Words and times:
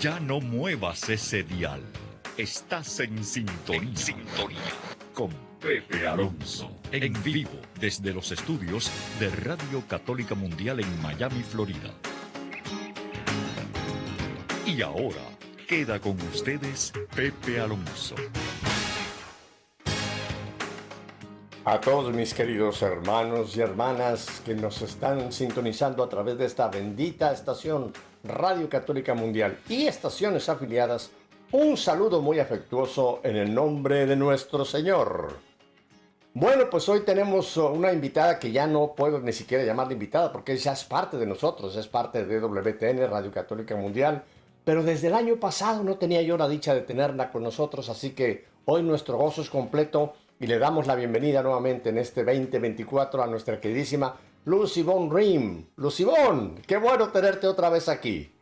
Ya 0.00 0.18
no 0.18 0.40
muevas 0.40 1.10
ese 1.10 1.42
dial. 1.42 1.82
Estás 2.38 3.00
en 3.00 3.22
sintonía. 3.22 3.82
En 3.82 3.96
sintonía. 3.98 4.58
Con 5.12 5.28
Pepe 5.60 6.08
Alonso. 6.08 6.70
En 6.90 7.22
vivo 7.22 7.50
desde 7.78 8.14
los 8.14 8.32
estudios 8.32 8.90
de 9.18 9.28
Radio 9.28 9.84
Católica 9.86 10.34
Mundial 10.34 10.80
en 10.80 11.02
Miami, 11.02 11.42
Florida. 11.42 11.90
Y 14.64 14.80
ahora 14.80 15.36
queda 15.68 16.00
con 16.00 16.18
ustedes 16.32 16.94
Pepe 17.14 17.60
Alonso. 17.60 18.14
A 21.66 21.78
todos 21.78 22.10
mis 22.14 22.32
queridos 22.32 22.80
hermanos 22.80 23.54
y 23.54 23.60
hermanas 23.60 24.40
que 24.46 24.54
nos 24.54 24.80
están 24.80 25.30
sintonizando 25.30 26.02
a 26.02 26.08
través 26.08 26.38
de 26.38 26.46
esta 26.46 26.68
bendita 26.68 27.34
estación 27.34 27.92
Radio 28.24 28.68
Católica 28.68 29.14
Mundial 29.14 29.58
y 29.68 29.86
estaciones 29.86 30.48
afiliadas, 30.48 31.10
un 31.52 31.76
saludo 31.76 32.20
muy 32.20 32.38
afectuoso 32.38 33.20
en 33.24 33.36
el 33.36 33.54
nombre 33.54 34.04
de 34.06 34.14
nuestro 34.14 34.64
Señor. 34.64 35.36
Bueno, 36.34 36.68
pues 36.70 36.88
hoy 36.88 37.00
tenemos 37.00 37.56
una 37.56 37.92
invitada 37.92 38.38
que 38.38 38.52
ya 38.52 38.66
no 38.66 38.94
puedo 38.94 39.20
ni 39.20 39.32
siquiera 39.32 39.64
llamarla 39.64 39.94
invitada 39.94 40.30
porque 40.30 40.56
ya 40.56 40.72
es 40.72 40.84
parte 40.84 41.16
de 41.16 41.26
nosotros, 41.26 41.74
es 41.76 41.88
parte 41.88 42.24
de 42.24 42.40
WTN, 42.40 43.10
Radio 43.10 43.32
Católica 43.32 43.74
Mundial, 43.74 44.22
pero 44.64 44.82
desde 44.82 45.08
el 45.08 45.14
año 45.14 45.36
pasado 45.36 45.82
no 45.82 45.96
tenía 45.96 46.22
yo 46.22 46.36
la 46.36 46.48
dicha 46.48 46.74
de 46.74 46.82
tenerla 46.82 47.32
con 47.32 47.42
nosotros, 47.42 47.88
así 47.88 48.10
que 48.10 48.44
hoy 48.66 48.82
nuestro 48.82 49.16
gozo 49.16 49.40
es 49.40 49.50
completo 49.50 50.12
y 50.38 50.46
le 50.46 50.58
damos 50.58 50.86
la 50.86 50.94
bienvenida 50.94 51.42
nuevamente 51.42 51.88
en 51.88 51.98
este 51.98 52.22
2024 52.22 53.22
a 53.22 53.26
nuestra 53.26 53.60
queridísima 53.60 54.14
Lucibón 54.44 55.14
Rim. 55.14 55.66
Lucibón, 55.76 56.56
qué 56.66 56.76
bueno 56.76 57.08
tenerte 57.08 57.46
otra 57.46 57.70
vez 57.70 57.88
aquí. 57.88 58.32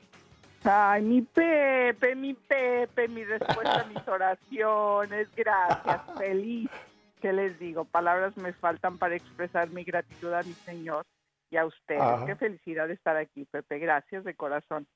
Ay, 0.64 1.02
mi 1.02 1.22
Pepe, 1.22 2.14
mi 2.14 2.34
Pepe, 2.34 3.08
mi 3.08 3.24
respuesta 3.24 3.80
a 3.80 3.84
mis 3.84 4.06
oraciones, 4.08 5.28
gracias, 5.34 6.00
feliz. 6.16 6.68
¿Qué 7.20 7.32
les 7.32 7.58
digo? 7.58 7.84
Palabras 7.84 8.36
me 8.36 8.52
faltan 8.52 8.98
para 8.98 9.16
expresar 9.16 9.70
mi 9.70 9.84
gratitud 9.84 10.32
a 10.32 10.42
mi 10.42 10.52
Señor 10.52 11.04
y 11.50 11.56
a 11.56 11.64
ustedes. 11.64 12.00
Ajá. 12.00 12.26
Qué 12.26 12.36
felicidad 12.36 12.90
estar 12.90 13.16
aquí, 13.16 13.44
Pepe. 13.44 13.78
Gracias 13.78 14.24
de 14.24 14.34
corazón. 14.34 14.86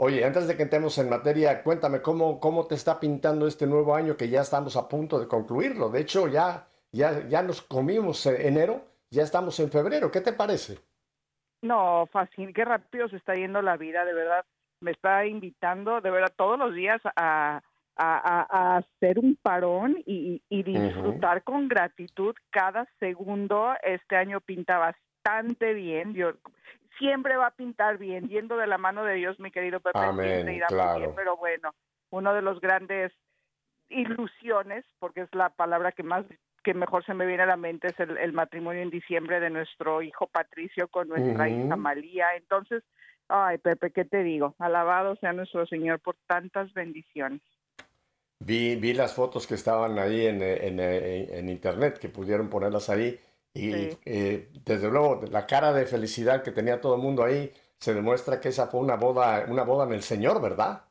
Oye, 0.00 0.24
antes 0.24 0.46
de 0.46 0.56
que 0.56 0.62
entremos 0.62 0.96
en 0.98 1.08
materia, 1.08 1.62
cuéntame 1.62 2.00
cómo, 2.00 2.38
cómo 2.38 2.66
te 2.66 2.76
está 2.76 3.00
pintando 3.00 3.48
este 3.48 3.66
nuevo 3.66 3.94
año 3.94 4.16
que 4.16 4.28
ya 4.28 4.42
estamos 4.42 4.76
a 4.76 4.88
punto 4.88 5.18
de 5.18 5.26
concluirlo. 5.26 5.90
De 5.90 6.00
hecho, 6.00 6.28
ya, 6.28 6.68
ya, 6.92 7.26
ya 7.28 7.42
nos 7.42 7.62
comimos 7.62 8.24
eh, 8.26 8.46
enero, 8.46 8.80
ya 9.10 9.22
estamos 9.22 9.58
en 9.60 9.70
febrero. 9.70 10.10
¿Qué 10.10 10.20
te 10.20 10.32
parece? 10.32 10.78
No, 11.62 12.06
fácil, 12.12 12.52
qué 12.54 12.64
rápido 12.64 13.08
se 13.08 13.16
está 13.16 13.34
yendo 13.34 13.62
la 13.62 13.76
vida, 13.76 14.04
de 14.04 14.14
verdad. 14.14 14.44
Me 14.80 14.92
está 14.92 15.26
invitando, 15.26 16.00
de 16.00 16.10
verdad, 16.10 16.32
todos 16.36 16.58
los 16.58 16.72
días 16.74 17.00
a, 17.16 17.62
a, 17.96 18.76
hacer 18.76 19.18
un 19.18 19.36
parón 19.42 19.96
y, 20.06 20.40
y 20.48 20.62
disfrutar 20.62 21.42
con 21.42 21.66
gratitud 21.66 22.34
cada 22.50 22.86
segundo. 23.00 23.72
Este 23.82 24.16
año 24.16 24.40
pinta 24.40 24.78
bastante 24.78 25.74
bien. 25.74 26.14
Yo, 26.14 26.34
siempre 26.98 27.36
va 27.36 27.46
a 27.46 27.54
pintar 27.54 27.98
bien, 27.98 28.28
yendo 28.28 28.56
de 28.56 28.66
la 28.66 28.78
mano 28.78 29.04
de 29.04 29.14
Dios, 29.14 29.38
mi 29.40 29.50
querido 29.50 29.80
Pepe. 29.80 29.98
Amén, 29.98 30.48
irá 30.48 30.66
claro. 30.66 30.98
bien, 30.98 31.12
pero 31.14 31.36
bueno, 31.36 31.74
uno 32.10 32.34
de 32.34 32.42
los 32.42 32.60
grandes 32.60 33.12
ilusiones, 33.88 34.84
porque 34.98 35.22
es 35.22 35.34
la 35.34 35.48
palabra 35.50 35.92
que 35.92 36.02
más 36.02 36.26
que 36.62 36.74
mejor 36.74 37.04
se 37.04 37.14
me 37.14 37.26
viene 37.26 37.42
a 37.42 37.46
la 37.46 37.56
mente 37.56 37.88
es 37.88 38.00
el, 38.00 38.16
el 38.18 38.32
matrimonio 38.32 38.82
en 38.82 38.90
diciembre 38.90 39.40
de 39.40 39.50
nuestro 39.50 40.02
hijo 40.02 40.26
Patricio 40.26 40.88
con 40.88 41.08
nuestra 41.08 41.48
Ujú. 41.48 41.66
hija 41.66 41.76
María. 41.76 42.26
Entonces, 42.36 42.82
ay 43.28 43.58
Pepe, 43.58 43.90
¿qué 43.90 44.04
te 44.04 44.22
digo? 44.22 44.54
Alabado 44.58 45.16
sea 45.16 45.32
nuestro 45.32 45.66
Señor 45.66 46.00
por 46.00 46.16
tantas 46.26 46.72
bendiciones. 46.74 47.40
Vi, 48.40 48.76
vi 48.76 48.94
las 48.94 49.14
fotos 49.14 49.46
que 49.46 49.54
estaban 49.54 49.98
ahí 49.98 50.26
en, 50.26 50.42
en, 50.42 50.78
eh, 50.80 51.38
en 51.38 51.48
internet, 51.48 51.98
que 51.98 52.08
pudieron 52.08 52.48
ponerlas 52.48 52.88
ahí. 52.88 53.18
Y 53.52 53.72
Sí. 53.72 53.98
eh, 54.04 54.48
desde 54.64 54.88
luego, 54.90 55.22
la 55.30 55.46
cara 55.46 55.72
de 55.72 55.86
felicidad 55.86 56.42
que 56.42 56.52
tenía 56.52 56.80
todo 56.80 56.94
el 56.94 57.02
mundo 57.02 57.24
ahí 57.24 57.52
se 57.78 57.94
demuestra 57.94 58.40
que 58.40 58.48
esa 58.50 58.68
fue 58.68 58.80
una 58.80 58.96
boda, 58.96 59.44
una 59.48 59.64
boda 59.64 59.84
en 59.86 59.92
el 59.92 60.02
Señor, 60.02 60.40
¿verdad? 60.40 60.84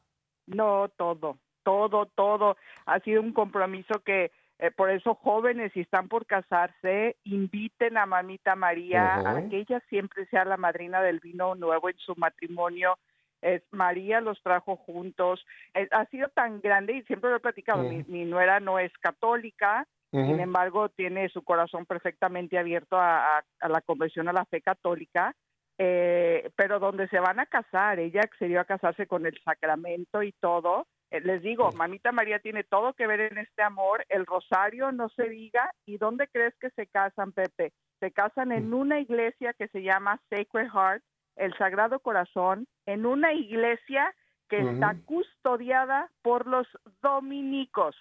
No, 0.48 0.90
todo, 0.98 1.40
todo, 1.64 2.06
todo. 2.08 2.58
Ha 2.86 3.00
sido 3.02 3.22
un 3.22 3.34
compromiso 3.34 4.00
que, 4.06 4.32
eh, 4.60 4.72
por 4.72 4.90
eso 4.90 5.16
jóvenes, 5.16 5.72
si 5.74 5.82
están 5.82 6.08
por 6.08 6.26
casarse, 6.26 7.18
inviten 7.24 7.98
a 7.98 8.06
mamita 8.06 8.56
María 8.56 9.16
a 9.16 9.50
que 9.50 9.58
ella 9.60 9.82
siempre 9.90 10.26
sea 10.28 10.46
la 10.46 10.58
madrina 10.58 11.02
del 11.02 11.20
vino 11.20 11.54
nuevo 11.56 11.90
en 11.90 11.98
su 12.00 12.16
matrimonio. 12.16 12.98
Es, 13.42 13.62
María 13.72 14.20
los 14.20 14.42
trajo 14.42 14.76
juntos. 14.78 15.46
Eh, 15.76 15.88
ha 15.92 16.06
sido 16.08 16.30
tan 16.30 16.60
grande 16.60 16.94
y 16.94 17.04
siempre 17.04 17.30
lo 17.30 17.36
he 17.36 17.40
platicado. 17.40 17.84
mi, 18.08 18.26
nuera 18.26 18.60
no 18.60 18.80
es 18.80 18.92
católica, 18.98 19.86
sin 20.26 20.40
embargo, 20.40 20.90
tiene 20.90 21.30
su 21.30 21.44
corazón 21.44 21.86
perfectamente 21.86 22.58
abierto 22.58 22.98
a, 22.98 23.38
a- 23.40 23.44
a 23.60 23.70
la 23.70 23.82
conversión 23.82 24.28
a 24.28 24.34
la 24.34 24.46
fe 24.46 24.62
católica, 24.62 25.36
eh, 25.78 26.50
pero 26.56 26.80
donde 26.80 27.08
se 27.10 27.20
van 27.20 27.40
a 27.40 27.46
casar, 27.46 28.00
ella 28.00 28.22
accedió 28.22 28.60
a 28.62 28.66
casarse 28.66 29.06
con 29.06 29.26
el 29.28 29.40
sacramento 29.44 30.24
y 30.24 30.32
todo. 30.32 30.88
Eh, 31.10 31.22
les 31.22 31.42
digo, 31.42 31.72
mamita 31.74 32.12
María 32.12 32.40
tiene 32.40 32.64
todo 32.64 32.94
que 32.94 33.08
ver 33.08 33.22
en 33.22 33.38
este 33.38 33.64
amor, 33.64 34.06
el 34.10 34.26
rosario 34.26 34.92
no 34.92 35.10
se 35.10 35.30
diga, 35.30 35.72
¿y 35.86 35.98
dónde 35.98 36.28
crees 36.28 36.54
que 36.60 36.70
se 36.72 36.88
casan, 36.88 37.32
Pepe? 37.32 37.74
Se 38.00 38.12
casan 38.12 38.52
en 38.52 38.74
una 38.74 39.00
iglesia 39.00 39.54
que 39.54 39.68
se 39.70 39.82
llama 39.82 40.22
Sacred 40.30 40.70
Heart, 40.70 41.04
el 41.36 41.56
Sagrado 41.58 42.00
Corazón, 42.00 42.68
en 42.86 43.06
una 43.06 43.34
iglesia 43.34 44.14
que 44.50 44.60
está 44.60 44.96
custodiada 45.06 46.10
por 46.22 46.48
los 46.48 46.68
dominicos. 47.02 47.96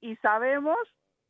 Y 0.00 0.16
sabemos 0.16 0.78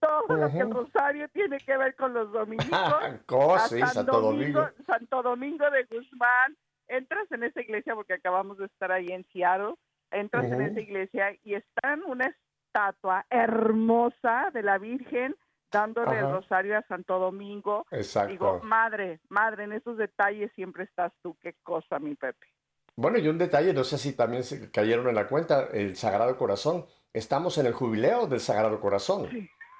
todo 0.00 0.36
lo 0.36 0.50
que 0.50 0.58
el 0.58 0.70
rosario 0.70 1.28
tiene 1.28 1.58
que 1.58 1.76
ver 1.76 1.94
con 1.94 2.12
los 2.12 2.32
dominicos. 2.32 2.68
Sí, 3.68 3.80
Santo 3.80 4.20
Domingo. 4.20 4.68
Santo 4.86 5.22
Domingo 5.22 5.70
de 5.70 5.84
Guzmán. 5.84 6.56
Entras 6.88 7.30
en 7.32 7.44
esa 7.44 7.60
iglesia 7.60 7.94
porque 7.94 8.14
acabamos 8.14 8.58
de 8.58 8.66
estar 8.66 8.90
ahí 8.90 9.06
en 9.08 9.24
Seattle. 9.32 9.74
Entras 10.12 10.44
en 10.46 10.54
Ujú. 10.54 10.62
esa 10.62 10.80
iglesia 10.80 11.36
y 11.42 11.54
está 11.54 11.96
una 12.06 12.34
estatua 12.66 13.26
hermosa 13.30 14.50
de 14.52 14.62
la 14.62 14.78
Virgen 14.78 15.34
dándole 15.70 16.18
el 16.18 16.26
Ajá. 16.26 16.34
rosario 16.34 16.76
a 16.78 16.82
Santo 16.82 17.18
Domingo. 17.18 17.86
Exacto. 17.90 18.30
Digo, 18.32 18.60
madre, 18.62 19.20
madre, 19.28 19.64
en 19.64 19.72
esos 19.72 19.96
detalles 19.96 20.52
siempre 20.54 20.84
estás 20.84 21.12
tú. 21.22 21.36
Qué 21.40 21.54
cosa, 21.62 21.98
mi 21.98 22.14
Pepe. 22.14 22.46
Bueno, 22.94 23.16
y 23.18 23.26
un 23.28 23.38
detalle, 23.38 23.72
no 23.72 23.84
sé 23.84 23.96
si 23.96 24.14
también 24.14 24.44
se 24.44 24.70
cayeron 24.70 25.08
en 25.08 25.14
la 25.14 25.26
cuenta, 25.26 25.68
el 25.72 25.96
Sagrado 25.96 26.36
Corazón. 26.36 26.84
Estamos 27.14 27.56
en 27.56 27.66
el 27.66 27.72
jubileo 27.72 28.26
del 28.26 28.40
Sagrado 28.40 28.78
Corazón. 28.80 29.28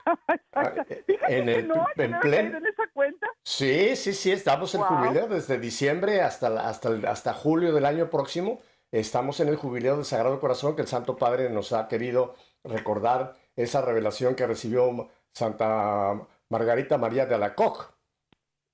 Ah, 0.06 0.72
eh, 0.88 1.04
en 1.28 1.48
el- 1.48 1.68
no, 1.68 1.86
en 1.96 2.14
en 2.14 2.66
esa 2.66 2.84
cuenta. 2.92 3.26
Sí, 3.44 3.94
sí, 3.96 4.12
sí, 4.14 4.32
estamos 4.32 4.74
en 4.74 4.80
Wow. 4.80 4.88
jubileo 4.88 5.28
desde 5.28 5.58
diciembre 5.58 6.22
hasta, 6.22 6.68
hasta, 6.68 6.88
el- 6.88 7.04
hasta 7.06 7.34
julio 7.34 7.72
del 7.74 7.84
año 7.86 8.08
próximo. 8.08 8.60
Estamos 8.92 9.40
en 9.40 9.48
el 9.48 9.56
jubileo 9.56 9.96
del 9.96 10.04
Sagrado 10.04 10.38
Corazón 10.38 10.76
que 10.76 10.82
el 10.82 10.88
Santo 10.88 11.16
Padre 11.16 11.48
nos 11.48 11.72
ha 11.72 11.88
querido 11.88 12.34
recordar 12.62 13.34
esa 13.56 13.80
revelación 13.80 14.34
que 14.34 14.46
recibió 14.46 15.08
Santa 15.32 16.28
Margarita 16.50 16.98
María 16.98 17.24
de. 17.26 17.96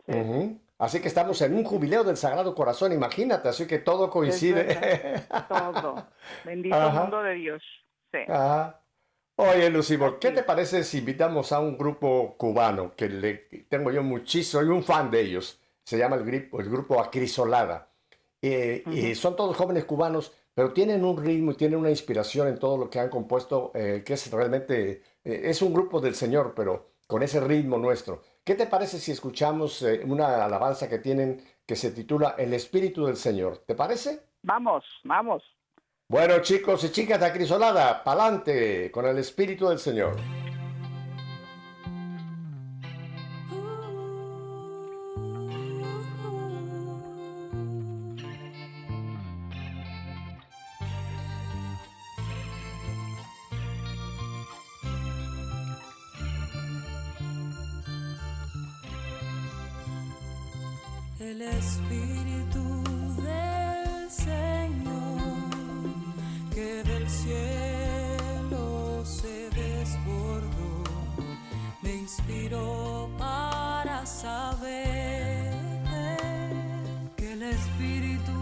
Sí. 0.06 0.12
Ujú. 0.12 0.61
Así 0.79 1.00
que 1.00 1.09
estamos 1.09 1.41
en 1.43 1.55
un 1.55 1.65
jubileo 1.65 2.05
del 2.05 2.17
Sagrado 2.17 2.55
Corazón, 2.55 2.93
imagínate, 2.93 3.49
así 3.49 3.67
que 3.67 3.79
todo 3.79 4.11
coincide. 4.11 5.25
Todo. 5.49 6.06
Bendito 6.44 6.76
Ajá. 6.76 7.03
mundo 7.03 7.23
de 7.23 7.35
Dios. 7.35 7.62
Sí. 8.12 8.19
Ajá. 8.29 8.81
Oye, 9.37 9.70
Lucibor, 9.70 10.19
¿qué 10.19 10.32
te 10.32 10.43
parece 10.43 10.82
si 10.82 10.99
invitamos 10.99 11.53
a 11.53 11.61
un 11.61 11.79
grupo 11.79 12.37
cubano 12.37 12.94
que 12.97 13.09
le 13.09 13.35
tengo 13.69 13.93
yo 13.93 14.03
muchísimo, 14.03 14.62
soy 14.62 14.70
un 14.70 14.82
fan 14.82 15.11
de 15.12 15.20
ellos? 15.20 15.61
Se 15.85 15.97
llama 15.97 16.17
el 16.17 16.25
el 16.61 16.70
grupo 16.70 17.00
Acrisolada. 17.00 17.88
Eh, 18.43 18.85
Y 18.93 19.14
son 19.14 19.35
todos 19.37 19.56
jóvenes 19.56 19.85
cubanos, 19.85 20.32
pero 20.55 20.73
tienen 20.73 21.05
un 21.05 21.17
ritmo 21.17 21.52
y 21.52 21.55
tienen 21.55 21.79
una 21.79 21.90
inspiración 21.90 22.49
en 22.49 22.58
todo 22.58 22.76
lo 22.76 22.90
que 22.90 22.99
han 22.99 23.11
compuesto, 23.11 23.70
eh, 23.75 24.02
que 24.05 24.14
es 24.14 24.31
realmente, 24.31 25.02
eh, 25.25 25.40
es 25.44 25.62
un 25.62 25.73
grupo 25.73 26.00
del 26.00 26.14
Señor, 26.14 26.52
pero 26.55 26.90
con 27.06 27.23
ese 27.23 27.40
ritmo 27.40 27.79
nuestro. 27.79 28.23
¿Qué 28.44 28.55
te 28.55 28.67
parece 28.67 28.99
si 28.99 29.12
escuchamos 29.12 29.82
eh, 29.82 30.02
una 30.05 30.44
alabanza 30.44 30.88
que 30.88 30.99
tienen 30.99 31.43
que 31.67 31.76
se 31.76 31.90
titula 31.90 32.35
El 32.38 32.55
Espíritu 32.55 33.06
del 33.06 33.17
Señor? 33.17 33.58
¿Te 33.67 33.75
parece? 33.75 34.20
Vamos, 34.43 34.84
vamos. 35.05 35.43
Bueno, 36.08 36.41
chicos 36.41 36.82
y 36.84 36.91
chicas 36.91 37.20
de 37.20 37.26
Acrisolada, 37.26 38.02
pa'lante 38.02 38.91
con 38.91 39.05
el 39.06 39.19
Espíritu 39.19 39.69
del 39.69 39.79
Señor. 39.79 40.17
El 61.20 61.43
Espíritu 61.43 62.62
del 63.17 64.09
Señor 64.09 65.50
que 66.55 66.85
del 66.85 67.09
cielo 67.11 69.05
se 69.05 69.50
desbordó 69.50 70.85
me 71.82 71.97
inspiró 71.97 73.11
para 73.19 74.06
saber 74.06 75.53
que 77.17 77.32
el 77.32 77.43
Espíritu 77.43 78.32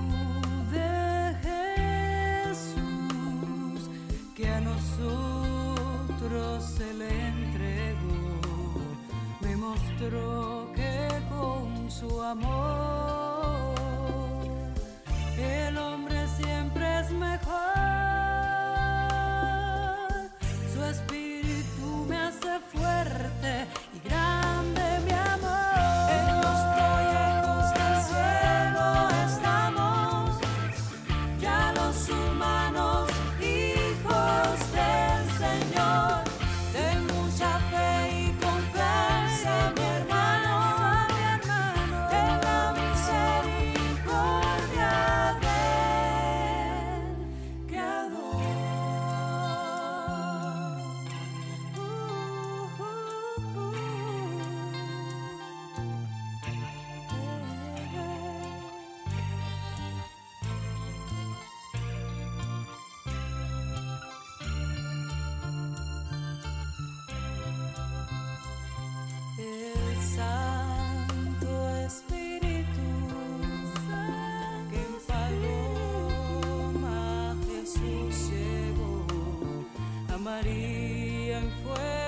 de 0.71 1.35
Jesús 2.45 3.89
que 4.35 4.51
a 4.51 4.61
nosotros 4.61 5.83
se 6.77 6.93
le 6.93 7.29
entregó 7.29 8.41
me 9.41 9.57
mostró 9.57 10.66
que 12.01 12.07
con 12.07 12.11
su 12.11 12.23
amor 12.23 13.16
María 81.37 81.51
en 81.51 82.06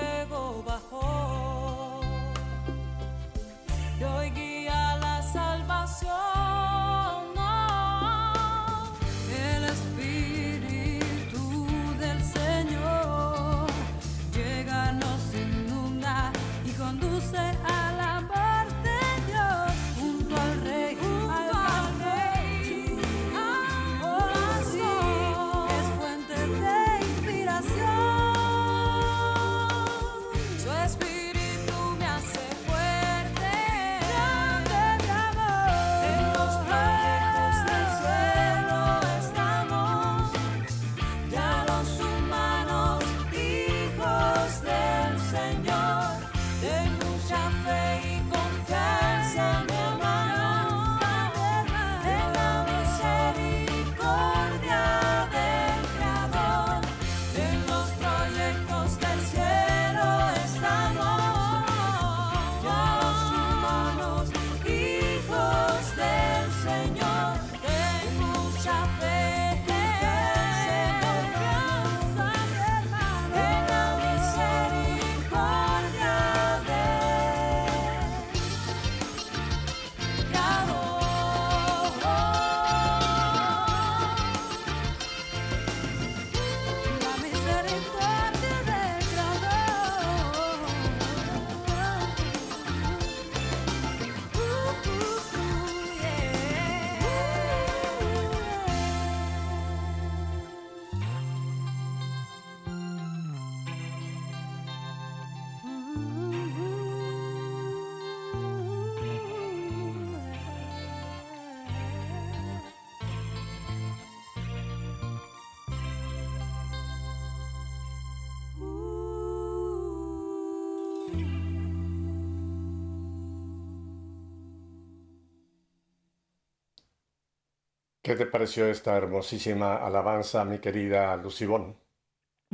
¿Qué 128.09 128.15
te 128.15 128.25
pareció 128.25 128.65
esta 128.65 128.97
hermosísima 128.97 129.75
alabanza, 129.85 130.43
mi 130.43 130.57
querida 130.57 131.15
Lucibón? 131.15 131.75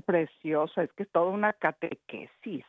Preciosa, 0.05 0.83
es 0.83 0.91
que 0.91 1.03
es 1.03 1.09
toda 1.13 1.27
una 1.27 1.53
catequesis. 1.53 2.65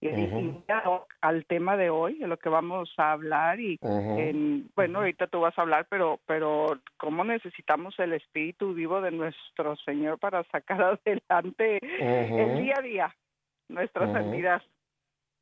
Y, 0.00 0.08
Ujú. 0.08 0.62
ya 0.68 0.84
al 1.20 1.46
tema 1.46 1.76
de 1.76 1.90
hoy, 1.90 2.16
de 2.20 2.28
lo 2.28 2.36
que 2.36 2.48
vamos 2.48 2.94
a 2.96 3.10
hablar, 3.10 3.58
y 3.58 3.76
Ujú. 3.80 4.20
en- 4.20 4.70
bueno, 4.76 5.00
ahorita 5.00 5.26
tú 5.26 5.40
vas 5.40 5.58
a 5.58 5.62
hablar, 5.62 5.88
pero, 5.90 6.20
pero 6.26 6.78
cómo 6.96 7.24
necesitamos 7.24 7.98
el 7.98 8.12
espíritu 8.12 8.72
vivo 8.72 9.00
de 9.00 9.10
nuestro 9.10 9.74
Señor 9.84 10.20
para 10.20 10.44
sacar 10.44 10.80
adelante 11.04 11.80
el 11.82 12.50
Ujú. 12.50 12.58
día 12.62 12.74
a 12.78 12.82
día, 12.82 13.16
nuestras 13.68 14.30
vidas. 14.30 14.62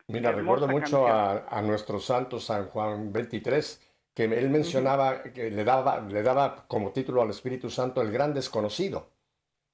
Mira, 0.08 0.32
recuerdo 0.32 0.66
mucho 0.66 1.06
a, 1.06 1.46
a 1.46 1.60
nuestro 1.60 1.98
santo 1.98 2.40
San 2.40 2.68
Juan 2.68 3.12
23, 3.12 3.82
que 4.16 4.24
él 4.24 4.48
mencionaba, 4.48 5.22
que 5.24 5.50
le 5.50 5.62
daba, 5.62 6.00
le 6.00 6.22
daba 6.22 6.64
como 6.68 6.90
título 6.90 7.20
al 7.20 7.28
Espíritu 7.28 7.68
Santo 7.68 8.00
el 8.00 8.10
gran 8.10 8.32
desconocido. 8.32 9.10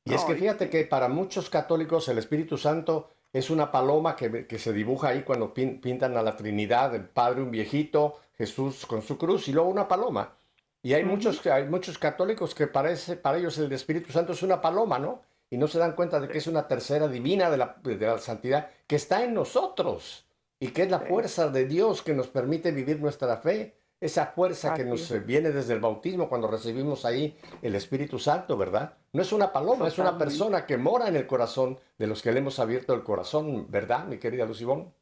Y 0.05 0.15
es 0.15 0.25
que 0.25 0.35
fíjate 0.35 0.69
que 0.69 0.85
para 0.85 1.07
muchos 1.07 1.49
católicos 1.49 2.09
el 2.09 2.19
Espíritu 2.19 2.59
Santo 2.59 3.09
es 3.33 3.51
una 3.51 3.71
paloma 3.71 4.17
que, 4.17 4.49
que 4.49 4.59
se 4.59 4.73
dibuja 4.73 5.11
ahí 5.11 5.23
cuando 5.23 5.55
pin- 5.55 5.81
pintan 5.81 6.17
a 6.17 6.23
la 6.23 6.35
Trinidad, 6.35 6.93
el 6.93 7.05
Padre, 7.05 7.41
un 7.41 7.53
viejito, 7.53 8.19
Jesús 8.37 8.85
con 8.85 9.01
su 9.03 9.17
cruz 9.17 9.47
y 9.47 9.53
luego 9.53 9.71
una 9.71 9.87
paloma. 9.87 10.35
Y 10.83 10.95
hay 10.95 11.05
Ujú. 11.05 11.13
muchos, 11.13 11.47
hay 11.47 11.69
muchos 11.69 11.97
católicos 11.97 12.53
que 12.53 12.67
parece, 12.67 13.15
para 13.15 13.39
ellos 13.39 13.57
el 13.59 13.71
Espíritu 13.71 14.11
Santo 14.11 14.33
es 14.33 14.43
una 14.43 14.61
paloma, 14.61 14.99
¿no? 14.99 15.23
Y 15.51 15.57
no 15.57 15.69
se 15.69 15.79
dan 15.79 15.93
cuenta 15.93 16.19
de 16.19 16.27
que 16.27 16.39
es 16.39 16.49
una 16.49 16.67
tercera 16.67 17.07
divina 17.07 17.49
de 17.49 17.59
la, 17.59 17.77
de 17.81 17.97
la 17.97 18.19
santidad 18.19 18.71
que 18.89 18.97
está 18.97 19.23
en 19.23 19.35
nosotros 19.35 20.27
y 20.59 20.69
que 20.73 20.83
es 20.83 20.91
la 20.91 20.99
fuerza 20.99 21.49
de 21.49 21.65
Dios 21.67 22.03
que 22.03 22.13
nos 22.13 22.27
permite 22.27 22.73
vivir 22.73 22.99
nuestra 23.01 23.37
fe. 23.37 23.77
Esa 24.03 24.27
fuerza 24.27 24.75
que 24.75 24.85
nos 24.85 25.25
viene 25.25 25.51
desde 25.51 25.75
el 25.75 25.81
bautismo 25.81 26.29
cuando 26.29 26.49
recibimos 26.49 27.05
ahí 27.05 27.37
el 27.63 27.77
Espíritu 27.77 28.19
Santo, 28.19 28.57
¿verdad? 28.57 28.95
No 29.13 29.23
es 29.23 29.33
una 29.33 29.53
paloma, 29.53 29.87
es 29.87 29.97
una 29.97 30.19
persona 30.19 30.67
que 30.67 30.77
mora 30.77 31.07
en 31.07 31.15
el 31.15 31.25
corazón 31.25 31.79
de 31.99 32.09
los 32.09 32.21
que 32.21 32.33
le 32.33 32.41
hemos 32.41 32.59
abierto 32.59 32.95
el 32.95 33.05
corazón, 33.05 33.71
¿verdad, 33.71 34.05
mi 34.07 34.19
querida 34.19 34.45
Lucibón? 34.45 34.93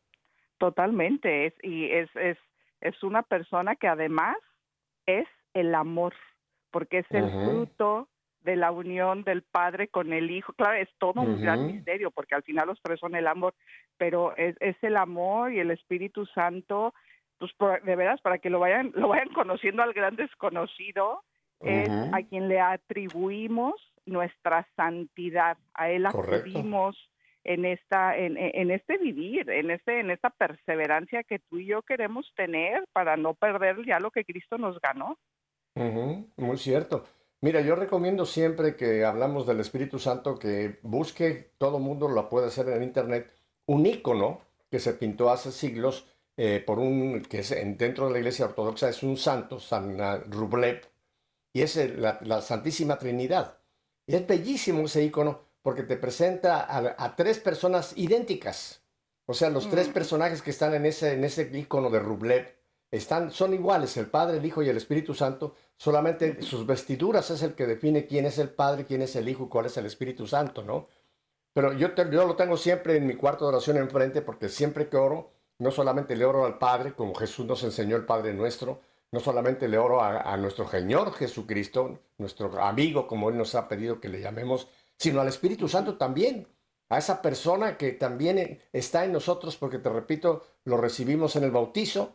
Totalmente, 0.58 1.46
es, 1.46 1.54
y 1.62 1.90
es, 1.90 2.10
es, 2.14 2.36
es 2.82 3.02
una 3.02 3.22
persona 3.22 3.74
que 3.74 3.88
además 3.88 4.36
es 5.06 5.26
el 5.54 5.74
amor, 5.74 6.12
porque 6.70 6.98
es 6.98 7.06
el 7.08 7.30
fruto 7.30 8.06
de 8.42 8.56
la 8.56 8.70
unión 8.70 9.24
del 9.24 9.40
Padre 9.40 9.88
con 9.88 10.12
el 10.12 10.30
Hijo. 10.30 10.52
Claro, 10.52 10.76
es 10.76 10.90
todo 10.98 11.22
un 11.22 11.40
gran 11.40 11.66
misterio, 11.66 12.10
porque 12.10 12.34
al 12.34 12.42
final 12.42 12.66
los 12.66 12.82
tres 12.82 13.00
son 13.00 13.14
el 13.14 13.26
amor, 13.26 13.54
pero 13.96 14.36
es, 14.36 14.56
es 14.60 14.76
el 14.82 14.98
amor 14.98 15.52
y 15.54 15.60
el 15.60 15.70
Espíritu 15.70 16.26
Santo, 16.26 16.92
pues 17.58 17.82
de 17.84 17.96
veras, 17.96 18.20
para 18.20 18.38
que 18.38 18.50
lo 18.50 18.60
vayan, 18.60 18.92
lo 18.94 19.08
vayan 19.08 19.30
conociendo 19.32 19.82
al 19.82 19.92
gran 19.92 20.16
desconocido, 20.16 21.22
es 21.60 21.88
Ujú. 21.88 22.14
a 22.14 22.22
quien 22.22 22.48
le 22.48 22.60
atribuimos 22.60 23.74
nuestra 24.06 24.66
santidad, 24.76 25.56
a 25.74 25.90
él 25.90 26.06
acudimos 26.06 26.96
en 27.44 27.64
esta, 27.64 28.16
en, 28.16 28.36
en- 28.36 28.70
este 28.70 28.98
vivir, 28.98 29.48
en 29.50 29.70
este, 29.70 30.00
en 30.00 30.10
esta 30.10 30.30
perseverancia 30.30 31.22
que 31.22 31.38
tú 31.38 31.58
y 31.58 31.66
yo 31.66 31.82
queremos 31.82 32.30
tener 32.36 32.84
para 32.92 33.16
no 33.16 33.34
perder 33.34 33.84
ya 33.86 33.98
lo 33.98 34.10
que 34.10 34.24
Cristo 34.24 34.58
nos 34.58 34.78
ganó. 34.80 35.16
Ujú, 35.74 36.28
Muy 36.36 36.56
cierto. 36.58 37.04
Mira, 37.40 37.62
yo 37.62 37.74
recomiendo 37.76 38.26
siempre 38.26 38.76
que 38.76 39.04
hablamos 39.04 39.46
del 39.46 39.60
Espíritu 39.60 39.98
Santo 39.98 40.38
que 40.38 40.78
busque, 40.82 41.52
todo 41.56 41.78
mundo 41.78 42.08
lo 42.08 42.28
puede 42.28 42.48
hacer 42.48 42.68
en 42.68 42.82
internet, 42.82 43.32
un 43.66 43.86
ícono 43.86 44.40
que 44.70 44.78
se 44.78 44.92
pintó 44.94 45.30
hace 45.30 45.50
siglos 45.50 46.06
eh, 46.42 46.62
por 46.66 46.78
un, 46.78 47.22
que 47.22 47.40
es 47.40 47.50
en- 47.52 47.76
dentro 47.76 48.06
de 48.06 48.12
la 48.12 48.18
Iglesia 48.18 48.46
Ortodoxa 48.46 48.88
es 48.88 49.02
un 49.02 49.16
santo, 49.16 49.60
San 49.60 49.98
Rublev, 50.30 50.80
y 51.52 51.62
es 51.62 51.76
la, 51.98 52.18
la 52.22 52.40
Santísima 52.40 52.96
Trinidad. 52.98 53.58
Y 54.06 54.14
es 54.16 54.26
bellísimo 54.26 54.84
ese 54.86 55.02
icono 55.04 55.40
porque 55.62 55.82
te 55.82 55.96
presenta 55.96 56.60
a, 56.62 56.94
a 57.04 57.16
tres 57.16 57.38
personas 57.38 57.92
idénticas. 57.96 58.82
O 59.26 59.34
sea, 59.34 59.50
los 59.50 59.68
tres 59.68 59.88
Mm. 59.88 59.92
personajes 59.92 60.40
que 60.42 60.50
están 60.50 60.72
en 60.74 60.86
ese, 60.86 61.12
en 61.12 61.24
ese 61.24 61.42
icono 61.52 61.90
de 61.90 61.98
Rublev 62.00 62.46
están, 62.90 63.30
son 63.30 63.52
iguales, 63.54 63.96
el 63.98 64.06
Padre, 64.06 64.38
el 64.38 64.46
Hijo 64.46 64.62
y 64.62 64.68
el 64.68 64.76
Espíritu 64.78 65.12
Santo, 65.14 65.54
solamente 65.76 66.42
sus 66.42 66.64
vestiduras 66.66 67.30
es 67.30 67.42
el 67.42 67.54
que 67.54 67.66
define 67.66 68.06
quién 68.06 68.24
es 68.26 68.38
el 68.38 68.48
Padre, 68.48 68.86
quién 68.86 69.02
es 69.02 69.14
el 69.14 69.28
Hijo 69.28 69.44
y 69.44 69.48
cuál 69.48 69.66
es 69.66 69.76
el 69.76 69.86
Espíritu 69.86 70.26
Santo, 70.26 70.62
¿no? 70.64 70.88
Pero 71.52 71.72
yo, 71.74 71.94
te- 71.94 72.10
yo 72.10 72.26
lo 72.26 72.34
tengo 72.34 72.56
siempre 72.56 72.96
en 72.96 73.06
mi 73.06 73.14
cuarto 73.14 73.44
de 73.44 73.50
oración 73.56 73.76
enfrente 73.76 74.22
porque 74.22 74.48
siempre 74.48 74.88
que 74.88 74.96
oro, 74.96 75.30
no 75.60 75.70
solamente 75.70 76.16
le 76.16 76.24
oro 76.24 76.44
al 76.44 76.58
Padre, 76.58 76.92
como 76.94 77.14
Jesús 77.14 77.46
nos 77.46 77.62
enseñó 77.62 77.96
el 77.96 78.04
Padre 78.04 78.34
nuestro, 78.34 78.80
no 79.12 79.20
solamente 79.20 79.68
le 79.68 79.78
oro 79.78 80.00
a, 80.02 80.20
a 80.20 80.36
nuestro 80.36 80.68
Señor 80.68 81.12
Jesucristo, 81.12 82.00
nuestro 82.18 82.62
amigo, 82.62 83.06
como 83.06 83.30
Él 83.30 83.36
nos 83.38 83.54
ha 83.54 83.68
pedido 83.68 84.00
que 84.00 84.08
le 84.08 84.20
llamemos, 84.20 84.68
sino 84.98 85.20
al 85.20 85.28
Espíritu 85.28 85.68
Santo 85.68 85.96
también, 85.96 86.46
a 86.88 86.98
esa 86.98 87.22
persona 87.22 87.76
que 87.76 87.92
también 87.92 88.60
está 88.72 89.04
en 89.04 89.12
nosotros, 89.12 89.56
porque 89.56 89.78
te 89.78 89.88
repito, 89.88 90.42
lo 90.64 90.76
recibimos 90.76 91.36
en 91.36 91.44
el 91.44 91.50
bautizo, 91.52 92.14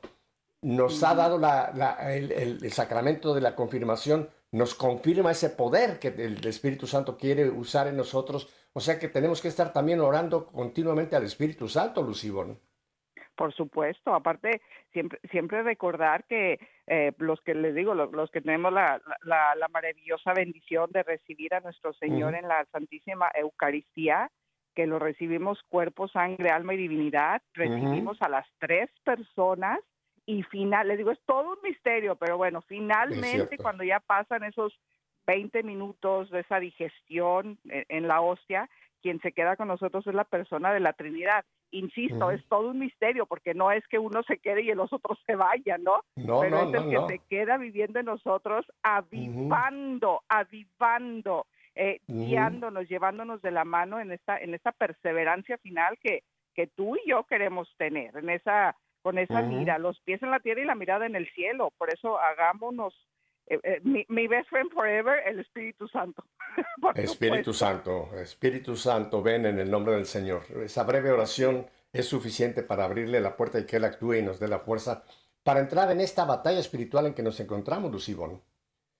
nos 0.62 1.02
ha 1.04 1.14
dado 1.16 1.38
la- 1.38 1.72
la- 1.76 2.16
el, 2.16 2.32
el- 2.32 2.60
el 2.64 2.72
sacramento 2.74 3.34
de 3.34 3.42
la 3.42 3.56
confirmación, 3.56 4.30
nos 4.52 4.74
confirma 4.74 5.32
ese 5.32 5.50
poder 5.50 6.00
que 6.00 6.08
el 6.10 6.46
Espíritu 6.48 6.88
Santo 6.88 7.18
quiere 7.18 7.50
usar 7.50 7.88
en 7.88 7.98
nosotros. 7.98 8.48
O 8.74 8.80
sea 8.80 8.98
que 9.00 9.08
tenemos 9.10 9.42
que 9.42 9.48
estar 9.50 9.72
también 9.74 10.00
orando 10.02 10.48
continuamente 10.48 11.16
al 11.16 11.24
Espíritu 11.24 11.68
Santo, 11.68 12.02
Lucibón. 12.02 12.60
Por 13.36 13.54
supuesto, 13.54 14.14
aparte 14.14 14.62
siempre 14.94 15.20
siempre 15.30 15.62
recordar 15.62 16.24
que 16.26 16.60
eh, 16.88 17.12
los 17.18 17.42
que 17.42 17.54
les 17.54 17.76
digo, 17.76 17.94
los, 17.94 18.12
los 18.14 18.32
que 18.32 18.42
tenemos 18.42 18.72
la, 18.72 19.02
la, 19.24 19.56
la 19.56 19.68
maravillosa 19.68 20.34
bendición 20.34 20.90
de 20.92 21.04
recibir 21.04 21.54
a 21.54 21.60
nuestro 21.60 21.94
Señor 21.94 22.36
en 22.36 22.48
la 22.48 22.66
Santísima 22.72 23.30
Eucaristía, 23.36 24.32
que 24.74 24.88
lo 24.88 25.00
recibimos 25.00 25.62
cuerpo, 25.70 26.08
sangre, 26.08 26.50
alma 26.50 26.74
y 26.74 26.78
divinidad, 26.78 27.42
recibimos 27.54 28.22
a 28.22 28.30
las 28.30 28.48
tres 28.60 28.90
personas 29.04 29.80
y 30.26 30.44
final, 30.44 30.88
les 30.88 30.98
digo, 30.98 31.12
es 31.12 31.20
todo 31.26 31.52
un 31.54 31.60
misterio, 31.64 32.16
pero 32.16 32.38
bueno, 32.38 32.62
finalmente 32.62 33.58
cuando 33.58 33.84
ya 33.84 34.00
pasan 34.00 34.44
esos 34.44 34.78
20 35.28 35.64
minutos 35.64 36.30
de 36.30 36.42
esa 36.42 36.60
digestión 36.60 37.58
en, 37.66 37.86
en 37.90 38.08
la 38.08 38.22
hostia, 38.22 38.70
quien 39.02 39.20
se 39.22 39.34
queda 39.34 39.56
con 39.56 39.68
nosotros 39.68 40.06
es 40.08 40.16
la 40.16 40.24
persona 40.24 40.74
de 40.74 40.80
la 40.80 40.94
Trinidad. 40.94 41.46
Insisto, 41.72 42.32
es 42.32 42.46
todo 42.48 42.70
un 42.70 42.80
misterio, 42.80 43.26
porque 43.26 43.54
no 43.54 43.72
es 43.72 43.86
que 43.88 44.00
uno 44.00 44.24
se 44.24 44.38
quede 44.38 44.62
y 44.62 44.74
los 44.74 44.92
otros 44.94 45.20
se 45.26 45.36
vayan, 45.36 45.84
¿no? 45.84 46.02
No, 46.16 46.42
Pero 46.42 46.64
no, 46.64 46.70
es 46.70 46.84
el 46.84 46.92
no, 46.92 47.08
que 47.08 47.18
se 47.18 47.24
queda 47.28 47.58
viviendo 47.58 48.00
en 48.00 48.06
nosotros, 48.06 48.66
avivando, 48.84 50.22
avivando, 50.30 51.48
eh, 51.76 52.00
guiándonos, 52.08 52.88
llevándonos 52.88 53.42
de 53.42 53.52
la 53.52 53.66
mano 53.66 54.00
en 54.00 54.12
esta, 54.12 54.38
en 54.38 54.54
esta 54.54 54.72
perseverancia 54.72 55.58
final 55.58 55.98
que, 56.02 56.24
que 56.54 56.68
tú 56.68 56.96
y 56.96 57.10
yo 57.10 57.26
queremos 57.26 57.74
tener, 57.78 58.16
en 58.16 58.30
esa, 58.30 58.76
con 59.02 59.18
esa 59.18 59.42
mira, 59.42 59.78
los 59.78 60.00
pies 60.02 60.24
en 60.24 60.32
la 60.32 60.40
tierra 60.40 60.62
y 60.62 60.66
la 60.66 60.76
mirada 60.76 61.06
en 61.06 61.16
el 61.16 61.28
cielo. 61.34 61.72
Por 61.78 61.94
eso 61.94 62.18
hagámonos 62.18 62.96
eh, 63.48 63.60
eh, 63.64 63.80
mi, 63.84 64.06
mi 64.10 64.28
best 64.28 64.50
friend 64.50 64.72
forever, 64.72 65.20
el 65.26 65.40
Espíritu 65.40 65.88
Santo. 65.88 66.24
Espíritu 66.96 67.54
supuesto. 67.54 67.54
Santo, 67.54 68.10
Espíritu 68.16 68.76
Santo, 68.76 69.22
ven 69.22 69.46
en 69.46 69.60
el 69.60 69.70
nombre 69.70 69.96
del 69.96 70.06
Señor. 70.06 70.44
Esa 70.64 70.84
breve 70.84 71.12
oración 71.12 71.68
es 71.94 72.08
suficiente 72.08 72.64
para 72.64 72.86
abrirle 72.86 73.22
la 73.22 73.36
puerta 73.36 73.60
y 73.60 73.66
que 73.66 73.78
Él 73.78 73.86
actúe 73.86 74.16
y 74.16 74.22
nos 74.22 74.40
dé 74.40 74.48
la 74.48 74.60
fuerza 74.60 75.04
para 75.44 75.60
entrar 75.60 75.92
en 75.92 76.02
esta 76.02 76.26
batalla 76.26 76.60
espiritual 76.60 77.06
en 77.06 77.14
que 77.14 77.24
nos 77.24 77.40
encontramos, 77.40 77.92
Lucibón. 77.92 78.42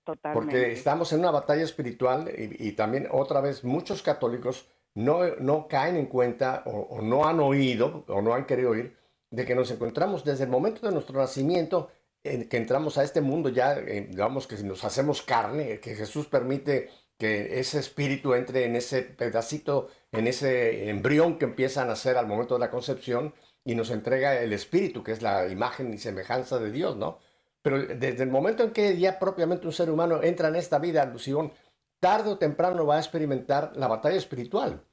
Totalmente. 0.04 0.44
Porque 0.44 0.72
estamos 0.72 1.12
en 1.12 1.20
una 1.20 1.32
batalla 1.32 1.64
espiritual 1.64 2.30
y, 2.30 2.68
y 2.68 2.72
también 2.72 3.08
otra 3.10 3.40
vez 3.40 3.64
muchos 3.64 4.02
católicos 4.02 4.68
no, 4.94 5.26
no 5.40 5.66
caen 5.66 5.96
en 5.96 6.06
cuenta 6.06 6.62
o, 6.66 6.70
o 6.70 7.02
no 7.02 7.26
han 7.26 7.40
oído 7.40 8.04
o 8.06 8.22
no 8.22 8.32
han 8.32 8.46
querido 8.46 8.70
oír 8.70 8.96
de 9.30 9.44
que 9.44 9.54
nos 9.54 9.70
encontramos 9.70 10.24
desde 10.24 10.44
el 10.44 10.50
momento 10.50 10.86
de 10.86 10.92
nuestro 10.92 11.18
nacimiento, 11.18 11.90
en 12.34 12.48
que 12.48 12.56
entramos 12.56 12.98
a 12.98 13.04
este 13.04 13.20
mundo 13.20 13.48
ya, 13.48 13.78
eh, 13.78 14.08
digamos 14.10 14.46
que 14.46 14.56
nos 14.62 14.84
hacemos 14.84 15.22
carne, 15.22 15.80
que 15.80 15.94
Jesús 15.94 16.26
permite 16.26 16.90
que 17.18 17.58
ese 17.58 17.78
espíritu 17.78 18.34
entre 18.34 18.64
en 18.64 18.76
ese 18.76 19.02
pedacito, 19.02 19.88
en 20.12 20.26
ese 20.26 20.90
embrión 20.90 21.38
que 21.38 21.46
empieza 21.46 21.82
a 21.82 21.86
nacer 21.86 22.16
al 22.16 22.26
momento 22.26 22.54
de 22.54 22.60
la 22.60 22.70
concepción 22.70 23.34
y 23.64 23.74
nos 23.74 23.90
entrega 23.90 24.40
el 24.40 24.52
espíritu, 24.52 25.02
que 25.02 25.12
es 25.12 25.22
la 25.22 25.48
imagen 25.48 25.92
y 25.92 25.98
semejanza 25.98 26.58
de 26.58 26.70
Dios, 26.70 26.96
¿no? 26.96 27.18
Pero 27.62 27.78
desde 27.78 28.22
el 28.22 28.30
momento 28.30 28.62
en 28.62 28.70
que 28.70 28.96
ya 28.96 29.18
propiamente 29.18 29.66
un 29.66 29.72
ser 29.72 29.90
humano 29.90 30.22
entra 30.22 30.48
en 30.48 30.56
esta 30.56 30.78
vida, 30.78 31.04
Lución, 31.06 31.52
tarde 31.98 32.30
o 32.30 32.38
temprano 32.38 32.86
va 32.86 32.96
a 32.96 33.00
experimentar 33.00 33.72
la 33.74 33.88
batalla 33.88 34.16
espiritual. 34.16 34.84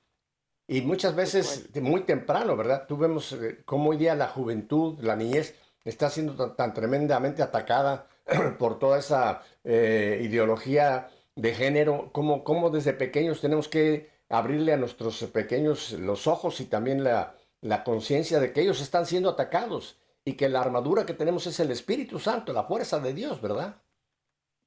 Y 0.68 0.82
muchas 0.82 1.13
veces, 1.13 1.70
muy 1.82 2.02
temprano, 2.02 2.56
¿verdad? 2.56 2.86
Tú 2.88 2.98
vemos 2.98 3.34
eh, 3.34 3.62
cómo 3.66 3.90
hoy 3.90 3.98
día 3.98 4.16
la 4.16 4.28
juventud, 4.28 4.98
la 5.02 5.16
niñez, 5.16 5.56
está 5.84 6.10
siendo 6.10 6.36
tan, 6.36 6.56
tan 6.56 6.74
tremendamente 6.74 7.42
atacada 7.42 8.08
por 8.60 8.80
toda 8.80 9.00
esa 9.00 9.42
eh, 9.63 10.20
ideología 10.24 11.10
de 11.36 11.54
género, 11.54 12.12
como, 12.12 12.44
como 12.44 12.70
desde 12.70 12.94
pequeños 12.94 13.42
tenemos 13.42 13.68
que 13.68 14.12
abrirle 14.30 14.74
a 14.74 14.78
nuestros 14.78 15.24
pequeños 15.25 15.92
los 15.94 16.28
ojos 16.28 16.60
y 16.62 16.66
también 16.66 17.04
la, 17.04 17.36
la 17.62 17.84
conciencia 17.84 18.40
de 18.40 18.52
que 18.52 18.62
ellos 18.62 18.82
están 18.82 19.06
siendo 19.06 19.30
atacados 19.30 20.00
y 20.25 20.34
que 20.34 20.50
la 20.50 20.62
armadura 20.62 21.06
que 21.06 21.13
tenemos 21.13 21.48
es 21.48 21.60
el 21.60 21.72
Espíritu 21.72 22.20
Santo, 22.20 22.54
la 22.54 22.63
fuerza 22.63 23.00
de 23.00 23.13
Dios, 23.13 23.42
¿verdad? 23.42 23.82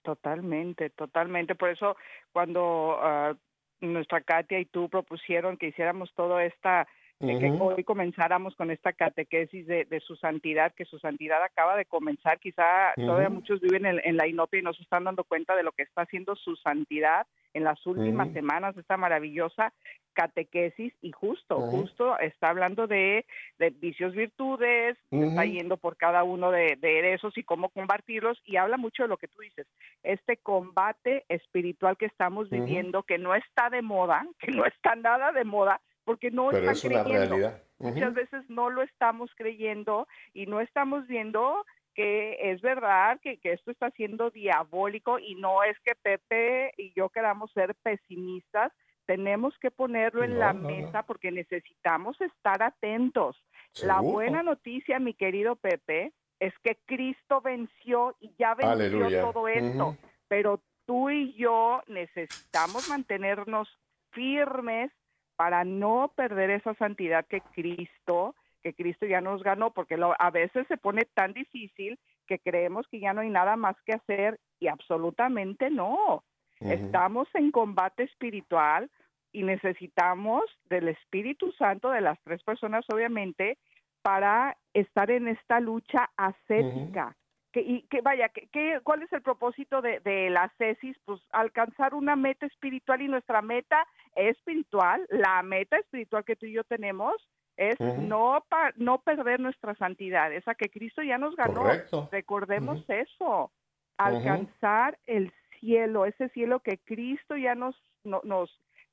Totalmente, 0.03 0.91
totalmente. 0.91 1.55
Por 1.55 1.71
eso 1.71 1.97
cuando 2.33 2.97
ah, 3.01 3.35
nuestra 3.81 4.21
Katia 4.21 4.59
y 4.61 4.67
tú 4.67 4.89
propusieron 4.89 5.57
que 5.57 5.69
hiciéramos 5.69 6.13
todo 6.15 6.39
esta, 6.39 6.87
que 7.19 7.57
hoy 7.61 7.85
comenzáramos 7.85 8.55
con 8.57 8.71
esta 8.71 8.93
catequesis 8.93 9.67
de, 9.67 9.85
de 9.87 10.01
su 10.01 10.17
santidad, 10.17 10.75
que 10.75 10.85
su 10.85 10.99
santidad 10.99 11.43
acaba 11.43 11.77
de 11.77 11.87
comenzar. 11.87 12.39
Quizá 12.39 12.93
todavía 12.95 13.31
muchos 13.31 13.61
viven 13.61 13.87
en, 13.87 14.01
en 14.05 14.17
la 14.17 14.27
inopia 14.27 14.61
y 14.61 14.63
no 14.63 14.75
se 14.75 14.83
están 14.83 15.05
dando 15.05 15.25
cuenta 15.25 15.57
de 15.57 15.63
lo 15.63 15.73
que 15.73 15.83
está 15.83 16.03
haciendo 16.03 16.37
su 16.37 16.57
santidad 16.57 17.27
en 17.55 17.65
las 17.65 17.85
últimas 17.87 18.31
semanas 18.33 18.75
de 18.75 18.83
esta 18.83 18.99
maravillosa 18.99 19.73
catequesis. 20.13 20.93
Y 21.01 21.13
justo, 21.13 21.59
justo 21.59 22.19
está 22.19 22.51
hablando 22.51 22.87
de, 22.87 23.25
de 23.59 23.71
vicios, 23.71 24.15
virtudes, 24.15 24.99
está 25.11 25.45
yendo 25.47 25.79
por 25.79 25.97
cada 25.97 26.23
uno 26.23 26.51
de, 26.51 26.77
de 26.77 27.15
esos 27.15 27.37
y 27.39 27.45
cómo 27.45 27.71
combatirlos. 27.71 28.41
Y 28.45 28.57
habla 28.57 28.77
mucho 28.77 29.05
de 29.05 29.09
lo 29.09 29.17
que 29.17 29.29
tú 29.29 29.41
dices, 29.41 29.67
este 30.03 30.37
combate 30.37 31.25
espiritual 31.29 31.97
que 31.97 32.07
estamos 32.07 32.51
viviendo, 32.51 33.05
que 33.05 33.17
no 33.17 33.35
está 33.35 33.71
de 33.71 33.81
moda, 33.81 34.27
que 34.39 34.53
no 34.53 34.67
está 34.67 34.95
nada 34.95 35.33
de 35.33 35.45
moda, 35.45 35.81
porque 36.07 36.31
no 36.31 36.47
Pero 36.49 36.71
están 36.71 36.73
es 36.75 36.85
una 36.85 37.05
creyendo. 37.05 37.37
realidad. 37.37 37.63
Muchas 37.79 38.15
veces 38.15 38.43
no 38.49 38.71
lo 38.71 38.81
estamos 38.81 39.31
creyendo 39.37 40.09
y 40.33 40.47
no 40.47 40.61
estamos 40.63 41.07
viendo 41.07 41.67
que 41.95 42.39
es 42.53 42.63
verdad 42.63 43.19
que, 43.21 43.39
que 43.39 43.53
esto 43.53 43.71
está 43.71 43.91
siendo 43.91 44.31
diabólico 44.31 45.19
y 45.19 45.35
no 45.35 45.63
es 45.63 45.79
que 45.81 45.95
Pepe 45.95 46.73
y 46.79 46.93
yo 46.95 47.09
queramos 47.11 47.51
ser 47.53 47.75
pesimistas, 47.83 48.73
tenemos 49.07 49.57
que 49.59 49.71
ponerlo 49.71 50.23
en 50.25 50.35
No, 50.35 50.39
la 50.39 50.53
no, 50.55 50.61
no. 50.63 50.69
mesa 50.69 51.03
porque 51.03 51.31
necesitamos 51.31 52.19
estar 52.21 52.63
atentos. 52.63 53.37
La 53.83 54.01
buena 54.01 54.43
noticia, 54.43 54.99
mi 54.99 55.13
querido 55.15 55.57
Pepe, 55.57 56.13
es 56.41 56.53
que 56.63 56.79
Cristo 56.87 57.41
venció 57.43 58.17
y 58.21 58.33
ya 58.39 58.55
venció 58.55 58.73
Aleluya. 58.73 59.21
todo 59.23 59.49
esto, 59.49 59.97
pero 60.29 60.61
tú 60.87 61.11
y 61.11 61.35
yo 61.35 61.83
necesitamos 61.89 62.89
mantenernos 62.89 63.69
firmes 64.13 64.91
para 65.37 65.65
no 65.65 66.13
perder 66.17 66.51
esa 66.51 66.75
santidad 66.75 67.27
que 67.27 67.41
Cristo 67.41 68.35
que 68.67 68.75
Cristo 68.75 69.07
ya 69.07 69.21
nos 69.21 69.45
ganó, 69.45 69.71
porque 69.71 69.97
lo, 69.97 70.17
a 70.19 70.31
veces 70.33 70.67
se 70.67 70.77
pone 70.77 71.05
tan 71.15 71.33
difícil 71.33 72.01
que 72.27 72.41
creemos 72.41 72.85
que 72.89 72.99
ya 72.99 73.13
no 73.13 73.21
hay 73.21 73.31
nada 73.31 73.55
más 73.55 73.77
que 73.83 73.93
hacer 73.93 74.41
y 74.59 74.67
absolutamente 74.67 75.71
no. 75.71 76.25
Estamos 76.59 77.29
en 77.35 77.53
combate 77.53 78.03
espiritual 78.03 78.91
y 79.31 79.45
necesitamos 79.45 80.43
del 80.69 80.89
Espíritu 80.89 81.53
Santo, 81.53 81.91
de 81.91 82.01
las 82.01 82.19
tres 82.25 82.43
personas 82.43 82.85
obviamente, 82.93 83.57
para 84.03 84.57
estar 84.73 85.13
en 85.13 85.29
esta 85.29 85.61
lucha 85.61 86.11
ascética. 86.17 87.15
Que, 87.57 87.63
y 87.63 87.83
que 87.89 88.03
vaya, 88.03 88.29
que, 88.29 88.49
que- 88.49 88.81
¿cuál 88.85 89.03
es 89.03 89.11
el 89.15 89.23
propósito 89.23 89.81
de, 89.81 90.01
de 90.01 90.29
la 90.29 90.53
cesis? 90.59 90.95
Pues 91.07 91.23
alcanzar 91.31 91.95
una 91.95 92.15
meta 92.15 92.45
espiritual 92.45 93.01
y 93.01 93.09
nuestra 93.09 93.41
meta 93.41 93.87
espiritual, 94.15 95.07
la 95.09 95.43
meta 95.43 95.79
espiritual 95.79 96.23
que 96.27 96.37
tú 96.37 96.45
y 96.45 96.53
yo 96.53 96.65
tenemos 96.65 97.15
es 97.57 97.81
no 97.81 98.45
pa- 98.51 98.75
no 98.77 98.99
perder 99.01 99.41
nuestra 99.41 99.75
santidad, 99.77 100.31
esa 100.35 100.55
que 100.55 100.69
Cristo 100.69 101.03
ya 101.03 101.17
nos 101.17 101.35
ganó. 101.35 101.63
Correcto. 101.63 102.11
Recordemos 102.13 102.85
eso, 102.91 103.51
alcanzar 103.97 104.99
el 105.07 105.33
cielo, 105.59 106.05
ese 106.05 106.29
cielo 106.35 106.61
que 106.61 106.77
Cristo 106.85 107.37
ya 107.39 107.55
nos 107.55 107.75
no- 108.05 108.21
nos 108.25 108.51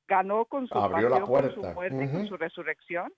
ganó 0.08 0.46
con 0.46 0.68
su 0.68 0.78
Abrió 0.78 1.10
la 1.10 1.20
pasión, 1.20 1.42
con 1.42 1.50
su 1.50 1.60
puerta. 1.60 1.74
muerte 1.74 2.04
y 2.06 2.08
con 2.16 2.26
su 2.28 2.36
resurrección. 2.38 3.12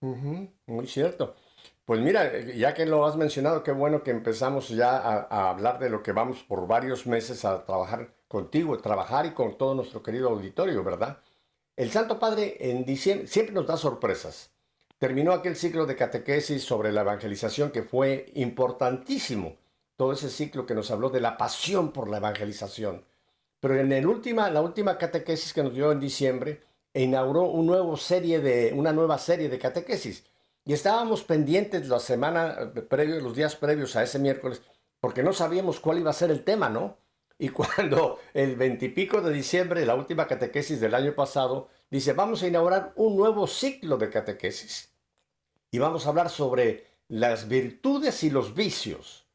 Muy 0.00 0.86
cierto. 0.88 1.36
Pues 1.84 2.00
mira, 2.00 2.40
ya 2.40 2.74
que 2.74 2.86
lo 2.86 3.04
has 3.04 3.16
mencionado, 3.16 3.62
qué 3.62 3.72
bueno 3.72 4.02
que 4.02 4.10
empezamos 4.10 4.68
ya 4.68 4.96
a, 4.96 5.26
a 5.30 5.50
hablar 5.50 5.78
de 5.78 5.90
lo 5.90 6.02
que 6.02 6.12
vamos 6.12 6.42
por 6.42 6.66
varios 6.66 7.06
meses 7.06 7.44
a 7.44 7.64
trabajar 7.64 8.14
contigo, 8.28 8.78
trabajar 8.78 9.26
y 9.26 9.32
con 9.32 9.58
todo 9.58 9.74
nuestro 9.74 10.02
querido 10.02 10.30
auditorio, 10.30 10.82
¿verdad? 10.84 11.18
El 11.76 11.90
Santo 11.90 12.18
Padre 12.18 12.56
en 12.60 12.84
diciembre 12.84 13.26
siempre 13.26 13.54
nos 13.54 13.66
da 13.66 13.76
sorpresas. 13.76 14.50
Terminó 14.98 15.32
aquel 15.32 15.56
ciclo 15.56 15.84
de 15.84 15.96
catequesis 15.96 16.62
sobre 16.62 16.92
la 16.92 17.00
evangelización 17.00 17.72
que 17.72 17.82
fue 17.82 18.30
importantísimo. 18.34 19.56
Todo 19.96 20.12
ese 20.12 20.30
ciclo 20.30 20.64
que 20.64 20.76
nos 20.76 20.90
habló 20.92 21.10
de 21.10 21.20
la 21.20 21.36
pasión 21.36 21.90
por 21.90 22.08
la 22.08 22.18
evangelización. 22.18 23.04
Pero 23.58 23.74
en 23.76 23.90
el 23.92 24.06
última, 24.06 24.48
la 24.50 24.62
última 24.62 24.98
catequesis 24.98 25.52
que 25.52 25.62
nos 25.62 25.74
dio 25.74 25.90
en 25.90 25.98
diciembre, 25.98 26.62
inauguró 26.94 27.44
un 27.44 27.66
nuevo 27.66 27.96
serie 27.96 28.38
de, 28.40 28.72
una 28.76 28.92
nueva 28.92 29.18
serie 29.18 29.48
de 29.48 29.58
catequesis. 29.58 30.24
Y 30.64 30.72
estábamos 30.72 31.24
pendientes 31.24 31.88
la 31.88 31.98
semana 31.98 32.56
eh, 32.74 32.82
previo, 32.82 33.20
los 33.20 33.34
días 33.34 33.56
previos 33.56 33.96
a 33.96 34.02
ese 34.02 34.18
miércoles, 34.18 34.62
porque 35.00 35.22
no 35.22 35.32
sabíamos 35.32 35.80
cuál 35.80 35.98
iba 35.98 36.10
a 36.10 36.14
ser 36.14 36.30
el 36.30 36.44
tema, 36.44 36.68
¿no? 36.68 36.98
Y 37.38 37.48
cuando 37.50 38.18
el 38.34 38.56
veintipico 38.56 39.20
de 39.20 39.32
diciembre, 39.32 39.84
la 39.84 39.94
última 39.94 40.26
catequesis 40.26 40.80
del 40.80 40.94
año 40.94 41.14
pasado, 41.14 41.68
dice, 41.90 42.12
vamos 42.12 42.42
a 42.42 42.48
inaugurar 42.48 42.92
un 42.96 43.16
nuevo 43.16 43.46
ciclo 43.46 43.96
de 43.96 44.10
catequesis. 44.10 44.92
Y 45.70 45.78
vamos 45.78 46.06
a 46.06 46.10
hablar 46.10 46.30
sobre 46.30 46.86
las 47.08 47.48
virtudes 47.48 48.22
y 48.22 48.30
los 48.30 48.54
vicios, 48.54 49.26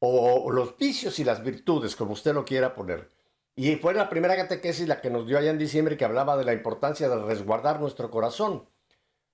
o 0.00 0.50
los 0.50 0.76
vicios 0.76 1.18
y 1.20 1.24
las 1.24 1.44
virtudes, 1.44 1.94
como 1.94 2.12
usted 2.12 2.34
lo 2.34 2.44
quiera 2.44 2.74
poner. 2.74 3.08
Y 3.54 3.76
fue 3.76 3.92
la 3.94 4.08
primera 4.08 4.34
catequesis 4.34 4.88
la 4.88 5.00
que 5.00 5.10
nos 5.10 5.26
dio 5.26 5.38
allá 5.38 5.50
en 5.50 5.58
diciembre 5.58 5.96
que 5.96 6.04
hablaba 6.04 6.36
de 6.36 6.44
la 6.44 6.54
importancia 6.54 7.08
de 7.08 7.22
resguardar 7.22 7.80
nuestro 7.80 8.10
corazón. 8.10 8.66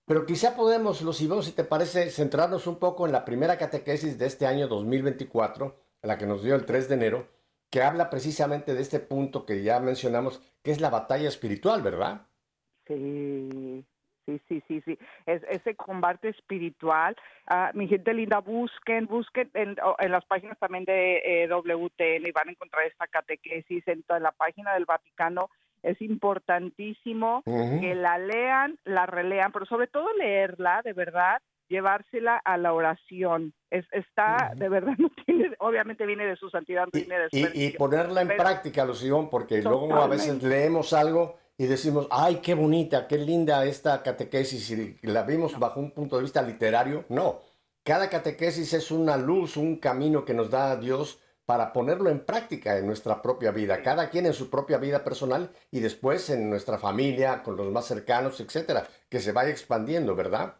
Pero 0.08 0.24
quizá 0.24 0.56
podemos, 0.56 1.02
los 1.02 1.20
Iván, 1.20 1.42
si 1.42 1.52
te 1.52 1.64
parece, 1.64 2.08
centrarnos 2.08 2.66
un 2.66 2.78
poco 2.78 3.04
en 3.04 3.12
la 3.12 3.26
primera 3.26 3.58
catequesis 3.58 4.18
de 4.18 4.24
este 4.24 4.46
año 4.46 4.66
2024, 4.66 5.76
la 6.00 6.16
que 6.16 6.26
nos 6.26 6.42
dio 6.42 6.54
el 6.54 6.64
3 6.64 6.88
de 6.88 6.94
enero, 6.94 7.28
que 7.68 7.82
habla 7.82 8.08
precisamente 8.08 8.72
de 8.72 8.80
este 8.80 9.00
punto 9.00 9.44
que 9.44 9.62
ya 9.62 9.80
mencionamos, 9.80 10.40
que 10.62 10.70
es 10.70 10.80
la 10.80 10.88
batalla 10.88 11.28
espiritual, 11.28 11.82
¿verdad? 11.82 12.26
Sí, 12.86 13.84
sí, 14.24 14.40
sí, 14.48 14.62
sí, 14.66 14.80
sí. 14.80 14.98
Es, 15.26 15.42
ese 15.50 15.74
combate 15.74 16.30
espiritual. 16.30 17.14
Ah, 17.46 17.70
mi 17.74 17.86
gente 17.86 18.14
linda, 18.14 18.38
busquen, 18.38 19.04
busquen 19.08 19.50
en 19.52 19.76
las 20.10 20.24
páginas 20.24 20.58
también 20.58 20.86
de 20.86 21.18
eh, 21.18 21.48
WTN 21.48 22.26
y 22.26 22.32
van 22.32 22.48
a 22.48 22.52
encontrar 22.52 22.86
esta 22.86 23.06
catequesis 23.08 23.86
en 23.86 24.02
toda 24.04 24.20
la 24.20 24.32
página 24.32 24.72
del 24.72 24.86
Vaticano. 24.86 25.50
Es 25.82 26.00
importantísimo 26.02 27.42
que 27.44 27.94
la 27.94 28.18
lean, 28.18 28.78
la 28.84 29.06
relean, 29.06 29.52
pero 29.52 29.66
sobre 29.66 29.86
todo 29.86 30.06
leerla, 30.18 30.82
de 30.82 30.92
verdad, 30.92 31.38
llevársela 31.68 32.36
a 32.44 32.56
la 32.56 32.72
oración. 32.72 33.52
Es, 33.70 33.84
está, 33.92 34.52
de 34.56 34.68
verdad, 34.68 34.94
no 34.98 35.10
tiene, 35.26 35.50
obviamente 35.58 36.06
viene 36.06 36.26
de 36.26 36.36
su 36.36 36.48
santidad, 36.50 36.86
no 36.92 37.00
de 37.00 37.28
su 37.30 37.36
y- 37.58 37.64
y 37.66 37.70
ponerla 37.72 38.22
en 38.22 38.28
Pero- 38.28 38.42
práctica, 38.42 38.84
Lución, 38.84 39.28
porque 39.30 39.62
luego 39.62 39.94
a 39.94 40.06
veces 40.06 40.42
leemos 40.42 40.92
algo 40.92 41.36
y 41.56 41.66
decimos, 41.66 42.06
ay, 42.10 42.36
qué 42.36 42.54
bonita, 42.54 43.06
qué 43.08 43.18
linda 43.18 43.64
esta 43.64 44.02
catequesis, 44.02 44.70
y 44.70 45.06
la 45.06 45.24
vimos 45.24 45.58
bajo 45.58 45.80
un 45.80 45.90
punto 45.90 46.16
de 46.16 46.22
vista 46.22 46.40
literario. 46.40 47.04
No, 47.08 47.40
cada 47.84 48.08
catequesis 48.08 48.72
es 48.74 48.90
una 48.90 49.16
luz, 49.16 49.56
un 49.56 49.76
camino 49.76 50.24
que 50.24 50.34
nos 50.34 50.50
da 50.50 50.76
Dios 50.76 51.20
para 51.48 51.72
ponerlo 51.72 52.10
en 52.10 52.20
práctica 52.26 52.76
en 52.76 52.86
nuestra 52.86 53.22
propia 53.22 53.52
vida, 53.52 53.82
cada 53.82 54.10
quien 54.10 54.26
en 54.26 54.34
su 54.34 54.50
propia 54.50 54.76
vida 54.76 55.02
personal 55.02 55.50
y 55.70 55.80
después 55.80 56.28
en 56.28 56.50
nuestra 56.50 56.76
familia, 56.76 57.42
con 57.42 57.56
los 57.56 57.72
más 57.72 57.86
cercanos, 57.86 58.38
etcétera, 58.40 58.86
que 59.08 59.18
se 59.18 59.32
vaya 59.32 59.48
expandiendo, 59.48 60.14
¿verdad? 60.14 60.56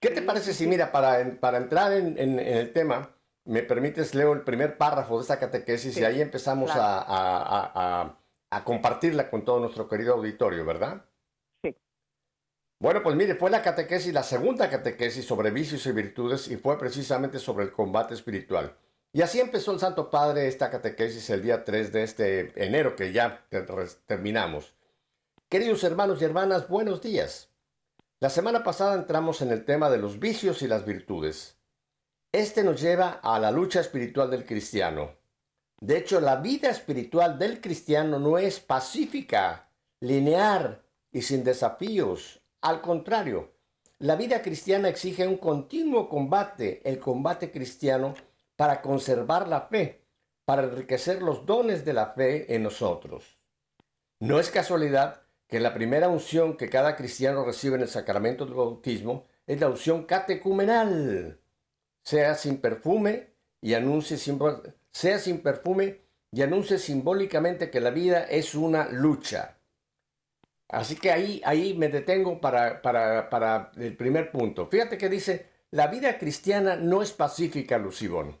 ¿Qué 0.00 0.10
te 0.10 0.22
parece 0.22 0.52
si, 0.52 0.66
mira, 0.66 0.90
para, 0.90 1.20
en- 1.20 1.38
para 1.38 1.58
entrar 1.58 1.92
en, 1.92 2.18
en- 2.18 2.40
en 2.40 2.56
el 2.56 2.72
tema, 2.72 3.14
me 3.44 3.62
permites, 3.62 4.16
leo 4.16 4.32
el 4.32 4.40
primer 4.40 4.76
párrafo 4.76 5.14
de 5.14 5.22
esta 5.22 5.38
catequesis 5.38 5.94
Sí, 5.94 6.00
y 6.00 6.04
ahí 6.04 6.20
empezamos 6.20 6.72
claro. 6.72 6.82
a, 6.82 6.98
a- 7.02 7.60
a- 7.60 8.02
a- 8.02 8.18
a 8.50 8.64
compartirla 8.64 9.30
con 9.30 9.44
todo 9.44 9.60
nuestro 9.60 9.88
querido 9.88 10.14
auditorio, 10.14 10.64
¿verdad? 10.64 11.04
Sí. 11.62 11.72
Bueno, 12.80 13.00
pues 13.04 13.14
mire, 13.14 13.36
fue 13.36 13.48
la 13.48 13.62
catequesis, 13.62 14.12
la 14.12 14.24
segunda 14.24 14.68
catequesis 14.68 15.24
sobre 15.24 15.52
vicios 15.52 15.86
y 15.86 15.92
virtudes 15.92 16.48
y 16.48 16.56
fue 16.56 16.76
precisamente 16.80 17.38
sobre 17.38 17.64
el 17.64 17.70
combate 17.70 18.14
espiritual. 18.14 18.76
Y 19.16 19.22
así 19.22 19.40
empezó 19.40 19.72
el 19.72 19.80
Santo 19.80 20.10
Padre 20.10 20.46
esta 20.46 20.68
catequesis 20.70 21.30
el 21.30 21.40
día 21.40 21.64
3 21.64 21.90
de 21.90 22.02
este 22.02 22.52
enero 22.62 22.96
que 22.96 23.14
ya 23.14 23.46
ter- 23.48 23.66
terminamos. 24.04 24.74
Queridos 25.48 25.82
hermanos 25.84 26.20
y 26.20 26.26
hermanas, 26.26 26.68
buenos 26.68 27.00
días. 27.00 27.48
La 28.20 28.28
semana 28.28 28.62
pasada 28.62 28.94
entramos 28.94 29.40
en 29.40 29.52
el 29.52 29.64
tema 29.64 29.88
de 29.88 29.96
los 29.96 30.18
vicios 30.18 30.60
y 30.60 30.68
las 30.68 30.84
virtudes. 30.84 31.56
Este 32.30 32.62
nos 32.62 32.78
lleva 32.78 33.18
a 33.22 33.38
la 33.38 33.50
lucha 33.50 33.80
espiritual 33.80 34.30
del 34.30 34.44
cristiano. 34.44 35.12
De 35.80 35.96
hecho, 35.96 36.20
la 36.20 36.36
vida 36.36 36.68
espiritual 36.68 37.38
del 37.38 37.62
cristiano 37.62 38.18
no 38.18 38.36
es 38.36 38.60
pacífica, 38.60 39.70
lineal 40.00 40.82
y 41.10 41.22
sin 41.22 41.42
desafíos. 41.42 42.42
Al 42.60 42.82
contrario, 42.82 43.54
la 43.98 44.14
vida 44.16 44.42
cristiana 44.42 44.90
exige 44.90 45.26
un 45.26 45.38
continuo 45.38 46.06
combate, 46.06 46.82
el 46.84 46.98
combate 46.98 47.50
cristiano, 47.50 48.14
para 48.56 48.82
conservar 48.82 49.48
la 49.48 49.62
fe, 49.62 50.02
para 50.44 50.64
enriquecer 50.64 51.22
los 51.22 51.46
dones 51.46 51.84
de 51.84 51.92
la 51.92 52.06
fe 52.14 52.54
en 52.54 52.62
nosotros. 52.62 53.38
No 54.20 54.40
es 54.40 54.50
casualidad 54.50 55.22
que 55.46 55.60
la 55.60 55.74
primera 55.74 56.08
unción 56.08 56.56
que 56.56 56.68
cada 56.68 56.96
cristiano 56.96 57.44
recibe 57.44 57.76
en 57.76 57.82
el 57.82 57.88
sacramento 57.88 58.44
del 58.44 58.54
bautismo 58.54 59.26
es 59.46 59.60
la 59.60 59.68
unción 59.68 60.04
catecumenal. 60.04 61.40
Sea 62.02 62.34
sin 62.34 62.60
perfume 62.60 63.34
y 63.60 63.74
anuncie 63.74 64.16
sea 64.16 65.18
sin 65.18 65.42
perfume 65.42 66.00
y 66.32 66.42
anuncie 66.42 66.78
simbólicamente 66.78 67.70
que 67.70 67.80
la 67.80 67.90
vida 67.90 68.24
es 68.24 68.54
una 68.54 68.88
lucha. 68.88 69.58
Así 70.68 70.96
que 70.96 71.12
ahí, 71.12 71.40
ahí 71.44 71.74
me 71.74 71.88
detengo 71.88 72.40
para, 72.40 72.82
para, 72.82 73.30
para 73.30 73.70
el 73.76 73.96
primer 73.96 74.32
punto. 74.32 74.66
Fíjate 74.66 74.98
que 74.98 75.08
dice, 75.08 75.46
la 75.70 75.86
vida 75.86 76.18
cristiana 76.18 76.76
no 76.76 77.02
es 77.02 77.12
pacífica, 77.12 77.78
Lucibón. 77.78 78.38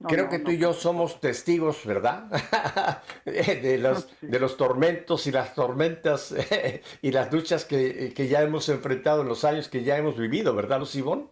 No, 0.00 0.08
Creo 0.08 0.24
no, 0.26 0.30
que 0.30 0.38
tú 0.38 0.50
y 0.52 0.58
yo 0.58 0.68
favor. 0.68 0.80
somos 0.80 1.20
testigos, 1.20 1.84
¿verdad? 1.84 2.30
de, 3.24 3.78
los, 3.78 4.08
de 4.20 4.38
los 4.38 4.56
tormentos 4.56 5.26
y 5.26 5.32
las 5.32 5.54
tormentas 5.54 6.34
y 7.02 7.10
las 7.10 7.32
luchas 7.32 7.64
que, 7.64 8.12
que 8.14 8.28
ya 8.28 8.42
hemos 8.42 8.68
enfrentado 8.68 9.22
en 9.22 9.28
los 9.28 9.44
años 9.44 9.68
que 9.68 9.82
ya 9.82 9.96
hemos 9.96 10.16
vivido, 10.16 10.54
¿verdad, 10.54 10.78
Lucibón? 10.78 11.30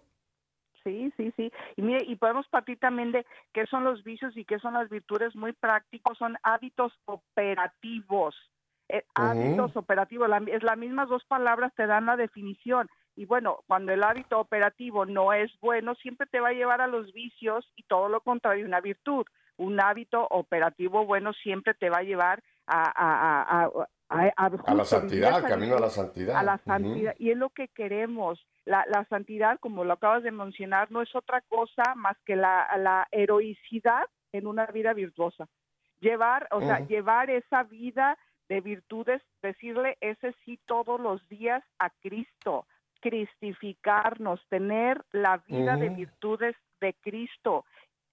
Sí, 0.82 1.12
sí, 1.16 1.32
sí. 1.36 1.52
Y 1.76 1.82
mire, 1.82 2.04
y 2.06 2.16
podemos 2.16 2.46
partir 2.48 2.78
también 2.78 3.12
de 3.12 3.24
qué 3.52 3.66
son 3.66 3.84
los 3.84 4.02
vicios 4.04 4.36
y 4.36 4.44
qué 4.44 4.58
son 4.58 4.74
las 4.74 4.88
virtudes 4.88 5.34
muy 5.36 5.52
prácticos, 5.52 6.18
son 6.18 6.36
hábitos 6.42 6.92
operativos. 7.06 8.34
Eh. 8.88 9.04
Hábitos 9.14 9.76
operativos, 9.76 10.28
la- 10.28 10.42
es 10.46 10.62
las 10.62 10.78
mismas 10.78 11.08
dos 11.08 11.24
palabras 11.24 11.72
te 11.76 11.86
dan 11.86 12.06
la 12.06 12.16
definición. 12.16 12.88
Y 13.16 13.24
bueno, 13.24 13.60
cuando 13.66 13.92
el 13.92 14.02
hábito 14.04 14.38
operativo 14.38 15.06
no 15.06 15.32
es 15.32 15.50
bueno, 15.60 15.94
siempre 15.96 16.26
te 16.26 16.38
va 16.40 16.48
a 16.48 16.52
llevar 16.52 16.80
a 16.82 16.86
los 16.86 17.12
vicios 17.12 17.66
y 17.74 17.82
todo 17.84 18.08
lo 18.08 18.20
contrario, 18.20 18.66
una 18.66 18.80
virtud. 18.80 19.24
Un 19.56 19.80
hábito 19.80 20.26
operativo 20.30 21.06
bueno 21.06 21.32
siempre 21.32 21.72
te 21.74 21.88
va 21.88 21.98
a 21.98 22.02
llevar 22.02 22.42
a, 22.66 22.82
a, 22.82 23.42
a, 23.42 23.64
a, 23.64 23.64
a- 23.64 24.32
a 24.36 24.50
A 24.66 24.74
la 24.74 24.84
santidad, 24.84 25.32
al 25.34 25.42
camino 25.48 25.76
a 25.76 25.80
la 25.80 25.90
santidad. 25.90 26.36
a 26.36 26.42
la 26.42 26.58
santidad 26.58 27.14
y 27.18 27.30
es 27.30 27.36
lo 27.38 27.48
que 27.50 27.68
queremos. 27.68 28.46
La, 28.66 28.84
la 28.88 29.04
santidad, 29.06 29.58
como 29.60 29.82
lo 29.84 29.94
acabas 29.94 30.22
de 30.22 30.30
mencionar, 30.30 30.90
no 30.92 31.00
es 31.02 31.14
otra 31.16 31.40
cosa 31.48 31.94
más 31.96 32.16
que 32.26 32.36
la, 32.36 32.68
la 32.78 33.08
heroicidad 33.12 34.04
en 34.32 34.46
una 34.46 34.66
vida 34.66 34.92
virtuosa. 34.92 35.48
Llevar, 36.00 36.46
o 36.50 36.60
sea, 36.60 36.80
llevar 36.86 37.30
esa 37.30 37.62
vida 37.62 38.18
de 38.48 38.60
virtudes, 38.60 39.22
decirle 39.42 39.96
ese 40.00 40.34
sí 40.44 40.60
todos 40.66 41.00
los 41.00 41.26
días 41.28 41.64
a 41.78 41.90
Cristo. 42.02 42.66
Cristificarnos, 43.06 44.40
tener 44.48 45.04
la 45.12 45.36
vida 45.46 45.76
de 45.76 45.86
Ujú. 45.86 45.96
virtudes 45.96 46.56
de 46.80 46.92
Cristo. 46.94 47.64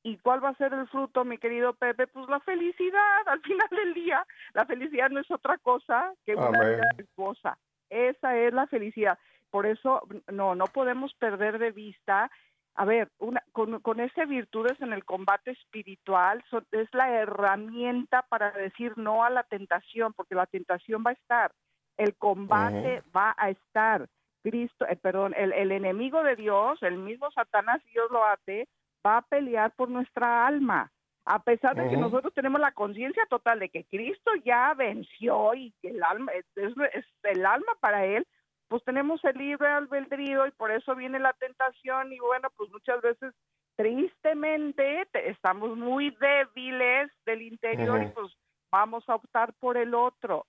¿Y 0.04 0.18
cuál 0.18 0.44
va 0.44 0.50
a 0.50 0.56
ser 0.56 0.72
el 0.74 0.88
fruto, 0.88 1.26
mi 1.26 1.40
querido 1.40 1.74
Pepe? 1.74 2.06
Pues 2.06 2.30
la 2.30 2.40
felicidad, 2.42 3.28
al 3.28 3.42
final 3.42 3.70
del 3.72 3.96
día. 3.96 4.24
La 4.54 4.66
felicidad 4.66 5.10
no 5.10 5.20
es 5.20 5.32
otra 5.32 5.58
cosa 5.58 6.14
que 6.26 6.36
una 6.36 6.48
Amén. 6.48 6.76
vida 6.76 6.90
virtuosa. 6.96 7.58
Esa 7.90 8.38
es 8.38 8.54
la 8.54 8.68
felicidad. 8.68 9.18
Por 9.50 9.66
eso, 9.66 10.08
no, 10.32 10.54
no 10.54 10.66
podemos 10.66 11.14
perder 11.16 11.58
de 11.58 11.72
vista 11.72 12.30
a 12.76 12.86
ver, 12.86 13.12
una, 13.20 13.44
con, 13.52 13.80
con 13.82 14.00
esas 14.00 14.28
virtudes 14.28 14.82
en 14.82 14.94
el 14.94 15.06
combate 15.06 15.52
espiritual 15.52 16.44
es 16.72 16.90
la 16.92 17.08
herramienta 17.12 18.24
para 18.24 18.50
decir 18.50 18.98
no 18.98 19.24
a 19.24 19.30
la 19.30 19.44
tentación, 19.44 20.14
porque 20.14 20.34
la 20.34 20.48
tentación 20.48 21.04
va 21.06 21.12
a 21.12 21.14
estar, 21.14 21.52
el 21.98 22.16
combate 22.16 23.04
va 23.16 23.36
a 23.38 23.52
estar. 23.52 24.10
Cristo, 24.44 24.86
eh, 24.88 24.96
perdón, 24.98 25.34
el, 25.38 25.52
el 25.54 25.72
enemigo 25.72 26.22
de 26.24 26.36
Dios, 26.36 26.82
el 26.84 26.98
mismo 26.98 27.32
Satanás, 27.32 27.82
Dios 27.94 28.12
lo 28.12 28.24
hace, 28.26 28.68
va 29.06 29.18
a 29.18 29.22
pelear 29.22 29.72
por 29.76 29.90
nuestra 29.90 30.46
alma. 30.46 30.92
A 31.26 31.42
pesar 31.42 31.76
de 31.76 31.84
que 31.90 31.96
nosotros 32.02 32.34
tenemos 32.34 32.60
la 32.60 32.74
conciencia 32.74 33.26
total 33.30 33.60
de 33.60 33.70
que 33.70 33.86
Cristo 33.86 34.32
ya 34.44 34.74
venció 34.74 35.54
y 35.54 35.74
que 35.82 35.90
el 35.92 36.04
alma 36.04 36.34
es, 36.34 36.46
el 37.24 37.46
alma 37.46 37.74
para 37.80 38.06
él, 38.06 38.28
pues 38.68 38.84
tenemos 38.84 39.24
el 39.24 39.38
libre 39.38 39.68
albedrío 39.70 40.46
y 40.48 40.52
por 40.52 40.72
eso 40.72 40.96
viene 40.96 41.20
la 41.20 41.32
tentación 41.34 42.12
y 42.12 42.20
bueno, 42.20 42.50
pues 42.58 42.70
muchas 42.72 43.02
veces 43.02 43.34
tristemente 43.78 45.08
te- 45.12 45.30
estamos 45.30 45.78
muy 45.78 46.16
débiles 46.20 47.10
del 47.26 47.42
interior 47.44 48.02
y 48.04 48.08
pues 48.14 48.34
vamos 48.72 49.08
a 49.08 49.16
optar 49.16 49.54
por 49.54 49.78
el 49.78 49.94
otro. 49.94 50.46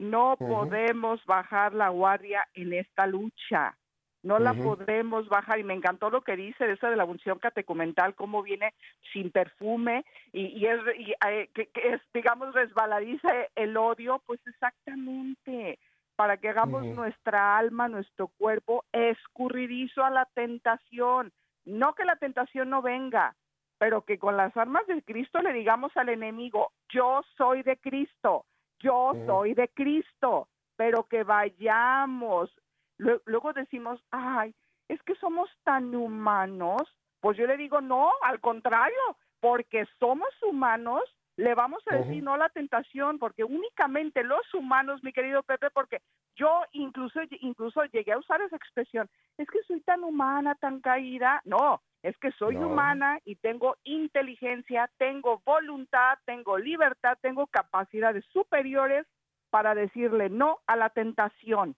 No 0.00 0.36
podemos 0.38 1.22
bajar 1.26 1.74
la 1.74 1.90
guardia 1.90 2.48
en 2.54 2.72
esta 2.72 3.06
lucha. 3.06 3.76
No 4.22 4.38
la 4.38 4.54
podemos 4.54 5.28
bajar. 5.28 5.58
Y 5.58 5.64
me 5.64 5.74
encantó 5.74 6.08
lo 6.08 6.22
que 6.22 6.36
dice 6.36 6.66
de 6.66 6.72
esa 6.72 6.88
de 6.88 6.96
la 6.96 7.04
unción 7.04 7.38
catecumental, 7.38 8.14
cómo 8.14 8.42
viene 8.42 8.72
sin 9.12 9.30
perfume 9.30 10.06
y, 10.32 10.46
y 10.58 10.66
es, 10.66 10.80
y, 10.98 11.12
eh, 11.28 11.50
que, 11.54 11.66
que 11.66 11.94
es, 11.94 12.00
digamos, 12.14 12.54
resbaladiza 12.54 13.28
el 13.54 13.76
odio. 13.76 14.22
Pues 14.24 14.40
exactamente, 14.46 15.78
para 16.16 16.38
que 16.38 16.48
hagamos 16.48 16.86
nuestra 16.86 17.58
alma, 17.58 17.88
nuestro 17.88 18.28
cuerpo 18.28 18.86
escurridizo 18.92 20.02
a 20.02 20.08
la 20.08 20.24
tentación. 20.32 21.30
No 21.66 21.94
que 21.94 22.06
la 22.06 22.16
tentación 22.16 22.70
no 22.70 22.80
venga, 22.80 23.36
pero 23.76 24.00
que 24.06 24.18
con 24.18 24.38
las 24.38 24.56
armas 24.56 24.86
de 24.86 25.02
Cristo 25.02 25.42
le 25.42 25.52
digamos 25.52 25.94
al 25.98 26.08
enemigo, 26.08 26.72
yo 26.88 27.20
soy 27.36 27.62
de 27.62 27.76
Cristo, 27.76 28.46
yo 28.80 29.12
soy 29.26 29.54
de 29.54 29.68
Cristo, 29.68 30.48
pero 30.76 31.04
que 31.04 31.22
vayamos. 31.24 32.50
Lue- 32.98 33.22
Luego 33.26 33.52
decimos, 33.52 34.02
ay, 34.10 34.54
es 34.88 35.02
que 35.02 35.14
somos 35.16 35.48
tan 35.64 35.94
humanos. 35.94 36.82
Pues 37.20 37.36
yo 37.36 37.46
le 37.46 37.56
digo, 37.56 37.80
no, 37.80 38.10
al 38.22 38.40
contrario, 38.40 38.98
porque 39.40 39.86
somos 39.98 40.28
humanos, 40.42 41.02
le 41.36 41.54
vamos 41.54 41.82
a 41.88 41.94
decir 41.96 42.22
no 42.22 42.34
a 42.34 42.38
la 42.38 42.48
tentación, 42.50 43.18
porque 43.18 43.44
únicamente 43.44 44.22
los 44.24 44.52
humanos, 44.54 45.02
mi 45.02 45.12
querido 45.12 45.42
Pepe, 45.42 45.70
porque 45.70 46.00
yo 46.36 46.62
incluso, 46.72 47.20
incluso 47.40 47.84
llegué 47.84 48.12
a 48.12 48.18
usar 48.18 48.40
esa 48.42 48.56
expresión, 48.56 49.08
es 49.38 49.48
que 49.48 49.62
soy 49.64 49.80
tan 49.82 50.02
humana, 50.04 50.54
tan 50.54 50.80
caída. 50.80 51.40
No, 51.44 51.82
es 52.02 52.16
que 52.18 52.30
soy 52.32 52.56
No. 52.56 52.68
humana 52.68 53.20
y 53.24 53.36
tengo 53.36 53.76
inteligencia, 53.84 54.90
tengo 54.98 55.42
voluntad, 55.44 56.18
tengo 56.24 56.58
libertad, 56.58 57.18
tengo 57.20 57.46
capacidades 57.46 58.24
superiores 58.32 59.06
para 59.50 59.74
decirle 59.74 60.30
no 60.30 60.60
a 60.66 60.76
la 60.76 60.90
tentación. 60.90 61.76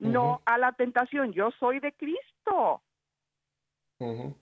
No 0.00 0.42
a 0.44 0.58
la 0.58 0.72
tentación, 0.72 1.32
yo 1.32 1.50
soy 1.58 1.80
de 1.80 1.92
Cristo. 1.92 2.82
Ujú. 3.98 4.36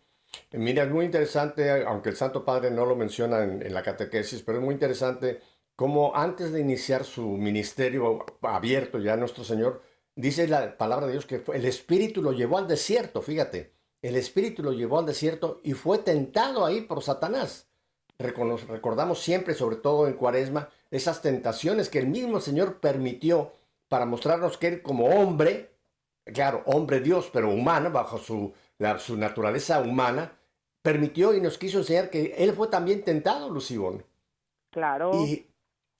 Mira, 0.52 0.82
es 0.84 0.90
muy 0.90 1.06
interesante, 1.06 1.70
aunque 1.84 2.10
el 2.10 2.16
Santo 2.16 2.44
Padre 2.44 2.70
no 2.70 2.84
lo 2.84 2.94
menciona 2.94 3.42
en, 3.42 3.62
en 3.62 3.72
la 3.72 3.82
catequesis, 3.82 4.42
pero 4.42 4.58
es 4.58 4.64
muy 4.64 4.74
interesante 4.74 5.40
cómo 5.74 6.14
antes 6.14 6.52
de 6.52 6.60
iniciar 6.60 7.04
su 7.04 7.26
ministerio 7.26 8.24
abierto 8.42 8.98
ya 8.98 9.16
nuestro 9.16 9.44
Señor, 9.44 9.82
dice 10.14 10.46
la 10.48 10.76
palabra 10.76 11.06
de 11.06 11.12
Dios 11.12 11.26
que 11.26 11.42
el 11.54 11.64
Espíritu 11.64 12.22
lo 12.22 12.32
llevó 12.32 12.58
al 12.58 12.68
desierto, 12.68 13.22
fíjate, 13.22 13.75
el 14.06 14.16
Espíritu 14.16 14.62
lo 14.62 14.72
llevó 14.72 14.98
al 14.98 15.06
desierto 15.06 15.60
y 15.62 15.72
fue 15.72 15.98
tentado 15.98 16.64
ahí 16.64 16.82
por 16.82 17.02
Satanás. 17.02 17.66
Recono- 18.18 18.56
recordamos 18.68 19.20
siempre, 19.20 19.54
sobre 19.54 19.76
todo 19.76 20.06
en 20.06 20.14
Cuaresma, 20.14 20.68
esas 20.90 21.20
tentaciones 21.22 21.88
que 21.88 21.98
el 21.98 22.06
mismo 22.06 22.40
Señor 22.40 22.76
permitió 22.80 23.52
para 23.88 24.06
mostrarnos 24.06 24.56
que 24.58 24.68
Él 24.68 24.82
como 24.82 25.06
hombre, 25.06 25.70
claro, 26.24 26.62
hombre 26.66 27.00
Dios, 27.00 27.28
pero 27.32 27.50
humano, 27.50 27.90
bajo 27.90 28.18
su, 28.18 28.52
la- 28.78 28.98
su 28.98 29.16
naturaleza 29.16 29.80
humana, 29.80 30.32
permitió 30.82 31.34
y 31.34 31.40
nos 31.40 31.58
quiso 31.58 31.78
enseñar 31.78 32.10
que 32.10 32.34
Él 32.38 32.52
fue 32.54 32.68
también 32.68 33.02
tentado, 33.04 33.50
Lucibón. 33.50 34.04
Claro. 34.70 35.12
Y 35.14 35.46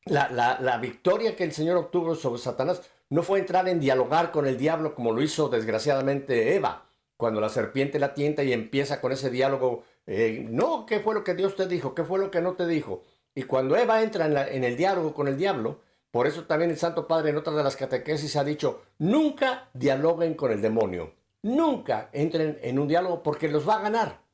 la, 0.05 0.29
la- 0.31 0.59
la 0.61 0.79
victoria 0.79 1.35
que 1.37 1.45
el 1.45 1.53
Señor 1.53 1.77
obtuvo 1.77 2.15
sobre 2.15 2.41
Satanás 2.41 2.83
no 3.11 3.23
fue 3.23 3.39
entrar 3.41 3.69
en 3.69 3.79
dialogar 3.81 4.31
con 4.33 4.47
el 4.47 4.57
diablo 4.59 4.95
como 4.95 5.13
lo 5.13 5.23
hizo 5.23 5.49
desgraciadamente 5.49 6.55
Eva, 6.57 6.86
cuando 7.17 7.41
la 7.41 7.49
serpiente 7.49 7.99
la 7.99 8.15
tienta 8.15 8.45
y 8.45 8.53
empieza 8.53 9.01
con 9.01 9.13
ese 9.13 9.31
diálogo, 9.31 9.85
eh, 10.07 10.47
no, 10.49 10.87
¿qué 10.87 11.01
fue 11.01 11.15
lo 11.15 11.25
que 11.25 11.35
Dios 11.35 11.57
te 11.57 11.67
dijo? 11.67 11.95
¿Qué 11.95 12.05
fue 12.05 12.19
lo 12.19 12.31
que 12.31 12.41
no 12.41 12.55
te 12.55 12.67
dijo? 12.67 13.03
Y 13.35 13.45
cuando 13.45 13.77
Eva 13.77 14.03
entra 14.03 14.27
en, 14.27 14.37
en 14.37 14.65
el 14.65 14.77
diálogo 14.77 15.15
con 15.15 15.29
el 15.29 15.37
diablo, 15.37 15.81
por 16.11 16.27
eso 16.27 16.45
también 16.45 16.71
el 16.71 16.79
Santo 16.79 17.07
Padre 17.07 17.31
en 17.31 17.37
otra 17.37 17.53
de 17.53 17.63
las 17.63 17.77
catequesis 17.77 18.37
ha 18.37 18.45
dicho, 18.45 18.83
nunca 18.99 19.69
dialoguen 19.75 20.35
con 20.35 20.53
el 20.53 20.63
demonio, 20.63 21.13
nunca 21.43 22.09
entren 22.13 22.59
en 22.63 22.79
un 22.79 22.89
diálogo 22.89 23.23
porque 23.23 23.49
los 23.49 23.69
va 23.69 23.77
a 23.77 23.83
ganar. 23.83 24.27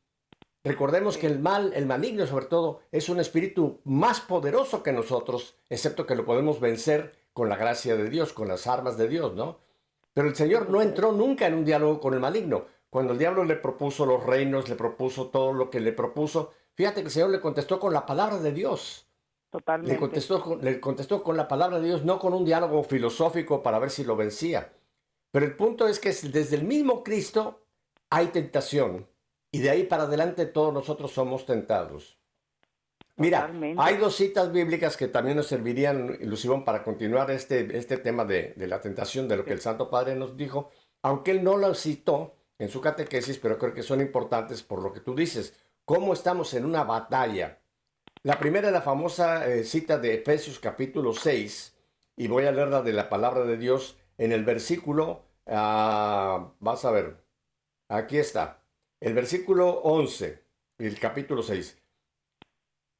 Recordemos 0.64 1.18
que 1.18 1.26
el 1.26 1.40
mal, 1.40 1.72
el 1.74 1.86
maligno 1.86 2.24
sobre 2.26 2.46
todo, 2.46 2.82
es 2.92 3.08
un 3.08 3.18
espíritu 3.18 3.80
más 3.82 4.20
poderoso 4.20 4.84
que 4.84 4.92
nosotros, 4.92 5.56
excepto 5.68 6.06
que 6.06 6.14
lo 6.14 6.24
podemos 6.24 6.60
vencer 6.60 7.16
con 7.32 7.48
la 7.48 7.56
gracia 7.56 7.96
de 7.96 8.08
Dios, 8.08 8.32
con 8.32 8.46
las 8.46 8.68
armas 8.68 8.96
de 8.96 9.08
Dios, 9.08 9.34
¿no? 9.34 9.58
Pero 10.14 10.28
el 10.28 10.36
Señor 10.36 10.68
no 10.70 10.82
entró 10.82 11.12
nunca 11.12 11.46
en 11.46 11.54
un 11.54 11.64
diálogo 11.64 12.00
con 12.00 12.14
el 12.14 12.20
maligno. 12.20 12.66
Cuando 12.90 13.12
el 13.14 13.18
diablo 13.18 13.44
le 13.44 13.56
propuso 13.56 14.04
los 14.04 14.22
reinos, 14.24 14.68
le 14.68 14.74
propuso 14.74 15.28
todo 15.28 15.52
lo 15.54 15.70
que 15.70 15.80
le 15.80 15.92
propuso, 15.92 16.52
fíjate 16.74 17.00
que 17.00 17.06
el 17.06 17.10
Señor 17.12 17.30
le 17.30 17.40
contestó 17.40 17.80
con 17.80 17.92
la 17.94 18.04
palabra 18.04 18.38
de 18.38 18.52
Dios. 18.52 19.08
Totalmente. 19.50 19.94
Le 19.94 19.98
contestó, 19.98 20.42
con- 20.42 20.62
le 20.62 20.80
contestó 20.80 21.22
con 21.22 21.36
la 21.36 21.48
palabra 21.48 21.78
de 21.80 21.86
Dios, 21.86 22.04
no 22.04 22.18
con 22.18 22.34
un 22.34 22.44
diálogo 22.44 22.82
filosófico 22.82 23.62
para 23.62 23.78
ver 23.78 23.90
si 23.90 24.04
lo 24.04 24.16
vencía. 24.16 24.72
Pero 25.30 25.46
el 25.46 25.56
punto 25.56 25.88
es 25.88 25.98
que 25.98 26.10
desde 26.10 26.56
el 26.56 26.64
mismo 26.64 27.02
Cristo 27.02 27.62
hay 28.10 28.28
tentación. 28.28 29.06
Y 29.50 29.60
de 29.60 29.70
ahí 29.70 29.84
para 29.84 30.04
adelante 30.04 30.46
todos 30.46 30.72
nosotros 30.72 31.12
somos 31.12 31.44
tentados. 31.46 32.18
Mira, 33.16 33.40
Totalmente. 33.42 33.82
hay 33.82 33.96
dos 33.98 34.16
citas 34.16 34.50
bíblicas 34.52 34.96
que 34.96 35.08
también 35.08 35.36
nos 35.36 35.46
servirían, 35.46 36.18
Lucibón, 36.22 36.64
para 36.64 36.82
continuar 36.82 37.30
este, 37.30 37.76
este 37.76 37.98
tema 37.98 38.24
de, 38.24 38.54
de 38.56 38.66
la 38.66 38.80
tentación, 38.80 39.28
de 39.28 39.36
lo 39.36 39.44
que 39.44 39.52
el 39.52 39.60
Santo 39.60 39.90
Padre 39.90 40.14
nos 40.16 40.36
dijo, 40.36 40.70
aunque 41.02 41.32
él 41.32 41.44
no 41.44 41.56
lo 41.56 41.74
citó 41.74 42.36
en 42.58 42.68
su 42.68 42.80
catequesis, 42.80 43.38
pero 43.38 43.58
creo 43.58 43.74
que 43.74 43.82
son 43.82 44.00
importantes 44.00 44.62
por 44.62 44.82
lo 44.82 44.92
que 44.92 45.00
tú 45.00 45.14
dices. 45.14 45.54
¿Cómo 45.84 46.12
estamos 46.12 46.54
en 46.54 46.64
una 46.64 46.84
batalla? 46.84 47.60
La 48.22 48.38
primera 48.38 48.68
es 48.68 48.72
la 48.72 48.82
famosa 48.82 49.48
eh, 49.48 49.64
cita 49.64 49.98
de 49.98 50.14
Efesios 50.14 50.58
capítulo 50.60 51.12
6, 51.12 51.76
y 52.16 52.28
voy 52.28 52.46
a 52.46 52.52
leerla 52.52 52.82
de 52.82 52.92
la 52.92 53.08
palabra 53.08 53.44
de 53.44 53.56
Dios 53.56 53.98
en 54.16 54.30
el 54.32 54.44
versículo, 54.44 55.24
ah, 55.46 56.52
vas 56.60 56.84
a 56.84 56.92
ver, 56.92 57.24
aquí 57.88 58.18
está, 58.18 58.62
el 59.00 59.14
versículo 59.14 59.80
11, 59.80 60.40
el 60.78 61.00
capítulo 61.00 61.42
6. 61.42 61.81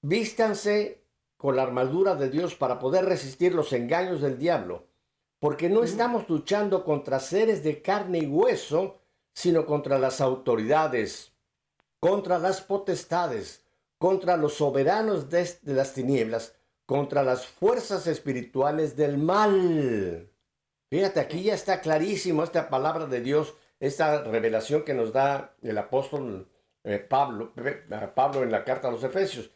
Vístanse 0.03 1.05
con 1.37 1.55
la 1.55 1.63
armadura 1.63 2.17
de 2.17 2.29
Dios 2.29 2.57
para 2.57 2.81
poder 2.81 3.05
resistir 3.05 3.55
los 3.55 3.73
engaños 3.73 4.21
del 4.21 4.37
diablo, 4.37 4.87
porque 5.39 5.69
no 5.69 5.85
estamos 5.85 6.29
luchando 6.29 6.85
contra 6.85 7.21
seres 7.21 7.63
de 7.63 7.83
carne 7.83 8.19
y 8.19 8.27
hueso, 8.27 8.99
sino 9.33 9.65
contra 9.65 9.99
las 10.01 10.21
autoridades, 10.21 11.33
contra 12.01 12.39
las 12.39 12.61
potestades, 12.61 13.65
contra 13.99 14.37
los 14.37 14.55
soberanos 14.55 15.31
de, 15.31 15.49
de 15.63 15.75
las 15.75 15.95
tinieblas, 15.95 16.57
contra 16.85 17.23
las 17.23 17.47
fuerzas 17.47 18.09
espirituales 18.09 18.97
del 18.97 19.19
mal. 19.19 20.29
Fíjate, 20.91 21.21
aquí 21.21 21.45
ya 21.45 21.55
está 21.55 21.81
clarísimo 21.81 22.43
esta 22.43 22.69
palabra 22.69 23.07
de 23.07 23.21
Dios, 23.21 23.55
esta 23.79 24.25
revelación 24.25 24.85
que 24.85 24.95
nos 24.95 25.13
da 25.13 25.55
el 25.63 25.79
apóstol 25.79 26.49
eh, 26.85 26.99
Pablo, 26.99 27.53
eh, 27.57 27.85
Pablo 28.15 28.43
en 28.43 28.51
la 28.51 28.65
carta 28.65 28.89
a 28.89 28.91
los 28.91 29.05
Efesios. 29.05 29.51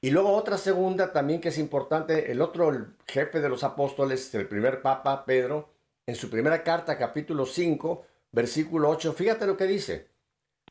Y 0.00 0.10
luego 0.10 0.32
otra 0.32 0.58
segunda 0.58 1.12
también 1.12 1.40
que 1.40 1.48
es 1.48 1.58
importante, 1.58 2.30
el 2.30 2.42
otro 2.42 2.70
el 2.70 2.94
jefe 3.06 3.40
de 3.40 3.48
los 3.48 3.64
apóstoles, 3.64 4.34
el 4.34 4.46
primer 4.48 4.82
papa, 4.82 5.24
Pedro, 5.24 5.70
en 6.06 6.14
su 6.14 6.28
primera 6.28 6.62
carta, 6.62 6.98
capítulo 6.98 7.46
5, 7.46 8.04
versículo 8.32 8.90
8, 8.90 9.12
fíjate 9.14 9.46
lo 9.46 9.56
que 9.56 9.66
dice. 9.66 10.08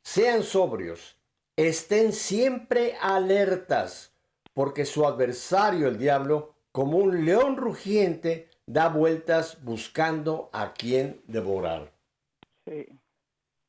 Sean 0.03 0.43
sobrios, 0.43 1.17
estén 1.55 2.13
siempre 2.13 2.95
alertas, 3.01 4.13
porque 4.53 4.86
su 4.86 5.05
adversario, 5.07 5.88
el 5.88 5.97
diablo, 5.97 6.53
como 6.71 6.97
un 6.97 7.25
león 7.25 7.57
rugiente, 7.57 8.49
da 8.65 8.89
vueltas 8.89 9.63
buscando 9.63 10.49
a 10.53 10.73
quien 10.73 11.21
devorar. 11.27 11.91
Sí. 12.67 12.88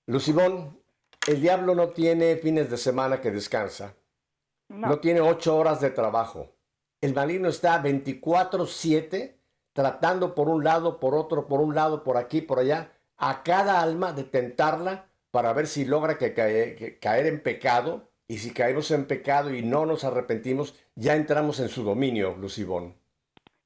Lucibón, 0.07 0.79
el 1.27 1.41
diablo 1.41 1.75
no 1.75 1.91
tiene 1.91 2.37
fines 2.37 2.71
de 2.71 2.77
semana 2.77 3.21
que 3.21 3.31
descansa. 3.31 3.95
No, 4.69 4.89
No 4.89 4.99
tiene 4.99 5.21
ocho 5.21 5.57
horas 5.57 5.81
de 5.81 5.91
trabajo. 5.91 6.51
El 7.01 7.15
maligno 7.15 7.49
está 7.49 7.83
24/7 7.83 9.37
tratando 9.73 10.35
por 10.35 10.49
un 10.49 10.63
lado, 10.65 11.01
por 11.01 11.15
otro, 11.15 11.47
por 11.47 11.61
un 11.61 11.75
lado, 11.75 12.05
por 12.05 12.17
aquí, 12.17 12.41
por 12.41 12.59
allá, 12.61 12.93
a 13.17 13.43
cada 13.43 13.81
alma 13.83 14.13
de 14.13 14.25
tentarla 14.25 15.07
para 15.31 15.53
ver 15.53 15.67
si 15.67 15.85
logra 15.85 16.17
que 16.17 16.33
cae- 16.33 16.77
que 16.77 16.99
caer 16.99 17.27
en 17.27 17.43
pecado. 17.43 18.09
Y 18.27 18.39
si 18.39 18.53
caemos 18.55 18.91
en 18.91 19.05
pecado 19.07 19.53
y 19.55 19.63
no 19.63 19.85
nos 19.85 20.03
arrepentimos, 20.05 20.75
ya 20.95 21.15
entramos 21.15 21.61
en 21.61 21.69
su 21.69 21.85
dominio, 21.85 22.35
Lucibón. 22.41 22.95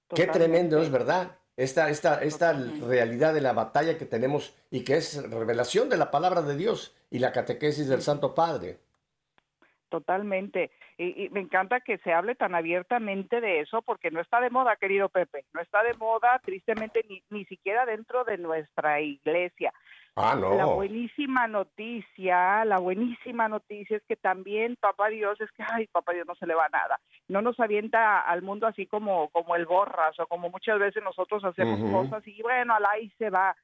Qué 0.08 0.26
tremendo 0.26 0.80
es, 0.82 0.90
¿verdad? 0.90 1.37
Esta, 1.56 1.90
esta, 1.90 2.22
esta 2.24 2.52
Totalmente. 2.52 2.87
realidad 2.87 3.34
de 3.34 3.40
la 3.40 3.52
batalla 3.52 3.98
que 3.98 4.04
tenemos 4.06 4.54
y 4.70 4.82
que 4.82 4.96
es 4.96 5.22
revelación 5.30 5.88
de 5.88 5.96
la 5.96 6.11
palabra 6.11 6.42
de 6.42 6.56
Dios 6.56 6.94
y 7.11 7.18
la 7.20 7.30
catequesis 7.32 7.87
del 7.88 8.02
Santo 8.02 8.34
Padre. 8.34 8.78
Totalmente. 9.88 10.70
Y, 10.98 11.24
y 11.24 11.28
me 11.30 11.40
encanta 11.40 11.80
que 11.80 11.98
se 11.98 12.12
hable 12.12 12.34
tan 12.34 12.54
abiertamente 12.54 13.40
de 13.40 13.61
eso 13.61 13.82
porque 13.82 14.11
no 14.11 14.20
está 14.20 14.40
de 14.40 14.50
moda, 14.50 14.76
querido 14.76 15.08
Pepe. 15.08 15.44
No 15.54 15.61
está 15.61 15.82
de 15.82 15.94
moda, 15.94 16.40
tristemente, 16.44 17.04
ni, 17.08 17.22
ni 17.30 17.44
siquiera 17.44 17.87
dentro 17.87 18.24
de 18.24 18.37
nuestra 18.37 19.00
iglesia. 19.00 19.72
Ah, 20.20 20.34
no. 20.34 20.56
La 20.56 20.64
buenísima 20.64 21.46
noticia, 21.46 22.64
la 22.64 22.78
buenísima 22.78 23.46
noticia 23.48 23.98
es 23.98 24.02
que 24.08 24.16
también 24.16 24.76
Papá 24.80 25.11
Dios 25.11 25.40
es 25.40 25.48
que, 25.52 25.62
ay, 25.64 25.87
Papá 25.87 26.12
Dios 26.12 26.26
no 26.26 26.34
se 26.34 26.46
le 26.46 26.56
va 26.56 26.68
nada. 26.70 26.98
No 27.28 27.40
nos 27.40 27.61
avienta 27.61 28.20
al 28.22 28.42
mundo 28.42 28.66
así 28.66 28.87
como, 28.87 29.28
como 29.28 29.54
el 29.54 29.64
borras 29.64 30.18
o 30.18 30.26
como 30.26 30.50
muchas 30.50 30.80
veces 30.80 31.04
nosotros 31.04 31.44
hacemos 31.44 31.78
cosas 31.92 32.26
y 32.26 32.42
bueno, 32.42 32.74
al 32.74 32.84
ahí 32.87 33.12
se 33.16 33.30
va. 33.30 33.54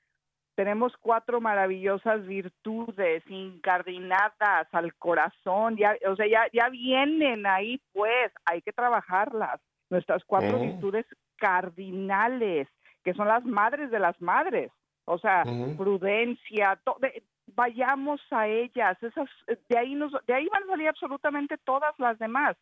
Tenemos 0.55 0.97
cuatro 0.99 1.41
maravillosas 1.41 2.25
virtudes 2.27 3.23
incardinadas 3.29 4.69
al 4.73 4.95
corazón, 4.95 5.77
ya, 5.77 5.97
o 6.09 6.15
sea, 6.17 6.27
ya, 6.27 6.47
ya 6.53 6.69
vienen 6.69 7.45
ahí, 7.47 7.81
pues, 7.93 8.33
hay 8.45 8.63
que 8.63 8.73
trabajarlas. 8.73 9.61
Nuestras 9.91 10.25
cuatro 10.25 10.59
virtudes 10.73 11.07
cardinales, 11.37 12.69
que 13.03 13.15
son 13.15 13.29
las 13.29 13.45
madres 13.45 13.91
de 13.91 13.99
las 13.99 14.21
madres. 14.21 14.71
O 15.07 15.19
sea, 15.19 15.43
prudencia, 15.77 16.79
to- 16.85 16.97
de- 17.01 17.23
vayamos 17.55 18.21
a 18.31 18.47
ellas, 18.49 18.97
esas, 19.03 19.29
de 19.69 19.79
ahí 19.79 19.95
nos, 19.95 20.13
de 20.27 20.35
ahí 20.35 20.49
van 20.51 20.63
a 20.63 20.67
salir 20.67 20.89
absolutamente 20.89 21.59
todas 21.59 21.95
las 21.99 22.19
demás. 22.19 22.57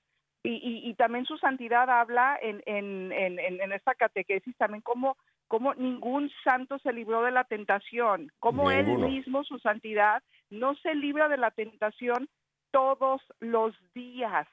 Y, 0.45 0.55
y, 0.55 0.91
y 0.91 0.95
también 0.95 1.25
su 1.25 1.39
santidad 1.39 1.89
habla 1.89 2.37
en, 2.43 2.63
en, 2.67 3.13
en, 3.13 3.73
esta 3.73 3.95
catequesis 3.95 4.57
también 4.57 4.83
como, 4.83 5.17
como 5.47 5.73
ningún 5.75 6.31
santo 6.43 6.79
se 6.81 6.93
libró 6.93 7.23
de 7.23 7.31
la 7.31 7.45
tentación, 7.45 8.33
como 8.41 8.71
él 8.73 8.87
mismo, 8.99 9.45
su 9.45 9.61
santidad, 9.61 10.21
no 10.51 10.75
se 10.77 10.97
libra 10.97 11.29
de 11.29 11.37
la 11.37 11.53
tentación 11.53 12.29
todos 12.73 13.23
los 13.39 13.73
días. 13.95 14.49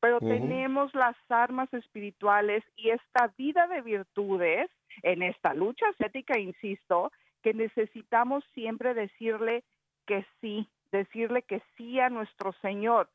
Pero 0.00 0.20
tenemos 0.20 0.94
las 0.94 1.16
armas 1.28 1.72
espirituales 1.74 2.64
y 2.76 2.90
esta 2.90 3.32
vida 3.36 3.66
de 3.66 3.80
virtudes 3.80 4.70
en 5.02 5.22
esta 5.22 5.54
lucha 5.54 5.86
ascética, 5.88 6.38
insisto, 6.38 7.10
que 7.42 7.52
necesitamos 7.54 8.44
siempre 8.54 8.94
decirle 8.94 9.64
que 10.06 10.24
sí, 10.40 10.68
decirle 10.92 11.42
que 11.42 11.62
sí 11.76 12.00
a 12.00 12.10
nuestro 12.10 12.52
Señor. 12.62 13.08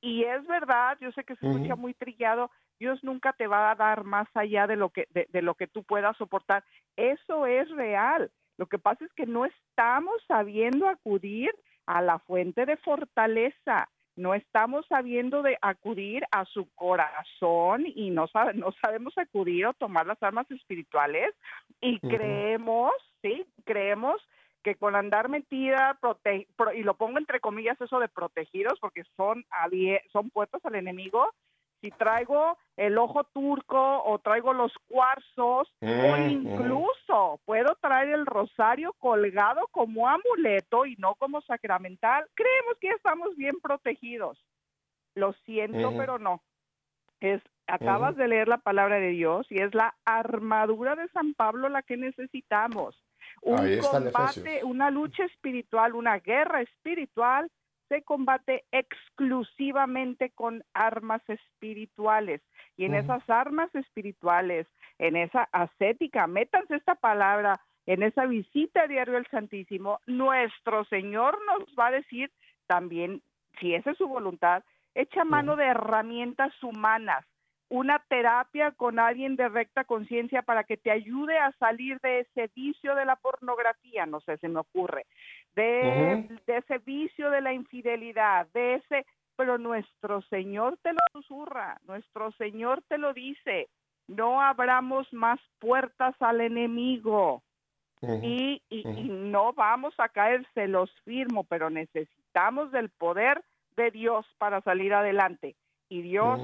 Y 0.00 0.24
es 0.24 0.46
verdad, 0.46 0.96
yo 1.00 1.10
sé 1.12 1.24
que 1.24 1.36
se 1.36 1.46
escucha 1.46 1.76
muy 1.76 1.94
trillado, 1.94 2.50
Dios 2.78 3.02
nunca 3.04 3.32
te 3.32 3.46
va 3.46 3.70
a 3.70 3.74
dar 3.74 4.04
más 4.04 4.28
allá 4.34 4.66
de 4.66 4.76
lo 4.76 4.90
que 4.90 5.06
de, 5.10 5.26
de 5.30 5.42
lo 5.42 5.54
que 5.54 5.66
tú 5.66 5.82
puedas 5.84 6.16
soportar. 6.16 6.64
Eso 6.96 7.46
es 7.46 7.68
real. 7.70 8.30
Lo 8.56 8.66
que 8.66 8.78
pasa 8.78 9.04
es 9.04 9.12
que 9.14 9.26
no 9.26 9.44
estamos 9.46 10.14
sabiendo 10.28 10.88
acudir 10.88 11.50
a 11.86 12.00
la 12.02 12.18
fuente 12.20 12.66
de 12.66 12.76
fortaleza. 12.76 13.88
No 14.16 14.34
estamos 14.34 14.84
sabiendo 14.86 15.40
de 15.42 15.56
acudir 15.62 16.24
a 16.30 16.44
su 16.44 16.68
corazón 16.74 17.84
y 17.86 18.10
no, 18.10 18.26
sabe- 18.28 18.54
no 18.54 18.72
sabemos 18.82 19.16
acudir 19.16 19.66
o 19.66 19.72
tomar 19.74 20.06
las 20.06 20.22
armas 20.22 20.50
espirituales 20.50 21.34
y 21.80 21.98
creemos, 22.00 22.92
sí, 23.22 23.46
creemos 23.64 24.20
que 24.62 24.74
con 24.74 24.94
andar 24.96 25.28
metida, 25.28 25.98
prote- 26.00 26.46
pro- 26.56 26.72
y 26.72 26.82
lo 26.82 26.94
pongo 26.94 27.18
entre 27.18 27.40
comillas 27.40 27.80
eso 27.80 27.98
de 27.98 28.08
protegidos, 28.08 28.78
porque 28.80 29.02
son, 29.16 29.44
son 30.12 30.30
puertas 30.30 30.64
al 30.64 30.74
enemigo, 30.74 31.26
si 31.80 31.90
traigo 31.92 32.58
el 32.76 32.98
ojo 32.98 33.24
turco 33.24 34.02
o 34.04 34.18
traigo 34.18 34.52
los 34.52 34.72
cuarzos 34.86 35.72
o 35.80 35.86
Mm, 35.86 36.12
ujú. 36.12 36.20
incluso 36.28 37.40
puedo 37.46 37.74
traer 37.80 38.10
el 38.10 38.26
rosario 38.26 38.92
colgado 38.98 39.66
como 39.70 40.06
amuleto 40.08 40.84
y 40.84 40.94
no 40.96 41.14
como 41.14 41.40
sacramental, 41.40 42.26
creemos 42.34 42.76
que 42.80 42.88
estamos 42.90 43.34
bien 43.36 43.58
protegidos. 43.62 44.38
Lo 45.14 45.32
siento, 45.46 45.88
Ujú. 45.88 45.96
pero 45.98 46.18
no. 46.18 46.42
Es 47.20 47.40
acabas 47.66 48.16
de 48.16 48.28
leer 48.28 48.48
la 48.48 48.58
palabra 48.58 48.96
de 48.96 49.08
Dios 49.10 49.46
y 49.50 49.62
es 49.62 49.74
la 49.74 49.94
armadura 50.04 50.96
de 50.96 51.08
San 51.08 51.32
Pablo 51.34 51.68
la 51.68 51.82
que 51.82 51.96
necesitamos. 51.96 53.00
Un 53.42 53.80
combate, 53.80 54.64
una 54.64 54.90
lucha 54.90 55.24
espiritual, 55.24 55.94
una 55.94 56.18
guerra 56.18 56.60
espiritual 56.60 57.50
se 57.88 58.02
combate 58.02 58.64
exclusivamente 58.70 60.30
con 60.30 60.62
armas 60.74 61.22
espirituales. 61.28 62.40
Y 62.76 62.84
en 62.84 62.94
esas 62.94 63.28
armas 63.28 63.74
espirituales, 63.74 64.66
en 64.98 65.16
esa 65.16 65.48
ascética, 65.50 66.26
métanse 66.28 66.76
esta 66.76 66.94
palabra, 66.94 67.60
en 67.86 68.04
esa 68.04 68.26
visita 68.26 68.86
diario 68.86 69.16
al 69.16 69.26
Santísimo, 69.26 69.98
nuestro 70.06 70.84
Señor 70.84 71.38
nos 71.46 71.68
va 71.76 71.88
a 71.88 71.92
decir 71.92 72.30
también, 72.68 73.22
si 73.58 73.74
esa 73.74 73.90
es 73.90 73.98
su 73.98 74.06
voluntad, 74.06 74.62
echa 74.94 75.24
mano 75.24 75.56
de 75.56 75.66
herramientas 75.66 76.52
humanas, 76.62 77.26
una 77.70 78.00
terapia 78.08 78.72
con 78.72 78.98
alguien 78.98 79.36
de 79.36 79.48
recta 79.48 79.84
conciencia 79.84 80.42
para 80.42 80.64
que 80.64 80.76
te 80.76 80.90
ayude 80.90 81.38
a 81.38 81.52
salir 81.52 81.98
de 82.00 82.20
ese 82.20 82.50
vicio 82.54 82.94
de 82.96 83.04
la 83.06 83.16
pornografía, 83.16 84.04
no 84.06 84.20
sé, 84.20 84.36
se 84.38 84.48
me 84.48 84.58
ocurre, 84.60 85.06
de, 85.54 86.28
de 86.46 86.56
ese 86.58 86.78
vicio 86.78 87.30
de 87.30 87.40
la 87.40 87.52
infidelidad, 87.52 88.48
de 88.52 88.74
ese, 88.74 89.06
pero 89.36 89.56
nuestro 89.56 90.20
Señor 90.22 90.78
te 90.82 90.92
lo 90.92 90.98
susurra, 91.12 91.78
nuestro 91.86 92.32
Señor 92.32 92.82
te 92.88 92.98
lo 92.98 93.14
dice, 93.14 93.68
no 94.08 94.42
abramos 94.42 95.10
más 95.12 95.38
puertas 95.60 96.14
al 96.20 96.40
enemigo 96.40 97.42
y, 98.22 98.62
y- 98.68 98.82
y 98.98 99.08
no 99.08 99.52
vamos 99.52 99.94
a 99.98 100.08
caer, 100.08 100.44
se 100.54 100.66
los 100.66 100.90
firmo, 101.04 101.44
pero 101.44 101.70
necesitamos 101.70 102.72
del 102.72 102.90
poder 102.90 103.42
de 103.76 103.90
Dios 103.92 104.26
para 104.38 104.60
salir 104.62 104.92
adelante. 104.92 105.54
Y 105.88 106.02
Dios. 106.02 106.40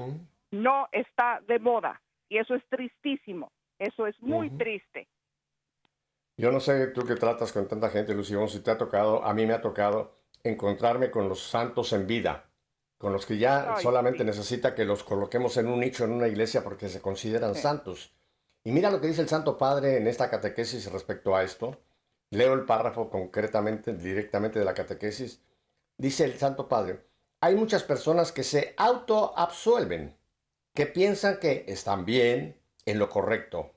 No 0.51 0.87
está 0.91 1.41
de 1.47 1.59
moda. 1.59 2.01
Y 2.29 2.37
eso 2.37 2.55
es 2.55 2.63
tristísimo. 2.69 3.51
Eso 3.79 4.07
es 4.07 4.15
muy 4.21 4.49
triste. 4.51 5.07
Yo 6.37 6.51
no 6.51 6.59
sé 6.59 6.87
tú 6.87 7.05
que 7.05 7.15
tratas 7.15 7.51
con 7.51 7.67
tanta 7.67 7.89
gente, 7.89 8.13
Lución, 8.13 8.47
si 8.47 8.59
te 8.59 8.71
ha 8.71 8.77
tocado, 8.77 9.23
a 9.23 9.33
mí 9.33 9.45
me 9.45 9.53
ha 9.53 9.61
tocado 9.61 10.17
encontrarme 10.43 11.09
con 11.09 11.27
los 11.29 11.41
santos 11.41 11.93
en 11.93 12.05
vida, 12.05 12.45
con 12.97 13.11
los 13.13 13.25
que 13.25 13.37
ya 13.37 13.73
Ay, 13.75 13.83
solamente 13.83 14.19
sí. 14.19 14.25
necesita 14.25 14.75
que 14.75 14.85
los 14.85 15.03
coloquemos 15.03 15.57
en 15.57 15.67
un 15.67 15.79
nicho 15.79 16.03
en 16.05 16.11
una 16.11 16.27
iglesia 16.27 16.63
porque 16.63 16.89
se 16.89 17.01
consideran 17.01 17.55
Sí. 17.55 17.61
santos. 17.61 18.13
Y 18.63 18.71
mira 18.71 18.91
lo 18.91 18.99
que 19.01 19.07
dice 19.07 19.21
el 19.21 19.29
Santo 19.29 19.57
Padre 19.57 19.97
en 19.97 20.07
esta 20.07 20.29
catequesis 20.29 20.91
respecto 20.91 21.35
a 21.35 21.43
esto. 21.43 21.79
Leo 22.29 22.53
el 22.53 22.65
párrafo 22.65 23.09
concretamente, 23.09 23.93
directamente 23.93 24.59
de 24.59 24.65
la 24.65 24.73
catequesis. 24.73 25.41
Dice 25.97 26.25
el 26.25 26.33
Santo 26.33 26.67
Padre, 26.67 26.99
hay 27.41 27.55
muchas 27.55 27.83
personas 27.83 28.31
que 28.31 28.43
se 28.43 28.73
autoabsuelven, 28.77 30.16
que 30.77 30.85
piensan 30.85 31.39
que 31.39 31.65
están 31.67 32.05
bien, 32.05 32.61
en 32.85 32.99
lo 32.99 33.09
correcto. 33.09 33.71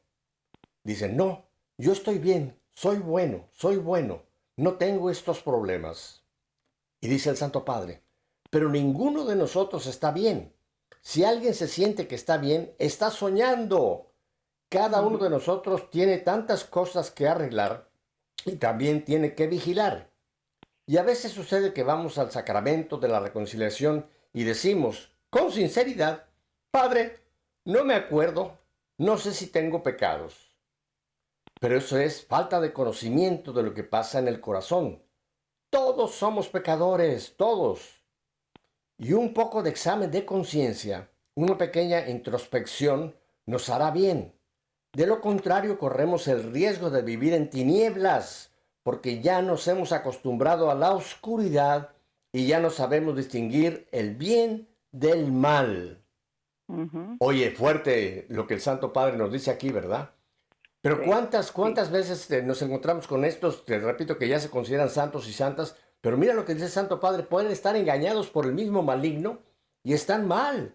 Dicen, 0.85 1.17
no, 1.17 1.47
yo 1.79 1.93
estoy 1.93 2.19
bien, 2.19 2.61
soy 2.75 2.99
bueno, 2.99 3.49
soy 3.53 3.79
bueno, 3.79 4.25
no 4.57 4.75
tengo 4.75 5.09
estos 5.09 5.41
problemas. 5.41 6.27
Y 7.01 7.09
dice 7.09 7.31
el 7.31 7.39
Santo 7.39 7.65
Padre, 7.65 8.03
pero 8.51 8.69
ninguno 8.69 9.25
de 9.25 9.35
nosotros 9.35 9.87
está 9.87 10.11
bien. 10.11 10.55
Si 11.01 11.25
alguien 11.25 11.55
se 11.55 11.69
siente 11.69 12.07
que 12.07 12.17
está 12.17 12.37
bien, 12.37 12.75
está 12.79 13.11
soñando. 13.11 14.13
Cada 14.69 15.01
uno 15.01 15.17
de 15.17 15.31
nosotros 15.31 15.89
tiene 15.89 16.19
tantas 16.19 16.65
cosas 16.65 17.11
que 17.11 17.27
arreglar 17.27 17.89
y 18.45 18.57
también 18.57 19.07
tiene 19.07 19.35
que 19.35 19.47
vigilar. 19.47 20.11
Y 20.85 20.99
a 20.99 21.03
veces 21.03 21.33
sucede 21.33 21.73
que 21.73 21.83
vamos 21.83 22.19
al 22.19 22.31
sacramento 22.31 22.99
de 22.99 23.09
la 23.09 23.21
reconciliación 23.21 24.07
y 24.35 24.45
decimos, 24.45 25.17
con 25.31 25.51
sinceridad, 25.51 26.30
Padre, 26.71 27.17
no 27.65 27.85
me 27.85 27.95
acuerdo, 27.95 28.57
no 28.97 29.19
sé 29.19 29.35
si 29.35 29.49
tengo 29.49 29.83
pecados. 29.83 30.57
Pero 31.61 31.77
eso 31.77 31.99
es 31.99 32.25
falta 32.25 32.61
de 32.61 32.73
conocimiento 32.73 33.53
de 33.53 33.65
lo 33.65 33.75
que 33.75 33.83
pasa 33.83 34.21
en 34.21 34.29
el 34.29 34.41
corazón. 34.41 35.03
Todos 35.69 36.15
somos 36.15 36.49
pecadores, 36.49 37.35
todos. 37.37 38.05
Y 38.99 39.15
un 39.15 39.35
poco 39.35 39.65
de 39.65 39.71
examen 39.71 40.13
de 40.13 40.25
conciencia, 40.25 41.11
una 41.35 41.59
pequeña 41.59 42.09
introspección, 42.09 43.17
nos 43.47 43.69
hará 43.69 43.91
bien. 43.91 44.33
De 44.93 45.09
lo 45.09 45.21
contrario, 45.21 45.77
corremos 45.77 46.29
el 46.29 46.53
riesgo 46.53 46.89
de 46.89 47.03
vivir 47.03 47.35
en 47.35 47.51
tinieblas, 47.51 48.53
porque 48.85 49.21
ya 49.21 49.43
nos 49.43 49.67
hemos 49.67 49.91
acostumbrado 49.91 50.71
a 50.71 50.77
la 50.77 50.93
oscuridad 50.93 51.97
y 52.33 52.47
ya 52.47 52.61
no 52.61 52.71
sabemos 52.71 53.17
distinguir 53.17 53.89
el 53.91 54.15
bien 54.15 54.69
del 54.93 55.33
mal. 55.33 56.00
Oye, 57.21 57.51
fuerte 57.51 58.27
lo 58.29 58.47
que 58.47 58.55
el 58.55 58.61
Santo 58.61 58.93
Padre 58.93 59.17
nos 59.17 59.33
dice 59.33 59.51
aquí, 59.51 59.71
¿verdad? 59.71 60.11
Pero 60.83 60.97
Sí, 60.97 61.03
cuántas, 61.07 61.53
cuántas 61.53 61.91
veces 61.91 62.31
eh, 62.31 62.43
nos 62.43 62.63
encontramos 62.63 63.07
con 63.07 63.25
estos, 63.25 63.65
te 63.65 63.79
repito 63.79 64.17
que 64.19 64.29
ya 64.29 64.41
se 64.41 64.49
consideran 64.51 64.89
santos 64.89 65.29
y 65.29 65.33
santas, 65.33 65.77
pero 66.01 66.17
mira 66.17 66.33
lo 66.35 66.45
que 66.45 66.55
dice 66.55 66.67
el 66.67 66.73
Santo 66.73 67.01
Padre, 67.01 67.23
pueden 67.25 67.51
estar 67.53 67.77
engañados 67.77 68.29
por 68.31 68.47
el 68.47 68.55
mismo 68.55 68.83
maligno 68.83 69.41
y 69.83 69.93
están 69.93 70.27
mal. 70.27 70.75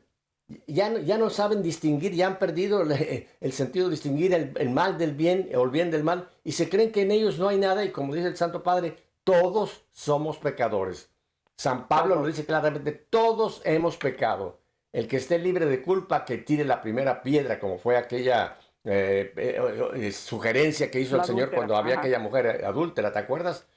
Ya, 0.67 0.91
no- 0.91 0.99
ya 0.99 1.17
no 1.17 1.31
saben 1.31 1.63
distinguir, 1.63 2.13
ya 2.13 2.27
han 2.27 2.37
perdido 2.37 2.81
el, 2.83 2.91
el 3.41 3.51
sentido 3.51 3.85
de 3.87 3.91
distinguir 3.91 4.31
el, 4.33 4.53
el 4.57 4.69
mal 4.69 4.97
del 4.99 5.13
bien 5.15 5.49
o 5.55 5.63
el 5.63 5.71
bien 5.71 5.89
del 5.89 6.03
mal 6.03 6.29
y 6.43 6.51
se 6.51 6.69
creen 6.69 6.91
que 6.91 7.01
en 7.01 7.09
ellos 7.11 7.39
no 7.39 7.47
hay 7.47 7.57
nada 7.57 7.83
y 7.83 7.91
como 7.91 8.13
dice 8.13 8.27
el 8.27 8.37
Santo 8.37 8.61
Padre, 8.61 8.95
todos 9.23 9.85
somos 9.91 10.37
pecadores. 10.37 11.09
San 11.57 11.87
Pablo 11.87 12.15
lo 12.15 12.27
dice 12.27 12.45
claramente, 12.45 12.91
todos 12.91 13.61
hemos 13.65 13.97
pecado. 13.97 14.59
El 14.95 15.07
que 15.07 15.17
esté 15.17 15.37
libre 15.39 15.65
de 15.65 15.81
culpa, 15.81 16.23
que 16.23 16.37
tire 16.37 16.63
la 16.63 16.81
primera 16.81 17.21
piedra, 17.21 17.59
como 17.59 17.77
fue 17.77 17.97
aquella 17.97 18.57
eh, 18.83 19.33
eh, 19.35 19.59
eh, 19.95 20.11
sugerencia 20.11 20.89
que 20.89 20.99
hizo 21.01 21.17
La 21.17 21.23
el 21.23 21.27
Señor 21.27 21.51
cuando 21.51 21.75
había 21.75 21.93
ajá. 21.93 22.01
aquella 22.01 22.19
mujer 22.19 22.63
adúltera, 22.63 23.11
¿te 23.11 23.19
acuerdas? 23.19 23.67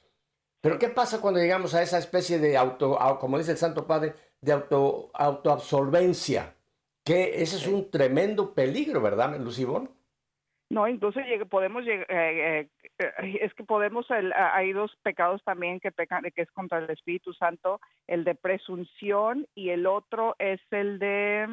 Pero 0.61 0.79
¿qué 0.79 0.89
pasa 0.89 1.21
cuando 1.21 1.41
llegamos 1.41 1.75
a 1.75 1.83
esa 1.83 1.99
especie 1.99 2.39
de 2.39 2.57
auto, 2.57 2.99
au- 3.01 3.19
como 3.19 3.39
dice 3.39 3.53
el 3.53 3.59
Santo 3.59 3.87
Padre, 3.87 4.15
de 4.41 4.53
auto, 4.53 5.11
autoabsolvencia? 5.15 6.55
Que 7.05 7.43
ese 7.43 7.57
es 7.57 7.67
un 7.67 7.91
tremendo 7.91 8.55
peligro, 8.55 9.01
¿verdad, 9.01 9.37
Lucibón? 9.41 9.91
No, 10.71 10.87
incluso 10.87 11.21
podemos 11.49 11.83
llegar, 11.85 12.07
eh, 12.11 12.69
eh, 12.99 13.39
es 13.41 13.55
que 13.55 13.65
podemos, 13.65 14.07
hay 14.11 14.73
dos 14.73 14.95
pecados 15.03 15.43
también 15.43 15.81
que 15.81 15.91
pecan, 15.91 16.23
que 16.35 16.43
es 16.43 16.51
contra 16.51 16.79
el 16.79 16.91
Espíritu 16.91 17.33
Santo, 17.33 17.81
el 18.07 18.25
de 18.25 18.35
presunción 18.35 19.47
y 19.55 19.71
el 19.71 19.87
otro 19.87 20.37
es 20.39 20.61
el 20.71 20.99
de, 20.99 21.45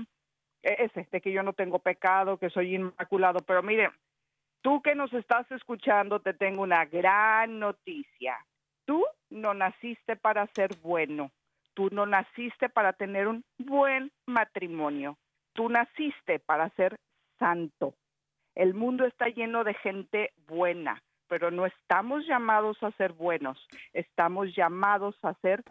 eh, 0.63 0.75
ese, 0.79 1.07
de 1.09 1.21
que 1.21 1.31
yo 1.31 1.43
no 1.43 1.53
tengo 1.53 1.79
pecado, 1.79 2.37
que 2.37 2.49
soy 2.49 2.75
inmaculado. 2.75 3.39
Pero 3.39 3.63
mire, 3.63 3.89
tú 4.61 4.81
que 4.81 4.95
nos 4.95 5.13
estás 5.13 5.49
escuchando, 5.51 6.19
te 6.19 6.33
tengo 6.33 6.63
una 6.63 6.83
gran 6.83 7.57
noticia. 7.57 8.37
Tú 8.83 9.05
no 9.29 9.53
naciste 9.53 10.17
para 10.17 10.45
ser 10.47 10.71
bueno, 10.81 11.31
tú 11.73 11.89
no 11.89 12.05
naciste 12.05 12.67
para 12.67 12.91
tener 12.91 13.27
un 13.27 13.45
buen 13.57 14.11
matrimonio, 14.25 15.17
tú 15.53 15.69
naciste 15.69 16.39
para 16.39 16.69
ser 16.71 16.97
santo. 17.39 17.95
El 18.55 18.73
mundo 18.73 19.05
está 19.05 19.27
lleno 19.27 19.63
de 19.63 19.73
gente 19.75 20.31
buena, 20.47 21.03
pero 21.27 21.51
no 21.51 21.65
estamos 21.65 22.25
llamados 22.25 22.81
a 22.83 22.91
ser 22.91 23.13
buenos, 23.13 23.57
estamos 23.93 24.55
llamados 24.55 25.15
a 25.23 25.33
ser 25.35 25.63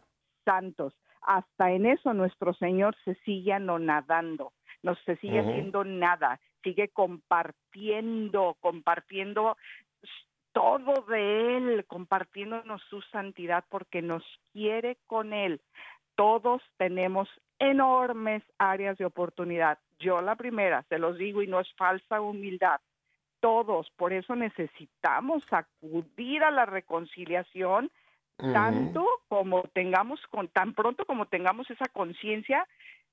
santos. 0.45 0.95
Hasta 1.23 1.73
en 1.73 1.87
eso 1.87 2.13
nuestro 2.13 2.53
Señor 2.55 2.95
se 3.05 3.15
sigue 3.25 3.53
anonadando, 3.53 4.53
no 4.83 4.95
se 5.07 5.17
sigue 5.17 5.41
haciendo 5.41 5.85
nada, 5.85 6.39
sigue 6.63 6.89
compartiendo, 6.89 8.57
compartiendo 8.61 9.57
todo 10.53 11.03
de 11.09 11.57
Él, 11.57 11.85
compartiéndonos 11.87 12.81
su 12.89 13.01
santidad 13.03 13.65
porque 13.69 14.03
nos 14.03 14.23
quiere 14.53 14.99
con 15.07 15.33
Él. 15.33 15.61
Todos 16.17 16.63
tenemos 16.77 17.29
enormes 17.59 18.43
áreas 18.59 18.99
de 18.99 19.05
oportunidad. 19.05 19.79
Yo 19.99 20.21
la 20.21 20.37
primera, 20.37 20.83
se 20.89 20.99
los 20.99 21.17
digo 21.19 21.43
y 21.43 21.47
no 21.47 21.61
es 21.61 21.73
falsa 21.75 22.21
humildad. 22.21 22.81
Todos, 23.41 23.91
por 23.97 24.13
eso 24.13 24.35
necesitamos 24.37 25.45
acudir 25.53 26.43
a 26.45 26.51
la 26.51 26.67
reconciliación 26.67 27.91
tanto 28.53 29.07
como 29.29 29.63
tengamos, 29.75 30.21
con, 30.29 30.49
tan 30.49 30.75
pronto 30.75 31.05
como 31.05 31.27
tengamos 31.27 31.71
esa 31.71 31.87
conciencia 31.93 32.67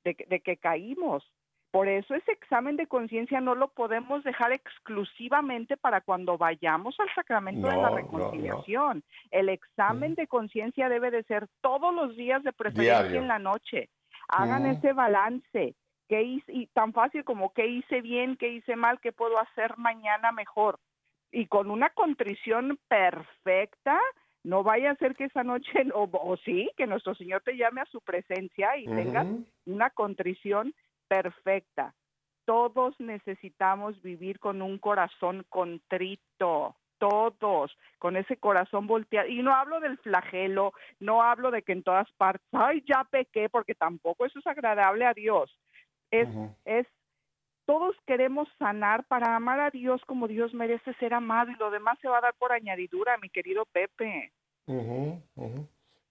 de, 0.04 0.16
que- 0.16 0.26
de 0.26 0.40
que 0.40 0.58
caímos. 0.58 1.24
Por 1.72 1.88
eso 1.88 2.14
ese 2.16 2.34
examen 2.34 2.76
de 2.76 2.86
conciencia 2.88 3.40
no 3.40 3.56
lo 3.56 3.70
podemos 3.70 4.26
dejar 4.26 4.52
exclusivamente 4.52 5.78
para 5.78 6.02
cuando 6.02 6.38
vayamos 6.38 7.00
al 7.00 7.08
sacramento 7.16 7.68
de 7.68 7.78
la 7.78 7.84
no, 7.84 7.90
no. 7.92 7.96
reconciliación. 7.96 9.04
El 9.32 9.48
examen 9.48 10.16
de 10.16 10.28
conciencia 10.28 10.90
debe 10.90 11.12
de 11.12 11.24
ser 11.24 11.48
todos 11.62 11.96
los 11.96 12.18
días 12.18 12.44
de 12.44 12.52
preferencia 12.52 13.04
Diario. 13.04 13.22
en 13.22 13.28
la 13.30 13.40
noche. 13.40 13.90
Hagan 14.28 14.66
Ujú. 14.66 14.78
ese 14.78 14.92
balance. 14.94 15.76
¿Qué 16.10 16.22
hice? 16.24 16.52
Y 16.52 16.68
tan 16.68 16.92
fácil 16.92 17.24
como 17.24 17.54
qué 17.54 17.68
hice 17.68 18.02
bien, 18.02 18.36
qué 18.36 18.50
hice 18.50 18.76
mal, 18.76 19.00
qué 19.00 19.14
puedo 19.14 19.40
hacer 19.40 19.78
mañana 19.78 20.34
mejor. 20.34 20.78
Y 21.32 21.48
con 21.48 21.72
una 21.72 21.90
contrición 21.92 22.78
perfecta, 22.90 23.98
no 24.44 24.64
vaya 24.64 24.92
a 24.92 24.96
ser 24.96 25.16
que 25.16 25.24
esa 25.24 25.46
noche, 25.46 25.72
o, 25.96 26.10
o 26.12 26.36
sí, 26.36 26.70
que 26.76 26.86
nuestro 26.86 27.16
Señor 27.16 27.44
te 27.44 27.56
llame 27.56 27.80
a 27.80 27.86
su 27.86 28.02
presencia 28.02 28.76
y 28.76 28.88
tengas 28.88 29.26
Ujú. 29.26 29.46
una 29.68 29.90
contrición 29.92 30.74
perfecta. 31.12 31.94
Todos 32.46 32.98
necesitamos 32.98 34.02
vivir 34.02 34.40
con 34.40 34.62
un 34.62 34.78
corazón 34.80 35.46
contrito, 35.50 36.78
todos, 37.00 37.78
con 38.00 38.16
ese 38.16 38.38
corazón 38.38 38.88
volteado. 38.88 39.28
Y 39.28 39.44
no 39.44 39.54
hablo 39.54 39.82
del 39.82 39.98
flagelo, 39.98 40.72
no 41.02 41.22
hablo 41.22 41.52
de 41.52 41.64
que 41.64 41.74
en 41.74 41.84
todas 41.84 42.10
partes, 42.14 42.48
ay, 42.54 42.82
ya 42.88 43.04
pequé, 43.04 43.50
porque 43.50 43.76
tampoco 43.76 44.26
eso 44.26 44.40
es 44.40 44.48
agradable 44.48 45.06
a 45.06 45.14
Dios. 45.14 45.54
Es, 46.12 46.30
es, 46.64 46.88
todos 47.66 47.94
queremos 48.08 48.48
sanar 48.58 49.04
para 49.08 49.36
amar 49.36 49.60
a 49.60 49.70
Dios 49.70 50.02
como 50.06 50.30
Dios 50.30 50.54
merece 50.54 50.94
ser 50.94 51.14
amado 51.14 51.52
y 51.52 51.56
lo 51.56 51.72
demás 51.72 52.00
se 52.00 52.08
va 52.08 52.20
a 52.20 52.22
dar 52.22 52.36
por 52.36 52.54
añadidura, 52.54 53.18
mi 53.18 53.30
querido 53.30 53.66
Pepe. 53.66 54.32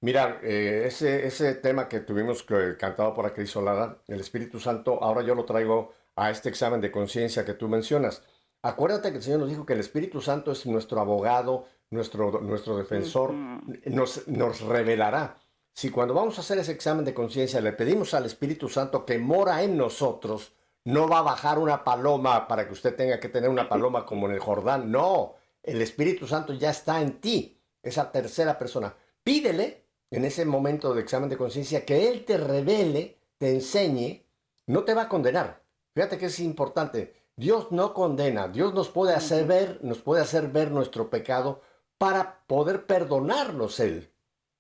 Mira, 0.03 0.41
eh, 0.43 0.85
ese, 0.87 1.27
ese 1.27 1.55
tema 1.55 1.89
que 1.89 2.01
tuvimos 2.01 2.43
que- 2.43 2.77
cantado 2.79 3.13
por 3.15 3.33
Cris 3.35 3.51
Solada, 3.51 4.03
el 4.09 4.21
Espíritu 4.21 4.59
Santo, 4.59 5.03
ahora 5.03 5.23
yo 5.23 5.35
lo 5.35 5.45
traigo 5.45 5.93
a 6.17 6.31
este 6.31 6.49
examen 6.49 6.81
de 6.81 6.91
conciencia 6.91 7.45
que 7.45 7.55
tú 7.55 7.69
mencionas. 7.69 8.23
Acuérdate 8.63 9.11
que 9.11 9.19
el 9.19 9.23
Señor 9.23 9.41
nos 9.41 9.49
dijo 9.51 9.67
que 9.67 9.75
el 9.75 9.81
Espíritu 9.81 10.21
Santo 10.21 10.53
es 10.53 10.65
nuestro 10.67 11.01
abogado, 11.01 11.67
nuestro, 11.91 12.41
nuestro 12.41 12.77
defensor, 12.77 13.33
nos, 13.33 14.27
nos 14.29 14.61
revelará. 14.63 15.39
Si 15.75 15.91
cuando 15.91 16.15
vamos 16.15 16.37
a 16.39 16.41
hacer 16.43 16.59
ese 16.59 16.73
examen 16.73 17.05
de 17.05 17.15
conciencia 17.15 17.61
le 17.61 17.73
pedimos 17.73 18.13
al 18.15 18.27
Espíritu 18.27 18.69
Santo 18.69 19.05
que 19.07 19.19
mora 19.19 19.63
en 19.63 19.77
nosotros, 19.77 20.53
no 20.85 21.09
va 21.09 21.19
a 21.19 21.23
bajar 21.23 21.59
una 21.59 21.85
paloma 21.85 22.49
para 22.49 22.67
que 22.67 22.73
usted 22.73 22.97
tenga 22.97 23.21
que 23.21 23.29
tener 23.29 23.51
una 23.51 23.69
paloma 23.69 24.05
como 24.07 24.27
en 24.27 24.33
el 24.33 24.41
Jordán. 24.41 24.91
No, 24.91 25.35
el 25.63 25.81
Espíritu 25.83 26.27
Santo 26.27 26.53
ya 26.55 26.71
está 26.71 27.01
en 27.03 27.21
ti, 27.21 27.59
esa 27.83 28.11
tercera 28.11 28.59
persona. 28.59 28.95
Pídele 29.23 29.90
en 30.11 30.25
ese 30.25 30.45
momento 30.45 30.93
de 30.95 31.01
examen 31.01 31.29
de 31.29 31.37
conciencia 31.37 31.85
que 31.85 32.09
Él 32.09 32.25
te 32.25 32.37
revele, 32.37 33.19
te 33.39 33.51
enseñe, 33.51 34.25
no 34.67 34.85
te 34.85 34.95
va 34.95 35.03
a 35.03 35.09
condenar. 35.09 35.63
Fíjate 35.95 36.19
que 36.19 36.27
es 36.27 36.41
importante. 36.41 37.15
Dios 37.37 37.73
no 37.73 37.95
condena, 37.95 38.49
Dios 38.49 38.75
nos 38.75 38.91
puede 38.91 39.15
hacer 39.15 39.47
ver, 39.47 39.79
nos 39.83 39.99
puede 39.99 40.21
hacer 40.23 40.49
ver 40.49 40.71
nuestro 40.71 41.09
pecado 41.09 41.63
para 41.97 42.45
poder 42.47 42.87
perdonarnos 42.87 43.81
Él. 43.81 44.13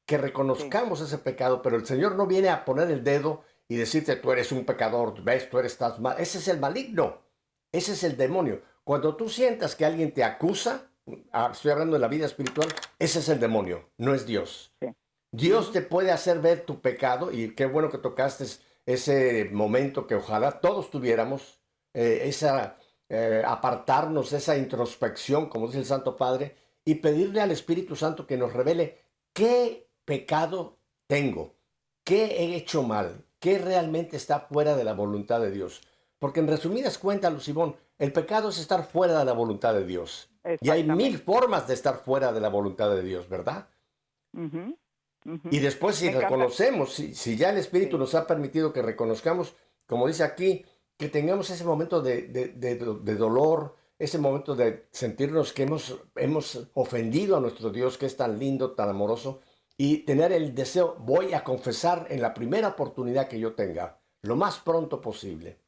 Que 0.06 0.18
reconozcamos 0.18 1.00
ese 1.00 1.18
pecado, 1.18 1.62
pero 1.62 1.76
el 1.76 1.86
Señor 1.86 2.16
no 2.16 2.26
viene 2.26 2.48
a 2.48 2.64
poner 2.64 2.90
el 2.90 3.04
dedo 3.04 3.42
y 3.68 3.76
decirte 3.76 4.16
tú 4.16 4.32
eres 4.32 4.50
un 4.50 4.64
pecador, 4.64 5.22
ves, 5.22 5.48
tú 5.50 5.58
eres 5.58 5.72
estás 5.72 6.00
mal. 6.00 6.16
Ese 6.18 6.38
es 6.38 6.48
el 6.48 6.58
maligno, 6.58 7.18
ese 7.70 7.92
es 7.92 8.02
el 8.02 8.16
demonio. 8.16 8.62
Cuando 8.82 9.14
tú 9.14 9.28
sientas 9.28 9.76
que 9.76 9.84
alguien 9.84 10.12
te 10.12 10.24
acusa, 10.24 10.90
ah, 11.32 11.50
estoy 11.52 11.70
hablando 11.72 11.94
de 11.94 12.00
la 12.00 12.08
vida 12.08 12.26
espiritual, 12.26 12.68
ese 12.98 13.18
es 13.18 13.28
el 13.28 13.38
demonio, 13.38 13.90
no 13.98 14.14
es 14.14 14.26
Dios. 14.26 14.72
Sí. 14.80 14.88
Dios 15.32 15.72
te 15.72 15.82
puede 15.82 16.10
hacer 16.10 16.40
ver 16.40 16.64
tu 16.66 16.80
pecado 16.80 17.30
y 17.32 17.54
qué 17.54 17.66
bueno 17.66 17.90
que 17.90 17.98
tocaste 17.98 18.44
ese 18.86 19.48
momento 19.52 20.06
que 20.06 20.16
ojalá 20.16 20.60
todos 20.60 20.90
tuviéramos, 20.90 21.60
eh, 21.94 22.22
esa 22.24 22.76
eh, 23.08 23.42
apartarnos, 23.44 24.32
esa 24.32 24.56
introspección, 24.56 25.48
como 25.48 25.66
dice 25.66 25.78
el 25.78 25.84
Santo 25.84 26.16
Padre, 26.16 26.56
y 26.84 26.96
pedirle 26.96 27.40
al 27.40 27.50
Espíritu 27.50 27.96
Santo 27.96 28.26
que 28.26 28.36
nos 28.36 28.52
revele 28.52 28.98
qué 29.32 29.88
pecado 30.04 30.78
tengo, 31.06 31.56
qué 32.04 32.24
he 32.24 32.56
hecho 32.56 32.82
mal, 32.82 33.24
qué 33.38 33.58
realmente 33.58 34.16
está 34.16 34.40
fuera 34.40 34.76
de 34.76 34.84
la 34.84 34.94
voluntad 34.94 35.40
de 35.40 35.50
Dios. 35.50 35.82
Porque 36.18 36.40
en 36.40 36.48
resumidas 36.48 36.98
cuentas, 36.98 37.32
Lucibón, 37.32 37.76
el 37.98 38.12
pecado 38.12 38.50
es 38.50 38.58
estar 38.58 38.84
fuera 38.84 39.18
de 39.18 39.24
la 39.24 39.32
voluntad 39.32 39.74
de 39.74 39.84
Dios. 39.84 40.30
Y 40.60 40.70
hay 40.70 40.84
mil 40.84 41.18
formas 41.18 41.66
de 41.66 41.74
estar 41.74 42.04
fuera 42.04 42.32
de 42.32 42.40
la 42.40 42.48
voluntad 42.48 42.90
de 42.90 43.02
Dios, 43.02 43.28
¿verdad? 43.28 43.68
Y 45.50 45.58
después 45.58 45.96
si 45.96 46.10
reconocemos, 46.10 46.94
si, 46.94 47.14
si 47.14 47.36
ya 47.36 47.50
el 47.50 47.58
Espíritu 47.58 47.96
Sí. 47.96 48.00
nos 48.00 48.14
ha 48.14 48.26
permitido 48.26 48.72
que 48.72 48.82
reconozcamos, 48.82 49.54
como 49.86 50.06
dice 50.06 50.24
aquí, 50.24 50.64
que 50.96 51.08
tengamos 51.08 51.50
ese 51.50 51.64
momento 51.64 52.00
de, 52.00 52.22
de- 52.28 52.48
de- 52.48 52.76
de 52.76 53.14
dolor, 53.16 53.76
ese 53.98 54.18
momento 54.18 54.56
de 54.56 54.86
sentirnos 54.90 55.52
que 55.52 55.64
hemos, 55.64 56.02
hemos 56.16 56.70
ofendido 56.74 57.36
a 57.36 57.40
nuestro 57.40 57.70
Dios, 57.70 57.98
que 57.98 58.06
es 58.06 58.16
tan 58.16 58.38
lindo, 58.38 58.72
tan 58.72 58.88
amoroso, 58.88 59.40
y 59.76 59.98
tener 60.04 60.32
el 60.32 60.54
deseo, 60.54 60.96
voy 60.98 61.32
a 61.34 61.44
confesar 61.44 62.06
en 62.10 62.22
la 62.22 62.32
primera 62.34 62.68
oportunidad 62.68 63.28
que 63.28 63.38
yo 63.38 63.54
tenga, 63.54 63.98
lo 64.22 64.36
más 64.36 64.58
pronto 64.58 65.00
posible. 65.00 65.58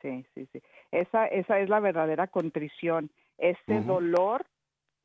Sí, 0.00 0.24
sí, 0.34 0.48
sí. 0.52 0.62
Esa, 0.92 1.26
esa 1.26 1.58
es 1.58 1.68
la 1.68 1.80
verdadera 1.80 2.28
contrición. 2.28 3.10
Ese 3.36 3.80
dolor 3.82 4.46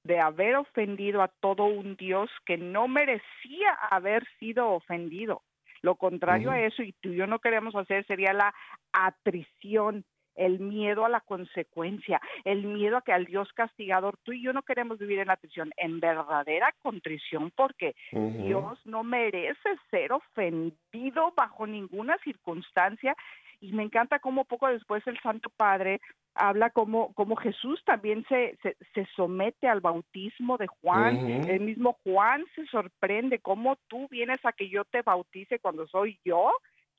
de 0.04 0.20
haber 0.20 0.56
ofendido 0.56 1.22
a 1.22 1.28
todo 1.28 1.66
un 1.66 1.96
Dios 1.96 2.30
que 2.46 2.58
no 2.58 2.88
merecía 2.88 3.74
haber 3.90 4.28
sido 4.40 4.70
ofendido. 4.72 5.44
Lo 5.82 5.96
contrario 5.96 6.52
a 6.52 6.62
eso, 6.62 6.82
y 6.82 6.94
tú 6.94 7.10
y 7.10 7.18
yo 7.18 7.28
no 7.28 7.40
queremos 7.40 7.76
hacer, 7.76 8.06
sería 8.06 8.32
la 8.32 8.54
atrición, 8.94 10.06
el 10.36 10.60
miedo 10.60 11.06
a 11.06 11.10
la 11.10 11.22
consecuencia, 11.22 12.22
el 12.44 12.64
miedo 12.64 12.98
a 12.98 13.02
que 13.02 13.14
al 13.14 13.26
Dios 13.26 13.52
castigador, 13.54 14.18
tú 14.24 14.32
y 14.32 14.44
yo 14.44 14.54
no 14.54 14.64
queremos 14.64 15.00
vivir 15.00 15.20
en 15.20 15.30
atrición, 15.30 15.72
en 15.78 16.00
verdadera 16.00 16.74
contrición, 16.82 17.52
porque. 17.56 17.96
Dios 18.44 18.80
no 18.86 19.04
merece 19.04 19.70
ser 19.90 20.12
ofendido 20.12 21.34
bajo 21.36 21.68
ninguna 21.68 22.18
circunstancia. 22.24 23.16
Y 23.60 23.72
me 23.72 23.84
encanta 23.84 24.20
cómo 24.20 24.44
poco 24.44 24.68
después 24.68 25.06
el 25.08 25.20
Santo 25.22 25.50
Padre 25.56 26.02
habla 26.36 26.70
como, 26.72 27.14
como 27.14 27.36
Jesús 27.36 27.82
también 27.86 28.26
se, 28.28 28.58
se, 28.62 28.76
se 28.94 29.06
somete 29.16 29.68
al 29.68 29.80
bautismo 29.80 30.58
de 30.58 30.68
Juan. 30.68 31.16
El 31.48 31.62
mismo 31.62 31.98
Juan 32.04 32.44
se 32.56 32.66
sorprende 32.68 33.40
cómo 33.40 33.78
tú 33.88 34.08
vienes 34.10 34.44
a 34.44 34.52
que 34.52 34.70
yo 34.70 34.84
te 34.86 35.02
bautice 35.02 35.60
cuando 35.60 35.88
soy 35.88 36.20
yo 36.26 36.52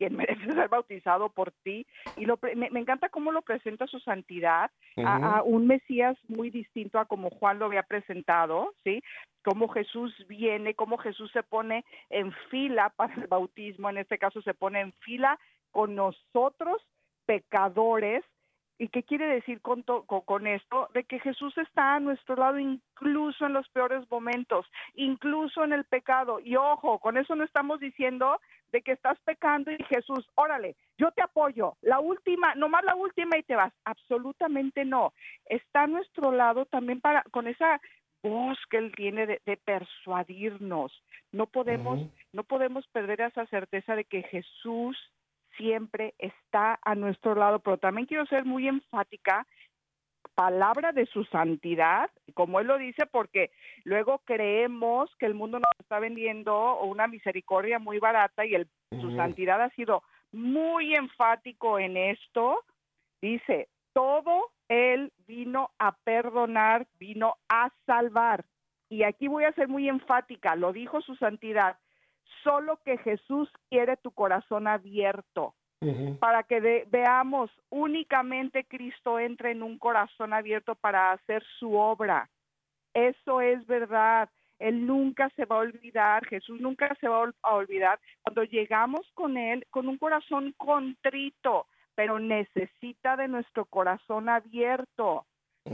quien 0.04 0.16
merece 0.16 0.52
ser 0.52 0.68
bautizado 0.68 1.30
por 1.30 1.52
ti. 1.62 1.86
Y 2.16 2.26
lo, 2.26 2.38
me, 2.54 2.68
me 2.70 2.80
encanta 2.80 3.08
cómo 3.08 3.32
lo 3.32 3.42
presenta 3.42 3.86
su 3.86 3.98
santidad 4.00 4.70
a, 4.98 5.38
a 5.38 5.42
un 5.42 5.66
Mesías 5.66 6.16
muy 6.28 6.50
distinto 6.50 6.98
a 6.98 7.06
como 7.06 7.30
Juan 7.30 7.58
lo 7.58 7.66
había 7.66 7.82
presentado, 7.82 8.74
¿sí? 8.84 9.02
Cómo 9.42 9.68
Jesús 9.68 10.12
viene, 10.28 10.74
cómo 10.74 10.98
Jesús 10.98 11.30
se 11.32 11.42
pone 11.42 11.84
en 12.10 12.32
fila 12.50 12.92
para 12.96 13.14
el 13.14 13.26
bautismo, 13.26 13.88
en 13.88 13.98
este 13.98 14.18
caso 14.18 14.42
se 14.42 14.54
pone 14.54 14.80
en 14.80 14.92
fila 14.92 15.38
con 15.70 15.94
nosotros 15.94 16.82
pecadores. 17.26 18.22
¿Y 18.78 18.88
qué 18.88 19.04
quiere 19.04 19.26
decir 19.26 19.60
con, 19.60 19.84
to- 19.84 20.04
con, 20.04 20.46
esto? 20.46 20.88
De 20.94 21.04
que 21.04 21.20
Jesús 21.20 21.56
está 21.58 21.94
a 21.94 22.00
nuestro 22.00 22.34
lado 22.34 22.58
incluso 22.58 23.46
en 23.46 23.52
los 23.52 23.68
peores 23.68 24.08
momentos, 24.10 24.66
incluso 24.94 25.62
en 25.62 25.72
el 25.72 25.84
pecado. 25.84 26.40
Y 26.40 26.56
ojo, 26.56 26.98
con 26.98 27.16
eso 27.16 27.36
no 27.36 27.44
estamos 27.44 27.78
diciendo 27.78 28.40
de 28.72 28.82
que 28.82 28.92
estás 28.92 29.18
pecando 29.20 29.70
y 29.70 29.82
Jesús, 29.84 30.28
órale, 30.34 30.74
yo 30.98 31.12
te 31.12 31.22
apoyo, 31.22 31.76
la 31.82 32.00
última, 32.00 32.54
nomás 32.56 32.82
la 32.84 32.96
última 32.96 33.38
y 33.38 33.44
te 33.44 33.54
vas. 33.54 33.72
Absolutamente 33.84 34.84
no. 34.84 35.12
Está 35.46 35.82
a 35.82 35.86
nuestro 35.86 36.32
lado 36.32 36.66
también 36.66 37.00
para, 37.00 37.22
con 37.30 37.46
esa 37.46 37.80
voz 38.24 38.58
que 38.70 38.78
él 38.78 38.92
tiene 38.96 39.26
de, 39.26 39.40
de 39.46 39.56
persuadirnos. 39.56 40.92
No 41.30 41.46
podemos, 41.46 42.00
no 42.32 42.42
podemos 42.42 42.86
perder 42.88 43.20
esa 43.20 43.46
certeza 43.46 43.94
de 43.94 44.04
que 44.04 44.22
Jesús 44.24 44.96
siempre 45.56 46.14
está 46.18 46.78
a 46.82 46.94
nuestro 46.94 47.34
lado, 47.34 47.58
pero 47.60 47.78
también 47.78 48.06
quiero 48.06 48.26
ser 48.26 48.44
muy 48.44 48.68
enfática 48.68 49.46
palabra 50.34 50.92
de 50.92 51.06
su 51.06 51.24
santidad, 51.24 52.10
como 52.34 52.60
él 52.60 52.66
lo 52.66 52.78
dice, 52.78 53.06
porque 53.06 53.50
luego 53.84 54.20
creemos 54.24 55.10
que 55.18 55.26
el 55.26 55.34
mundo 55.34 55.58
nos 55.58 55.70
está 55.78 55.98
vendiendo 55.98 56.80
una 56.80 57.06
misericordia 57.06 57.78
muy 57.78 57.98
barata 57.98 58.44
y 58.44 58.54
el, 58.54 58.68
su 59.00 59.14
santidad 59.16 59.60
ha 59.62 59.70
sido 59.70 60.02
muy 60.32 60.94
enfático 60.94 61.78
en 61.78 61.96
esto. 61.96 62.64
Dice, 63.22 63.68
todo 63.92 64.50
él 64.68 65.12
vino 65.26 65.70
a 65.78 65.92
perdonar, 65.92 66.86
vino 66.98 67.36
a 67.48 67.70
salvar. 67.86 68.44
Y 68.88 69.04
aquí 69.04 69.28
voy 69.28 69.44
a 69.44 69.52
ser 69.52 69.68
muy 69.68 69.88
enfática, 69.88 70.56
lo 70.56 70.72
dijo 70.72 71.00
su 71.00 71.16
santidad, 71.16 71.78
solo 72.42 72.78
que 72.84 72.98
Jesús 72.98 73.50
quiere 73.70 73.96
tu 73.96 74.10
corazón 74.10 74.66
abierto 74.66 75.54
para 76.18 76.42
que 76.44 76.60
de- 76.62 76.86
veamos 76.90 77.50
únicamente 77.68 78.64
Cristo 78.64 79.18
entra 79.18 79.50
en 79.50 79.62
un 79.62 79.78
corazón 79.78 80.32
abierto 80.32 80.74
para 80.76 81.12
hacer 81.12 81.42
su 81.58 81.76
obra. 81.76 82.28
Eso 82.94 83.40
es 83.42 83.66
verdad. 83.66 84.30
Él 84.58 84.86
nunca 84.86 85.28
se 85.36 85.44
va 85.44 85.56
a 85.56 85.58
olvidar, 85.60 86.24
Jesús 86.26 86.60
nunca 86.60 86.94
se 87.00 87.08
va 87.08 87.30
a 87.42 87.54
olvidar 87.54 87.98
cuando 88.22 88.44
llegamos 88.44 89.02
con 89.14 89.36
Él 89.36 89.66
con 89.70 89.88
un 89.88 89.98
corazón 89.98 90.54
contrito, 90.56 91.66
pero 91.94 92.18
necesita 92.18 93.16
de 93.16 93.28
nuestro 93.28 93.64
corazón 93.66 94.28
abierto. 94.28 95.26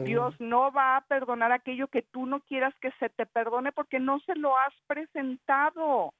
Dios 0.04 0.34
no 0.40 0.72
va 0.72 0.96
a 0.96 1.00
perdonar 1.02 1.52
aquello 1.52 1.88
que 1.88 2.02
tú 2.02 2.24
no 2.26 2.40
quieras 2.40 2.74
que 2.80 2.90
se 2.98 3.10
te 3.10 3.26
perdone 3.26 3.70
porque 3.72 4.00
no 4.00 4.18
se 4.20 4.34
lo 4.34 4.56
has 4.56 4.72
presentado. 4.86 6.12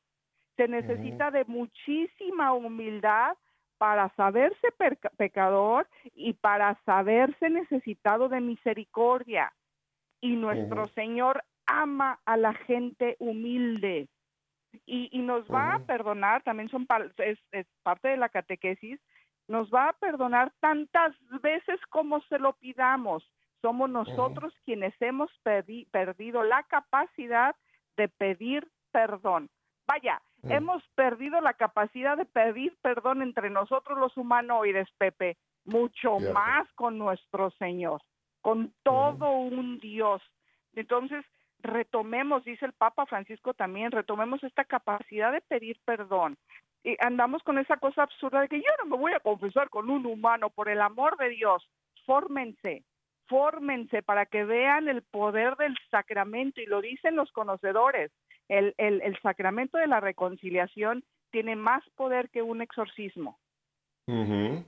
Se 0.57 0.69
necesita 0.69 1.31
de 1.31 1.45
muchísima 1.47 2.53
humildad 2.53 3.37
para 3.79 4.11
saberse 4.15 4.69
pecador 5.17 5.89
y 6.15 6.35
para 6.35 6.79
saberse 6.85 7.49
necesitado 7.49 8.29
de 8.29 8.41
misericordia. 8.41 9.53
Y 10.21 10.37
nuestro. 10.37 10.87
Señor 10.89 11.43
ama 11.67 12.21
a 12.27 12.37
la 12.37 12.53
gente 12.53 13.17
humilde 13.21 14.09
y, 14.87 15.09
y 15.13 15.23
nos 15.23 15.47
va 15.49 15.75
a 15.77 15.79
perdonar, 15.81 16.43
también 16.43 16.69
son 16.69 16.87
es, 17.19 17.39
es 17.53 17.67
parte 17.83 18.09
de 18.09 18.17
la 18.17 18.29
catequesis, 18.29 19.01
nos 19.49 19.71
va 19.71 19.89
a 19.89 19.93
perdonar 19.95 20.53
tantas 20.61 21.17
veces 21.43 21.81
como 21.89 22.21
se 22.23 22.39
lo 22.39 22.53
pidamos. 22.55 23.29
Somos 23.63 23.91
nosotros 23.91 24.55
quienes 24.65 24.95
hemos 25.01 25.31
perdi- 25.45 25.89
perdido 25.91 26.43
la 26.45 26.63
capacidad 26.65 27.55
de 27.97 28.09
pedir 28.09 28.69
perdón. 28.93 29.49
Vaya, 29.87 30.21
Mm. 30.43 30.53
hemos 30.53 30.83
perdido 30.95 31.41
la 31.41 31.55
capacidad 31.55 32.17
de 32.17 32.25
pedir 32.25 32.77
perdón 32.83 33.23
entre 33.23 33.51
nosotros 33.51 33.99
los 33.99 34.17
humanoides, 34.17 34.89
Pepe, 34.99 35.37
mucho 35.65 36.19
Cierto. 36.19 36.35
más 36.35 36.73
con 36.75 36.99
nuestro 36.99 37.51
Señor, 37.53 38.01
con 38.41 38.73
todo 38.83 39.31
un 39.31 39.79
Dios. 39.79 40.23
Entonces, 40.75 41.25
retomemos, 41.63 42.45
dice 42.45 42.65
el 42.65 42.73
Papa 42.73 43.07
Francisco 43.07 43.55
también, 43.55 43.91
retomemos 43.91 44.43
esta 44.45 44.65
capacidad 44.65 45.33
de 45.33 45.43
pedir 45.43 45.79
perdón. 45.85 46.37
Y 46.83 46.97
andamos 47.01 47.43
con 47.43 47.59
esa 47.59 47.77
cosa 47.77 48.05
absurda 48.05 48.41
de 48.41 48.49
que 48.49 48.61
yo 48.61 48.71
no 48.79 48.87
me 48.87 48.97
voy 48.97 49.13
a 49.13 49.21
confesar 49.21 49.69
con 49.69 49.91
un 49.91 50.07
humano, 50.07 50.49
por 50.49 50.71
el 50.71 50.81
amor 50.81 51.19
de 51.19 51.29
Dios, 51.29 51.69
fórmense, 52.07 52.85
fórmense 53.27 54.03
para 54.03 54.25
que 54.25 54.45
vean 54.45 54.89
el 54.89 55.03
poder 55.03 55.57
del 55.57 55.77
sacramento, 55.91 56.63
y 56.63 56.67
lo 56.67 56.81
dicen 56.81 57.17
los 57.17 57.31
conocedores, 57.33 58.11
el, 58.51 58.75
el, 58.79 59.01
el 59.01 59.19
sacramento 59.23 59.79
de 59.79 59.87
la 59.87 60.01
reconciliación 60.01 61.05
tiene 61.31 61.57
más 61.57 61.83
poder 61.91 62.29
que 62.31 62.43
un 62.43 62.61
exorcismo. 62.61 63.39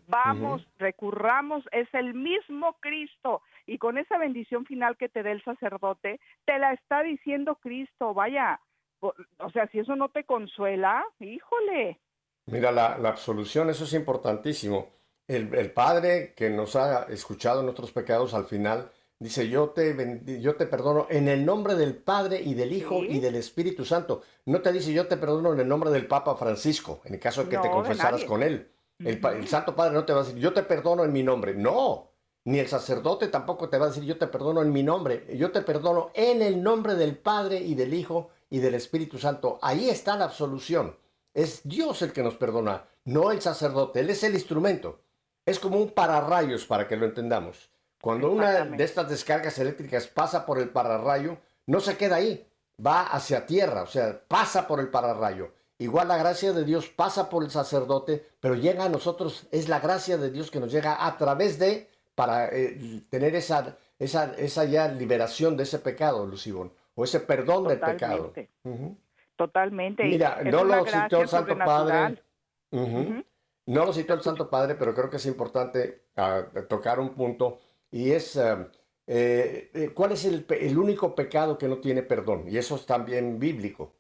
Vamos, 0.06 0.64
recurramos, 0.78 1.64
es 1.72 1.92
el 1.94 2.14
mismo 2.14 2.76
Cristo. 2.78 3.42
Y 3.66 3.78
con 3.78 3.98
esa 3.98 4.16
bendición 4.16 4.64
final 4.66 4.96
que 4.96 5.08
te 5.08 5.24
dé 5.24 5.32
el 5.32 5.42
sacerdote, 5.42 6.20
te 6.44 6.60
la 6.60 6.72
está 6.72 7.02
diciendo 7.02 7.56
Cristo. 7.56 8.14
Vaya, 8.14 8.60
o 9.00 9.12
o 9.38 9.50
sea, 9.50 9.66
si 9.66 9.80
eso 9.80 9.96
no 9.96 10.10
te 10.10 10.22
consuela, 10.22 11.04
híjole. 11.18 11.98
Mira, 12.46 12.70
la, 12.70 12.98
la 12.98 13.08
absolución, 13.08 13.68
eso 13.68 13.82
es 13.82 13.94
importantísimo. 13.94 14.90
El, 15.26 15.52
el 15.54 15.72
Padre 15.72 16.34
que 16.36 16.48
nos 16.48 16.76
ha 16.76 17.04
escuchado 17.12 17.64
nuestros 17.64 17.90
pecados 17.90 18.34
al 18.34 18.44
final 18.44 18.92
dice, 19.22 19.48
yo 19.48 19.70
te, 19.70 20.20
yo 20.40 20.56
te 20.56 20.66
perdono 20.66 21.06
en 21.10 21.28
el 21.28 21.44
nombre 21.44 21.74
del 21.74 21.96
Padre 21.96 22.40
y 22.40 22.54
del 22.54 22.72
Hijo 22.72 23.00
Sí. 23.00 23.06
y 23.10 23.20
del 23.20 23.36
Espíritu 23.36 23.84
Santo. 23.84 24.22
No 24.46 24.60
te 24.60 24.72
dice, 24.72 24.92
yo 24.92 25.06
te 25.06 25.16
perdono 25.16 25.52
en 25.52 25.60
el 25.60 25.68
nombre 25.68 25.90
del 25.90 26.06
Papa 26.06 26.36
Francisco, 26.36 27.00
en 27.04 27.14
el 27.14 27.20
caso 27.20 27.44
de 27.44 27.50
que 27.50 27.58
te 27.58 27.68
No, 27.68 27.74
confesaras 27.74 28.24
con 28.24 28.42
él. 28.42 28.70
El, 28.98 29.24
el. 29.24 29.48
Santo 29.48 29.74
Padre 29.74 29.94
no 29.94 30.04
te 30.04 30.12
va 30.12 30.20
a 30.20 30.24
decir, 30.24 30.38
yo 30.38 30.52
te 30.52 30.62
perdono 30.62 31.04
en 31.04 31.12
mi 31.12 31.22
nombre. 31.22 31.54
No, 31.54 32.10
ni 32.44 32.58
el 32.58 32.68
sacerdote 32.68 33.28
tampoco 33.28 33.68
te 33.68 33.78
va 33.78 33.86
a 33.86 33.88
decir, 33.88 34.04
yo 34.04 34.18
te 34.18 34.26
perdono 34.26 34.62
en 34.62 34.72
mi 34.72 34.82
nombre. 34.82 35.26
Yo 35.36 35.50
te 35.50 35.62
perdono 35.62 36.10
en 36.14 36.42
el 36.42 36.62
nombre 36.62 36.94
del 36.94 37.16
Padre 37.16 37.58
y 37.58 37.74
del 37.74 37.94
Hijo 37.94 38.30
y 38.50 38.58
del 38.58 38.74
Espíritu 38.74 39.18
Santo. 39.18 39.58
Ahí 39.62 39.88
está 39.88 40.16
la 40.16 40.24
absolución. 40.26 40.96
Es 41.34 41.62
Dios 41.64 42.02
el 42.02 42.12
que 42.12 42.22
nos 42.22 42.34
perdona, 42.34 42.84
no 43.04 43.32
el 43.32 43.40
sacerdote. 43.40 44.00
Él 44.00 44.10
es 44.10 44.22
el 44.22 44.34
instrumento. 44.34 45.00
Es 45.46 45.58
como 45.58 45.78
un 45.78 45.90
pararrayos 45.90 46.66
para 46.66 46.86
que 46.86 46.96
lo 46.96 47.06
entendamos. 47.06 47.71
Cuando 48.02 48.32
una 48.32 48.64
de 48.64 48.82
estas 48.82 49.08
descargas 49.08 49.56
eléctricas 49.60 50.08
pasa 50.08 50.44
por 50.44 50.58
el 50.58 50.70
pararrayo, 50.70 51.38
no 51.66 51.78
se 51.78 51.96
queda 51.96 52.16
ahí, 52.16 52.44
va 52.84 53.02
hacia 53.02 53.46
tierra, 53.46 53.84
o 53.84 53.86
sea, 53.86 54.20
pasa 54.26 54.66
por 54.66 54.80
el 54.80 54.88
pararrayo. 54.88 55.52
Igual 55.78 56.08
la 56.08 56.16
gracia 56.16 56.52
de 56.52 56.64
Dios 56.64 56.88
pasa 56.88 57.30
por 57.30 57.44
el 57.44 57.50
sacerdote, 57.52 58.26
pero 58.40 58.56
llega 58.56 58.86
a 58.86 58.88
nosotros, 58.88 59.46
es 59.52 59.68
la 59.68 59.78
gracia 59.78 60.18
de 60.18 60.32
Dios 60.32 60.50
que 60.50 60.58
nos 60.58 60.72
llega 60.72 61.06
a 61.06 61.16
través 61.16 61.60
de, 61.60 61.88
para 62.16 62.48
eh, 62.48 63.04
tener 63.08 63.36
esa, 63.36 63.78
esa, 64.00 64.34
esa 64.34 64.64
ya 64.64 64.88
liberación 64.88 65.56
de 65.56 65.62
ese 65.62 65.78
pecado, 65.78 66.26
Lucibón, 66.26 66.72
o 66.96 67.04
ese 67.04 67.20
perdón 67.20 67.68
del 67.68 67.78
pecado. 67.78 68.32
Totalmente. 68.32 68.50
Ujú. 68.64 68.96
Totalmente. 69.36 70.02
Mira, 70.02 70.40
es 70.40 70.52
no 70.52 70.64
lo 70.64 70.84
citó 70.84 71.20
el 71.20 71.28
Santo. 71.28 71.56
Padre. 71.56 72.20
No 73.64 73.86
lo 73.86 73.92
citó 73.92 74.14
el 74.14 74.22
Santo 74.22 74.50
Padre, 74.50 74.74
pero 74.74 74.92
creo 74.92 75.08
que 75.08 75.18
es 75.18 75.26
importante 75.26 76.06
ah, 76.16 76.42
tocar 76.68 76.98
un 76.98 77.10
punto 77.10 77.60
y 77.92 78.10
es 78.10 78.36
eh, 78.36 78.66
eh, 79.06 79.90
cuál 79.94 80.12
es 80.12 80.24
el, 80.24 80.78
único 80.78 81.14
pecado 81.14 81.58
que 81.58 81.68
no 81.68 81.78
tiene 81.78 82.02
perdón 82.02 82.46
y 82.48 82.56
eso 82.56 82.74
es 82.74 82.86
también 82.86 83.38
bíblico. 83.38 83.94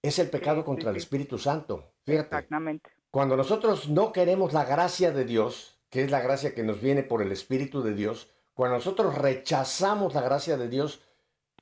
Es 0.00 0.20
el 0.20 0.30
pecado 0.30 0.60
Sí, 0.60 0.66
contra 0.66 0.90
sí, 0.90 0.90
el. 0.90 0.96
Espíritu 0.96 1.38
Santo. 1.38 1.94
Fíjate, 2.04 2.36
Exactamente. 2.36 2.90
cuando 3.10 3.36
nosotros 3.36 3.88
no 3.88 4.12
queremos 4.12 4.52
la 4.52 4.64
gracia 4.64 5.10
de 5.10 5.24
Dios, 5.24 5.80
que 5.90 6.04
es 6.04 6.10
la 6.10 6.20
gracia 6.20 6.54
que 6.54 6.62
nos 6.62 6.80
viene 6.80 7.02
por 7.02 7.22
el 7.22 7.32
Espíritu 7.32 7.82
de 7.82 7.94
Dios, 7.94 8.30
cuando 8.54 8.76
nosotros 8.76 9.16
rechazamos 9.16 10.14
la 10.14 10.20
gracia 10.20 10.56
de 10.56 10.68
Dios, 10.68 11.00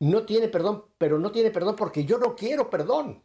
no 0.01 0.27
tiene 0.27 0.49
perdón, 0.49 0.85
pero 0.99 1.19
no 1.19 1.31
tiene 1.31 1.51
perdón 1.51 1.77
porque 1.77 2.05
yo 2.05 2.19
no 2.19 2.35
quiero 2.35 2.69
perdón. 2.69 3.23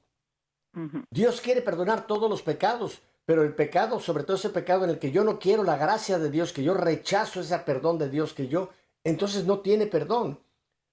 Dios 1.10 1.42
quiere 1.42 1.62
perdonar 1.62 2.08
todos 2.08 2.30
los 2.30 2.42
pecados, 2.42 3.02
pero 3.26 3.44
el 3.44 3.54
pecado, 3.56 4.00
sobre 4.00 4.24
todo 4.24 4.38
ese 4.38 4.50
pecado 4.50 4.84
en 4.84 4.92
el 4.92 5.00
que 5.00 5.12
yo 5.12 5.24
no 5.24 5.40
quiero 5.40 5.64
la 5.64 5.78
gracia 5.78 6.20
de 6.20 6.30
Dios, 6.30 6.54
que 6.54 6.64
yo 6.64 6.74
rechazo 6.74 7.42
ese 7.42 7.58
perdón 7.60 7.98
de 7.98 8.10
Dios, 8.10 8.34
que 8.34 8.48
yo, 8.48 8.70
entonces 9.04 9.46
no 9.46 9.60
tiene 9.60 9.88
perdón. 9.88 10.40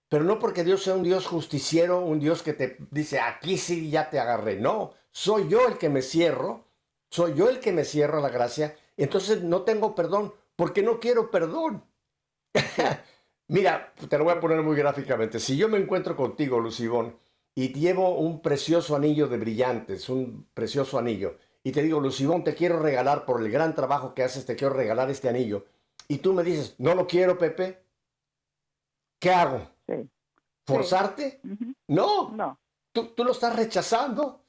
Pero 0.09 0.25
no 0.25 0.39
porque 0.39 0.65
Dios 0.65 0.83
sea 0.83 0.95
un 0.95 1.03
Dios 1.03 1.27
justiciero, 1.27 2.01
un 2.01 2.19
Dios 2.19 2.43
que 2.43 2.55
te 2.55 2.79
dice, 2.91 3.21
aquí 3.21 3.59
sí 3.59 3.91
ya 3.91 4.09
te 4.09 4.19
agarré. 4.19 4.57
No, 4.57 4.95
soy 5.11 5.49
yo 5.49 5.69
el 5.69 5.79
que 5.79 5.89
me 5.89 6.03
cierro, 6.03 6.65
soy 7.11 7.35
yo 7.35 7.49
el 7.49 7.61
que 7.61 7.73
me 7.73 7.85
cierro 7.85 8.19
a 8.19 8.23
la 8.23 8.31
gracia, 8.31 8.75
entonces 8.97 9.43
no 9.43 9.63
tengo 9.63 9.95
perdón 9.95 10.33
porque 10.57 10.83
no 10.83 10.99
quiero 10.99 11.31
perdón. 11.31 11.85
Mira, 13.49 13.95
te 14.09 14.19
lo 14.19 14.25
voy 14.25 14.35
a 14.35 14.41
poner 14.41 14.61
muy 14.63 14.77
gráficamente. 14.77 15.41
Si 15.41 15.57
yo 15.57 15.69
me 15.69 15.79
encuentro 15.79 16.17
contigo, 16.17 16.59
Lucibón, 16.59 17.17
y 17.55 17.73
llevo 17.73 18.19
un 18.19 18.41
precioso 18.41 18.95
anillo 18.95 19.27
de 19.27 19.39
brillantes, 19.39 20.09
un 20.09 20.47
precioso 20.53 20.99
anillo, 20.99 21.39
y 21.63 21.73
te 21.73 21.83
digo, 21.83 22.01
Lucibón, 22.01 22.45
te 22.45 22.55
quiero 22.55 22.79
regalar 22.79 23.25
por 23.25 23.41
el 23.43 23.51
gran 23.51 23.75
trabajo 23.75 24.15
que 24.15 24.23
haces, 24.23 24.47
te 24.47 24.57
quiero 24.57 24.75
regalar 24.75 25.11
este 25.11 25.29
anillo, 25.29 25.67
y 26.09 26.19
tú 26.19 26.33
me 26.33 26.43
dices, 26.43 26.75
no 26.79 26.95
lo 26.95 27.07
quiero, 27.07 27.37
Pepe, 27.39 27.83
¿qué 29.19 29.31
hago? 29.31 29.69
Sí. 29.87 30.09
¿Forzarte? 30.67 31.41
No, 31.87 32.31
No. 32.31 32.59
tú, 32.93 33.09
tú 33.15 33.25
lo 33.25 33.33
estás 33.33 33.57
rechazando. 33.57 34.45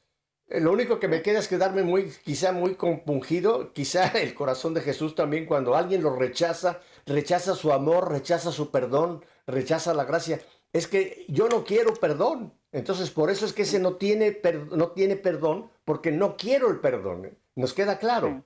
Eh, 0.47 0.60
Lo 0.60 0.72
único 0.72 0.99
que 0.99 1.07
me 1.07 1.22
queda 1.22 1.39
es 1.39 1.47
quedarme 1.47 1.84
muy, 1.84 2.12
quizá 2.24 2.51
muy 2.51 2.76
compungido, 2.76 3.72
quizá 3.74 4.07
el 4.20 4.34
corazón 4.34 4.74
de 4.74 4.82
Jesús 4.82 5.16
también 5.16 5.45
cuando 5.45 5.76
alguien 5.76 6.03
lo 6.03 6.16
rechaza, 6.16 6.80
rechaza 7.05 7.55
su 7.55 7.72
amor, 7.72 8.12
rechaza 8.12 8.51
su 8.51 8.70
perdón, 8.72 9.24
rechaza 9.47 9.93
la 9.93 10.03
gracia. 10.05 10.41
Es 10.74 10.88
que 10.88 11.26
yo 11.30 11.47
no 11.49 11.63
quiero 11.63 11.93
perdón. 11.95 12.53
Entonces 12.72 13.09
por 13.09 13.30
eso 13.32 13.45
es 13.45 13.53
que 13.53 13.63
ese 13.63 13.80
no 13.80 13.95
tiene, 13.95 14.32
per- 14.32 14.67
no 14.72 14.91
tiene 14.91 15.15
perdón, 15.15 15.70
porque 15.86 16.11
no 16.11 16.38
quiero 16.38 16.70
el 16.70 16.80
perdón. 16.80 17.36
¿Nos 17.55 17.74
queda 17.74 17.97
claro? 17.97 18.43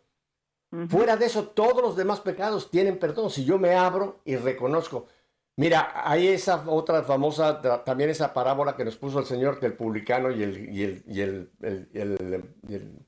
Ujú. 0.72 0.88
Fuera 0.88 1.18
de 1.18 1.26
eso, 1.26 1.50
todos 1.50 1.82
los 1.82 1.96
demás 1.96 2.22
pecados 2.22 2.72
tienen 2.72 2.98
perdón. 2.98 3.30
Si 3.30 3.44
yo 3.46 3.60
me 3.60 3.76
abro 3.76 4.22
y 4.26 4.36
reconozco. 4.38 5.08
Mira, 5.56 5.92
hay 6.10 6.30
esa 6.30 6.64
otra 6.68 7.04
famosa, 7.04 7.62
ta- 7.62 7.84
también 7.84 8.10
esa 8.10 8.34
parábola 8.34 8.76
que 8.76 8.86
nos 8.86 8.96
puso 8.96 9.20
el 9.20 9.26
Señor 9.26 9.60
del 9.60 9.74
publicano 9.74 10.32
y 10.32 10.42
el, 10.42 10.70
y 10.74 10.84
el, 10.84 11.04
y 11.06 11.22
el, 11.22 11.52
el- 11.62 11.90
el- 11.94 12.46
y 12.68 12.74
el- 12.76 13.00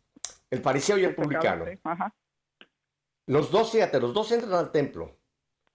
el 0.52 0.60
fariseo 0.62 0.98
y 1.00 1.06
el 1.06 1.16
publicano. 1.16 1.66
Ajá. 1.84 2.14
Los 3.28 3.50
dos, 3.50 3.72
fíjate, 3.72 4.00
los 4.00 4.14
dos 4.14 4.32
entran 4.32 4.54
al 4.54 4.72
templo. 4.72 5.18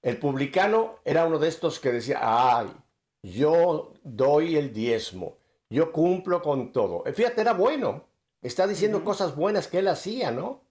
El 0.02 0.18
publicano 0.18 0.96
era 1.04 1.26
uno 1.26 1.38
de 1.38 1.48
estos 1.48 1.80
que 1.80 1.90
decía, 1.90 2.18
ay, 2.22 2.72
yo 3.22 3.92
doy 4.02 4.56
el 4.56 4.72
diezmo, 4.72 5.36
yo 5.68 5.92
cumplo 5.92 6.42
con 6.42 6.72
todo. 6.72 7.04
Eh, 7.06 7.12
Fíjate, 7.12 7.40
era 7.40 7.52
bueno. 7.52 8.04
Está 8.42 8.66
diciendo 8.66 9.04
cosas 9.04 9.36
buenas 9.36 9.68
que 9.68 9.80
él 9.80 9.88
hacía, 9.88 10.30
¿no? 10.30 10.62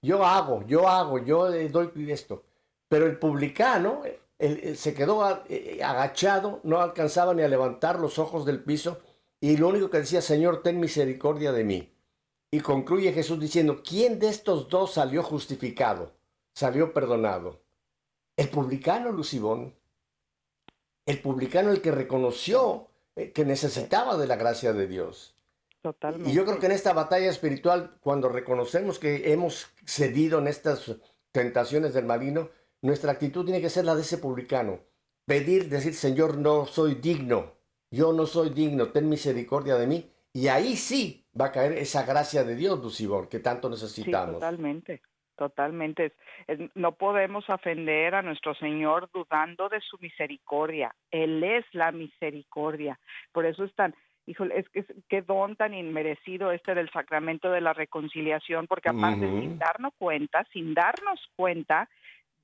Yo 0.00 0.24
hago, 0.24 0.64
yo 0.66 0.86
hago, 0.88 1.18
yo 1.18 1.50
doy 1.68 1.90
esto. 2.12 2.44
Pero 2.88 3.06
el 3.06 3.18
publicano 3.18 4.02
eh, 4.04 4.20
él- 4.38 4.60
él 4.62 4.76
se 4.76 4.94
quedó 4.94 5.24
a- 5.24 5.42
eh, 5.48 5.80
agachado, 5.82 6.60
no 6.62 6.80
alcanzaba 6.80 7.34
ni 7.34 7.42
a 7.42 7.48
levantar 7.48 7.98
los 7.98 8.18
ojos 8.20 8.44
del 8.46 8.62
piso 8.62 8.98
y 9.40 9.56
lo 9.56 9.68
único 9.68 9.90
que 9.90 9.98
decía, 9.98 10.20
Señor, 10.22 10.62
ten 10.62 10.78
misericordia 10.78 11.50
de 11.50 11.64
mí. 11.64 11.92
Y 12.52 12.60
concluye 12.60 13.12
Jesús 13.12 13.40
diciendo, 13.40 13.82
¿quién 13.84 14.20
de 14.20 14.28
estos 14.28 14.68
dos 14.68 14.92
salió 14.92 15.22
justificado? 15.24 16.12
Salió 16.54 16.92
perdonado. 16.94 17.60
El 18.36 18.48
publicano, 18.50 19.10
Lucibón. 19.10 19.74
El 21.06 21.20
publicano, 21.20 21.70
el 21.70 21.80
que 21.80 21.92
reconoció 21.92 22.88
eh, 23.14 23.32
que 23.32 23.44
necesitaba 23.44 24.16
de 24.16 24.26
la 24.26 24.36
gracia 24.36 24.72
de 24.72 24.86
Dios. 24.86 25.34
Totalmente. 25.80 26.30
Y 26.30 26.34
yo 26.34 26.44
creo 26.44 26.58
que 26.58 26.66
en 26.66 26.72
esta 26.72 26.92
batalla 26.92 27.30
espiritual, 27.30 27.96
cuando 28.00 28.28
reconocemos 28.28 28.98
que 28.98 29.32
hemos 29.32 29.68
cedido 29.84 30.40
en 30.40 30.48
estas 30.48 30.96
tentaciones 31.32 31.94
del 31.94 32.04
maligno, 32.06 32.50
nuestra 32.82 33.12
actitud 33.12 33.44
tiene 33.44 33.60
que 33.60 33.70
ser 33.70 33.84
la 33.84 33.94
de 33.94 34.02
ese 34.02 34.18
publicano. 34.18 34.80
Pedir, 35.24 35.68
decir, 35.68 35.94
Señor, 35.94 36.36
no 36.38 36.66
soy 36.66 36.96
digno, 36.96 37.52
yo 37.90 38.12
no 38.12 38.26
soy 38.26 38.50
digno, 38.50 38.90
ten 38.90 39.08
misericordia 39.08 39.76
de 39.76 39.86
mí. 39.86 40.10
Y 40.32 40.48
ahí 40.48 40.76
sí 40.76 41.26
va 41.40 41.46
a 41.46 41.52
caer 41.52 41.72
esa 41.72 42.04
gracia 42.04 42.44
de 42.44 42.56
Dios, 42.56 42.78
Lucibor, 42.82 43.28
que 43.28 43.38
tanto 43.38 43.68
Sí, 43.68 43.72
necesitamos. 43.74 44.34
totalmente, 44.34 45.02
totalmente. 45.36 46.12
No 46.74 46.92
podemos 46.92 47.48
ofender 47.50 48.14
a 48.14 48.22
nuestro 48.22 48.54
Señor 48.54 49.08
dudando 49.12 49.68
de 49.68 49.80
su 49.80 49.98
misericordia. 49.98 50.94
Él 51.10 51.42
es 51.44 51.64
la 51.72 51.92
misericordia. 51.92 52.98
Por 53.32 53.46
eso 53.46 53.64
es 53.64 53.74
tan, 53.74 53.94
híjole, 54.26 54.58
es 54.58 54.68
que 54.70 54.80
es- 54.80 54.94
qué 55.08 55.22
don 55.22 55.56
tan 55.56 55.74
inmerecido 55.74 56.50
este 56.52 56.74
del 56.74 56.90
sacramento 56.90 57.50
de 57.50 57.60
la 57.60 57.72
reconciliación, 57.72 58.66
porque 58.66 58.88
aparte 58.88 59.28
sin 59.28 59.58
darnos 59.58 59.92
cuenta, 59.98 60.44
sin 60.52 60.74
darnos 60.74 61.20
cuenta, 61.36 61.88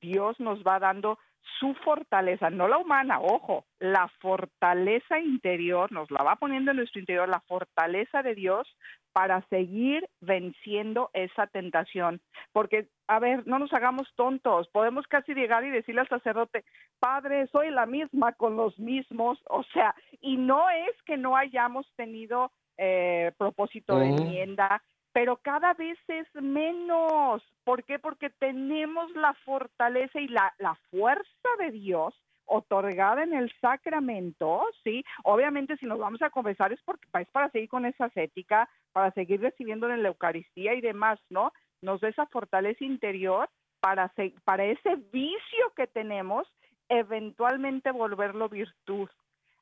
Dios 0.00 0.38
nos 0.40 0.62
va 0.62 0.78
dando 0.78 1.18
su 1.58 1.74
fortaleza, 1.74 2.50
no 2.50 2.68
la 2.68 2.78
humana, 2.78 3.20
ojo, 3.20 3.64
la 3.78 4.08
fortaleza 4.20 5.18
interior, 5.18 5.90
nos 5.92 6.10
la 6.10 6.22
va 6.22 6.36
poniendo 6.36 6.70
en 6.70 6.78
nuestro 6.78 7.00
interior, 7.00 7.28
la 7.28 7.40
fortaleza 7.40 8.22
de 8.22 8.34
Dios 8.34 8.68
para 9.12 9.42
seguir 9.48 10.08
venciendo 10.20 11.10
esa 11.12 11.46
tentación. 11.46 12.20
Porque, 12.52 12.88
a 13.06 13.18
ver, 13.18 13.46
no 13.46 13.58
nos 13.58 13.72
hagamos 13.72 14.08
tontos, 14.16 14.68
podemos 14.68 15.06
casi 15.06 15.34
llegar 15.34 15.64
y 15.64 15.70
decirle 15.70 16.00
al 16.00 16.08
sacerdote, 16.08 16.64
Padre, 16.98 17.46
soy 17.48 17.70
la 17.70 17.86
misma 17.86 18.32
con 18.32 18.56
los 18.56 18.78
mismos, 18.78 19.38
o 19.48 19.62
sea, 19.64 19.94
y 20.20 20.36
no 20.36 20.70
es 20.70 21.00
que 21.04 21.16
no 21.16 21.36
hayamos 21.36 21.86
tenido 21.96 22.50
eh, 22.78 23.32
propósito 23.36 23.98
de 23.98 24.10
Ujú. 24.10 24.22
enmienda, 24.22 24.82
pero 25.12 25.36
cada 25.36 25.74
vez 25.74 25.98
es 26.08 26.26
menos. 26.34 27.42
¿Por 27.64 27.84
qué? 27.84 27.98
Porque 27.98 28.30
tenemos 28.30 29.10
la 29.12 29.34
fortaleza 29.44 30.20
y 30.20 30.28
la, 30.28 30.52
la 30.58 30.74
fuerza 30.90 31.48
de 31.58 31.70
Dios 31.70 32.14
otorgada 32.46 33.22
en 33.22 33.34
el 33.34 33.52
sacramento, 33.60 34.62
¿sí? 34.84 35.04
Obviamente 35.24 35.76
si 35.76 35.86
nos 35.86 35.98
vamos 35.98 36.20
a 36.22 36.30
confesar 36.30 36.72
es 36.72 36.80
porque 36.82 37.06
es 37.20 37.28
para 37.28 37.48
seguir 37.50 37.68
con 37.68 37.86
esa 37.86 38.10
ética, 38.14 38.68
para 38.92 39.10
seguir 39.12 39.40
recibiendo 39.40 39.88
en 39.88 40.02
la 40.02 40.08
Eucaristía 40.08 40.74
y 40.74 40.80
demás, 40.80 41.18
¿no? 41.30 41.52
Nos 41.80 42.00
da 42.00 42.08
esa 42.08 42.26
fortaleza 42.26 42.84
interior 42.84 43.48
para, 43.80 44.12
para 44.44 44.64
ese 44.64 44.96
vicio 45.12 45.72
que 45.76 45.86
tenemos, 45.86 46.46
eventualmente 46.88 47.90
volverlo 47.90 48.48
virtud. 48.48 49.08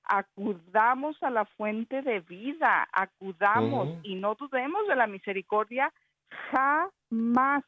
Acudamos 0.05 1.23
a 1.23 1.31
la 1.31 1.45
fuente 1.45 2.03
de 2.03 2.21
vida, 2.21 2.89
acudamos 2.93 3.89
Ujú. 3.89 3.99
y 4.03 4.15
no 4.17 4.35
dudemos 4.35 4.87
de 4.89 4.97
la 4.97 5.07
misericordia 5.07 5.93
jamás. 6.51 7.65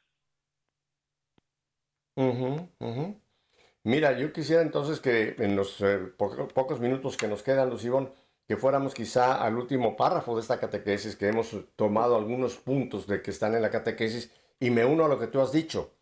Ujú, 2.16 2.68
ujú. 2.78 3.20
Mira, 3.84 4.12
yo 4.18 4.32
quisiera 4.32 4.62
entonces 4.62 5.00
que 5.00 5.34
en 5.38 5.56
los 5.56 5.80
eh, 5.80 5.98
po- 6.16 6.48
pocos 6.48 6.78
minutos 6.80 7.16
que 7.16 7.26
nos 7.26 7.42
quedan, 7.42 7.70
Lucibón, 7.70 8.12
que 8.46 8.56
fuéramos 8.56 8.94
quizá 8.94 9.42
al 9.42 9.56
último 9.56 9.96
párrafo 9.96 10.34
de 10.34 10.42
esta 10.42 10.60
catequesis, 10.60 11.16
que 11.16 11.28
hemos 11.28 11.56
tomado 11.74 12.16
algunos 12.16 12.56
puntos 12.58 13.06
de 13.06 13.22
que 13.22 13.30
están 13.30 13.54
en 13.54 13.62
la 13.62 13.70
catequesis, 13.70 14.30
y 14.60 14.70
me 14.70 14.84
uno 14.84 15.04
a 15.04 15.08
lo 15.08 15.18
que 15.18 15.26
tú 15.26 15.40
has 15.40 15.52
dicho. 15.52 15.94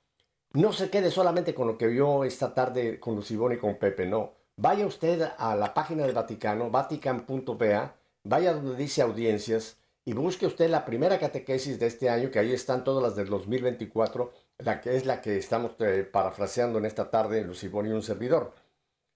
No 0.53 0.73
se 0.73 0.91
quede 0.91 1.11
solamente 1.11 1.55
con 1.55 1.69
lo 1.69 1.79
que 1.79 1.87
vio 1.87 2.25
esta 2.25 2.53
tarde 2.53 2.99
con 2.99 3.15
Lucibón 3.15 3.53
y 3.53 3.59
con 3.59 3.79
Pepe, 3.79 4.07
no. 4.07 4.33
Vaya 4.63 4.85
usted 4.85 5.23
a 5.39 5.57
la 5.57 5.73
página 5.73 6.05
del 6.05 6.15
Vaticano, 6.15 6.71
vatican.va, 6.71 7.95
vaya 8.25 8.53
donde 8.53 8.77
dice 8.77 9.01
audiencias, 9.01 9.79
y 10.05 10.13
busque 10.13 10.45
usted 10.45 10.69
la 10.69 10.85
primera 10.85 11.19
catequesis 11.19 11.79
de 11.79 11.87
este 11.87 12.11
año, 12.11 12.31
que 12.31 12.41
ahí 12.41 12.53
están 12.53 12.85
todas 12.85 13.03
las 13.03 13.17
del 13.17 13.31
2024, 13.31 14.31
la 14.59 14.83
que 14.83 14.97
es 14.97 15.07
la 15.07 15.23
que 15.23 15.39
estamos 15.39 15.77
eh, 15.79 16.05
parafraseando 16.05 16.79
en 16.79 16.85
esta 16.85 17.11
tarde, 17.11 17.43
Lucibón 17.43 17.87
y 17.87 17.93
un 17.93 18.03
servidor. 18.03 18.53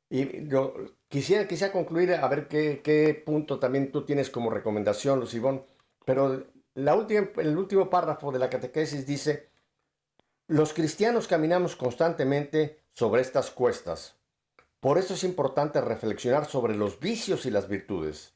Y 0.09 0.49
yo 0.49 0.77
quisiera, 1.09 1.47
quisiera 1.47 1.75
concluir 1.75 2.15
a 2.15 2.27
ver 2.27 2.49
qué, 2.49 2.81
qué 2.83 3.13
punto 3.13 3.59
también 3.59 3.93
tú 3.93 4.07
tienes 4.07 4.31
como 4.31 4.49
recomendación, 4.49 5.21
Lucibón, 5.21 5.67
pero 6.07 6.43
la 6.73 6.95
última, 6.95 7.29
el 7.37 7.59
último 7.59 7.91
párrafo 7.91 8.33
de 8.33 8.39
la 8.39 8.49
catequesis 8.49 9.07
dice, 9.07 9.51
los 10.47 10.73
cristianos 10.73 11.29
caminamos 11.29 11.77
constantemente 11.77 12.79
sobre 12.95 13.21
estas 13.21 13.51
cuestas. 13.51 14.17
Por 14.85 14.99
eso 14.99 15.14
es 15.14 15.24
importante 15.24 15.80
reflexionar 15.80 16.45
sobre 16.45 16.76
los 16.76 17.01
vicios 17.01 17.47
y 17.47 17.51
las 17.51 17.68
virtudes. 17.68 18.35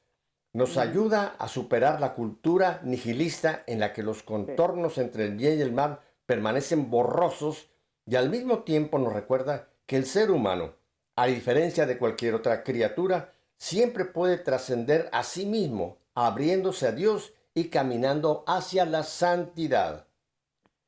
Nos 0.54 0.78
ayuda 0.78 1.36
a 1.38 1.46
superar 1.46 2.00
la 2.00 2.14
cultura 2.14 2.80
nihilista 2.84 3.64
en 3.66 3.80
la 3.80 3.92
que 3.92 4.02
los 4.02 4.22
contornos 4.22 4.96
entre 4.96 5.26
el 5.26 5.36
bien 5.36 5.58
y 5.58 5.60
el 5.60 5.72
mal 5.72 6.00
permanecen 6.24 6.88
borrosos 6.88 7.68
y 8.06 8.16
al 8.16 8.30
mismo 8.30 8.60
tiempo 8.60 8.98
nos 8.98 9.12
recuerda 9.12 9.68
que 9.84 9.98
el 9.98 10.06
ser 10.06 10.30
humano, 10.30 10.72
a 11.16 11.26
diferencia 11.26 11.84
de 11.84 11.98
cualquier 11.98 12.34
otra 12.34 12.64
criatura, 12.64 13.34
siempre 13.58 14.06
puede 14.06 14.38
trascender 14.38 15.10
a 15.12 15.24
sí 15.24 15.44
mismo, 15.44 15.98
abriéndose 16.14 16.86
a 16.86 16.92
Dios 16.92 17.34
y 17.52 17.68
caminando 17.68 18.44
hacia 18.46 18.86
la 18.86 19.02
santidad. 19.02 20.06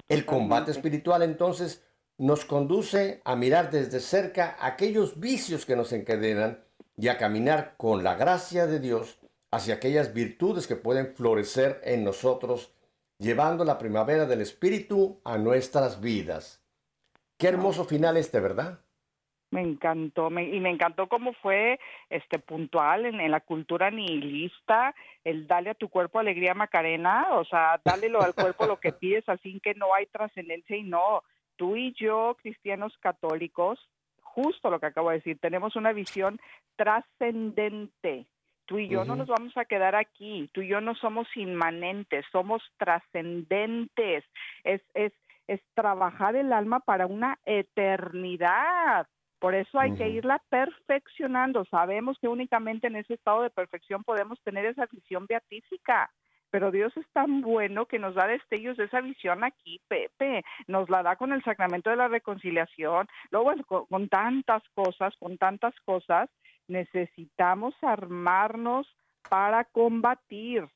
El 0.08 0.24
combate 0.24 0.70
espiritual 0.70 1.20
entonces 1.20 1.82
nos 2.20 2.44
conduce 2.44 3.22
a 3.24 3.34
mirar 3.34 3.70
desde 3.70 3.98
cerca 3.98 4.56
aquellos 4.60 5.18
vicios 5.18 5.64
que 5.64 5.74
nos 5.74 5.92
encadenan 5.94 6.62
y 6.96 7.08
a 7.08 7.16
caminar 7.16 7.74
con 7.78 8.04
la 8.04 8.14
gracia 8.14 8.66
de 8.66 8.78
Dios 8.78 9.18
hacia 9.50 9.76
aquellas 9.76 10.12
virtudes 10.12 10.66
que 10.66 10.76
pueden 10.76 11.14
florecer 11.14 11.80
en 11.82 12.04
nosotros, 12.04 12.74
llevando 13.18 13.64
la 13.64 13.78
primavera 13.78 14.26
del 14.26 14.42
Espíritu 14.42 15.20
a 15.24 15.38
nuestras 15.38 16.02
vidas. 16.02 16.62
Qué 17.38 17.48
hermoso 17.48 17.84
final 17.86 18.18
este, 18.18 18.38
¿verdad? 18.38 18.80
Me 19.50 19.62
encantó, 19.62 20.28
me- 20.28 20.44
y 20.54 20.60
me 20.60 20.68
encantó 20.70 21.08
cómo 21.08 21.32
fue 21.32 21.80
este 22.10 22.38
puntual 22.38 23.06
en, 23.06 23.18
en 23.18 23.30
la 23.30 23.40
cultura 23.40 23.90
nihilista, 23.90 24.94
el 25.24 25.46
darle 25.46 25.70
a 25.70 25.74
tu 25.74 25.88
cuerpo 25.88 26.18
alegría 26.18 26.52
Macarena, 26.54 27.28
o 27.32 27.44
sea, 27.46 27.80
dálelo 27.82 28.20
al 28.22 28.34
cuerpo 28.34 28.66
lo 28.66 28.78
que 28.78 28.92
pides, 29.00 29.26
así 29.26 29.58
que 29.60 29.74
no 29.74 29.94
hay 29.94 30.04
trascendencia 30.06 30.76
y 30.76 30.82
no. 30.82 31.22
Tú 31.60 31.76
y 31.76 31.92
yo, 31.92 32.38
cristianos 32.40 32.96
católicos, 33.00 33.78
justo 34.22 34.70
lo 34.70 34.80
que 34.80 34.86
acabo 34.86 35.10
de 35.10 35.16
decir, 35.16 35.38
tenemos 35.38 35.76
una 35.76 35.92
visión 35.92 36.40
trascendente. 36.74 38.24
Tú 38.64 38.78
y 38.78 38.88
yo 38.88 39.04
no 39.04 39.14
nos 39.14 39.28
vamos 39.28 39.54
a 39.58 39.66
quedar 39.66 39.94
aquí, 39.94 40.48
tú 40.54 40.62
y 40.62 40.68
yo 40.68 40.80
no 40.80 40.94
somos 40.94 41.28
inmanentes, 41.36 42.24
somos 42.32 42.62
trascendentes. 42.78 44.24
Es, 44.64 44.80
es, 44.94 45.12
es 45.48 45.60
trabajar 45.74 46.34
el 46.34 46.50
alma 46.54 46.80
para 46.80 47.06
una 47.06 47.38
eternidad. 47.44 49.06
Por 49.38 49.54
eso 49.54 49.78
hay 49.78 49.92
que 49.92 50.08
irla 50.08 50.40
perfeccionando. 50.48 51.66
Sabemos 51.66 52.18
que 52.20 52.28
únicamente 52.28 52.86
en 52.86 52.96
ese 52.96 53.12
estado 53.12 53.42
de 53.42 53.50
perfección 53.50 54.02
podemos 54.02 54.40
tener 54.44 54.64
esa 54.64 54.86
visión 54.86 55.26
beatífica. 55.26 56.10
Pero 56.50 56.70
Dios 56.70 56.96
es 56.96 57.06
tan 57.12 57.40
bueno 57.42 57.86
que 57.86 57.98
nos 57.98 58.14
da 58.14 58.26
destellos 58.26 58.76
de 58.76 58.84
esa 58.84 59.00
visión 59.00 59.44
aquí, 59.44 59.80
Pepe. 59.88 60.42
Nos 60.66 60.90
la 60.90 61.02
da 61.02 61.16
con 61.16 61.32
el 61.32 61.42
sacramento 61.44 61.90
de 61.90 61.96
la 61.96 62.08
reconciliación. 62.08 63.06
Luego, 63.30 63.44
bueno, 63.44 63.64
con, 63.64 63.86
con 63.86 64.08
tantas 64.08 64.62
cosas, 64.74 65.14
con 65.18 65.38
tantas 65.38 65.74
cosas, 65.84 66.28
necesitamos 66.68 67.74
armarnos 67.82 68.86
para 69.28 69.64
combatir. 69.64 70.66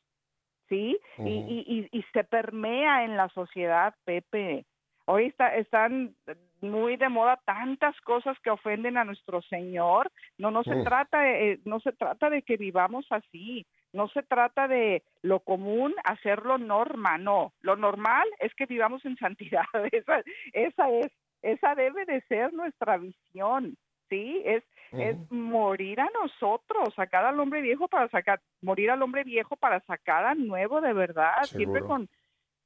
¿Sí? 0.69 0.99
Y- 1.19 1.23
Ujú. 1.23 1.29
y, 1.51 1.89
y, 1.93 1.99
y 1.99 2.03
se 2.15 2.25
permea 2.25 3.05
en 3.05 3.17
la 3.17 3.29
sociedad, 3.29 3.95
Pepe. 4.05 4.65
Hoy 5.07 5.27
está, 5.27 5.55
están 5.57 6.15
muy 6.63 6.97
de 6.97 7.11
moda 7.11 7.39
tantas 7.45 7.95
cosas 8.01 8.39
que 8.41 8.49
ofenden 8.49 8.97
a 8.97 9.05
nuestro 9.05 9.43
Señor. 9.43 10.11
No, 10.39 10.51
no 10.51 10.63
se 10.65 10.75
Mm. 10.77 10.85
trata, 10.85 11.21
de, 11.21 11.53
eh, 11.53 11.59
no 11.67 11.81
se 11.81 11.93
trata 11.93 12.31
de 12.31 12.41
que 12.43 12.57
vivamos 12.57 13.05
así. 13.11 13.67
No 13.95 14.09
se 14.09 14.23
trata 14.25 14.67
de 14.67 15.05
lo 15.23 15.41
común 15.41 15.95
hacerlo 16.05 16.59
norma, 16.59 17.17
no. 17.17 17.53
Lo 17.61 17.77
normal 17.77 18.29
es 18.41 18.53
que 18.55 18.67
vivamos 18.67 19.05
en 19.05 19.17
santidad. 19.17 19.65
Esa, 19.93 20.23
esa 20.53 20.91
es, 20.91 21.13
esa 21.43 21.75
debe 21.75 22.05
de 22.05 22.21
ser 22.23 22.53
nuestra 22.53 22.97
visión, 22.99 23.77
¿sí? 24.09 24.43
Es, 24.45 24.65
es 24.93 25.17
morir 25.31 26.01
a 26.01 26.09
nosotros, 26.23 26.95
sacar 26.95 27.25
al 27.25 27.39
hombre 27.41 27.61
viejo 27.61 27.89
para 27.89 28.09
sacar, 28.09 28.41
morir 28.63 28.91
al 28.91 29.03
hombre 29.03 29.25
viejo 29.25 29.57
para 29.57 29.81
sacar 29.81 30.25
al 30.25 30.47
nuevo 30.47 30.81
de 30.81 30.93
verdad, 30.93 31.43
siempre 31.45 31.81
con, 31.81 32.09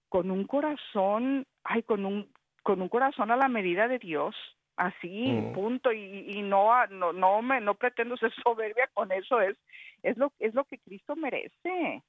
con 0.09 0.31
un 0.31 0.45
corazón, 0.45 1.47
ay, 1.65 1.83
con 1.83 2.05
un, 2.05 2.31
con 2.63 2.83
un 2.83 2.89
corazón 2.89 3.31
a 3.31 3.37
la 3.37 3.49
medida 3.49 3.89
de 3.89 3.99
Dios, 3.99 4.35
así, 4.79 5.31
Ujú. 5.31 5.53
punto, 5.53 5.93
y, 5.93 6.39
y 6.39 6.43
no, 6.43 6.87
no, 6.87 7.13
no 7.13 7.43
me, 7.43 7.61
no 7.61 7.75
pretendo 7.75 8.17
ser 8.17 8.33
soberbia 8.43 8.89
con 8.95 9.13
eso, 9.13 9.41
es, 9.41 9.57
es 10.03 10.17
lo, 10.17 10.33
es 10.39 10.55
lo 10.55 10.65
que 10.65 10.79
Cristo 10.79 11.17
merece. 11.17 12.03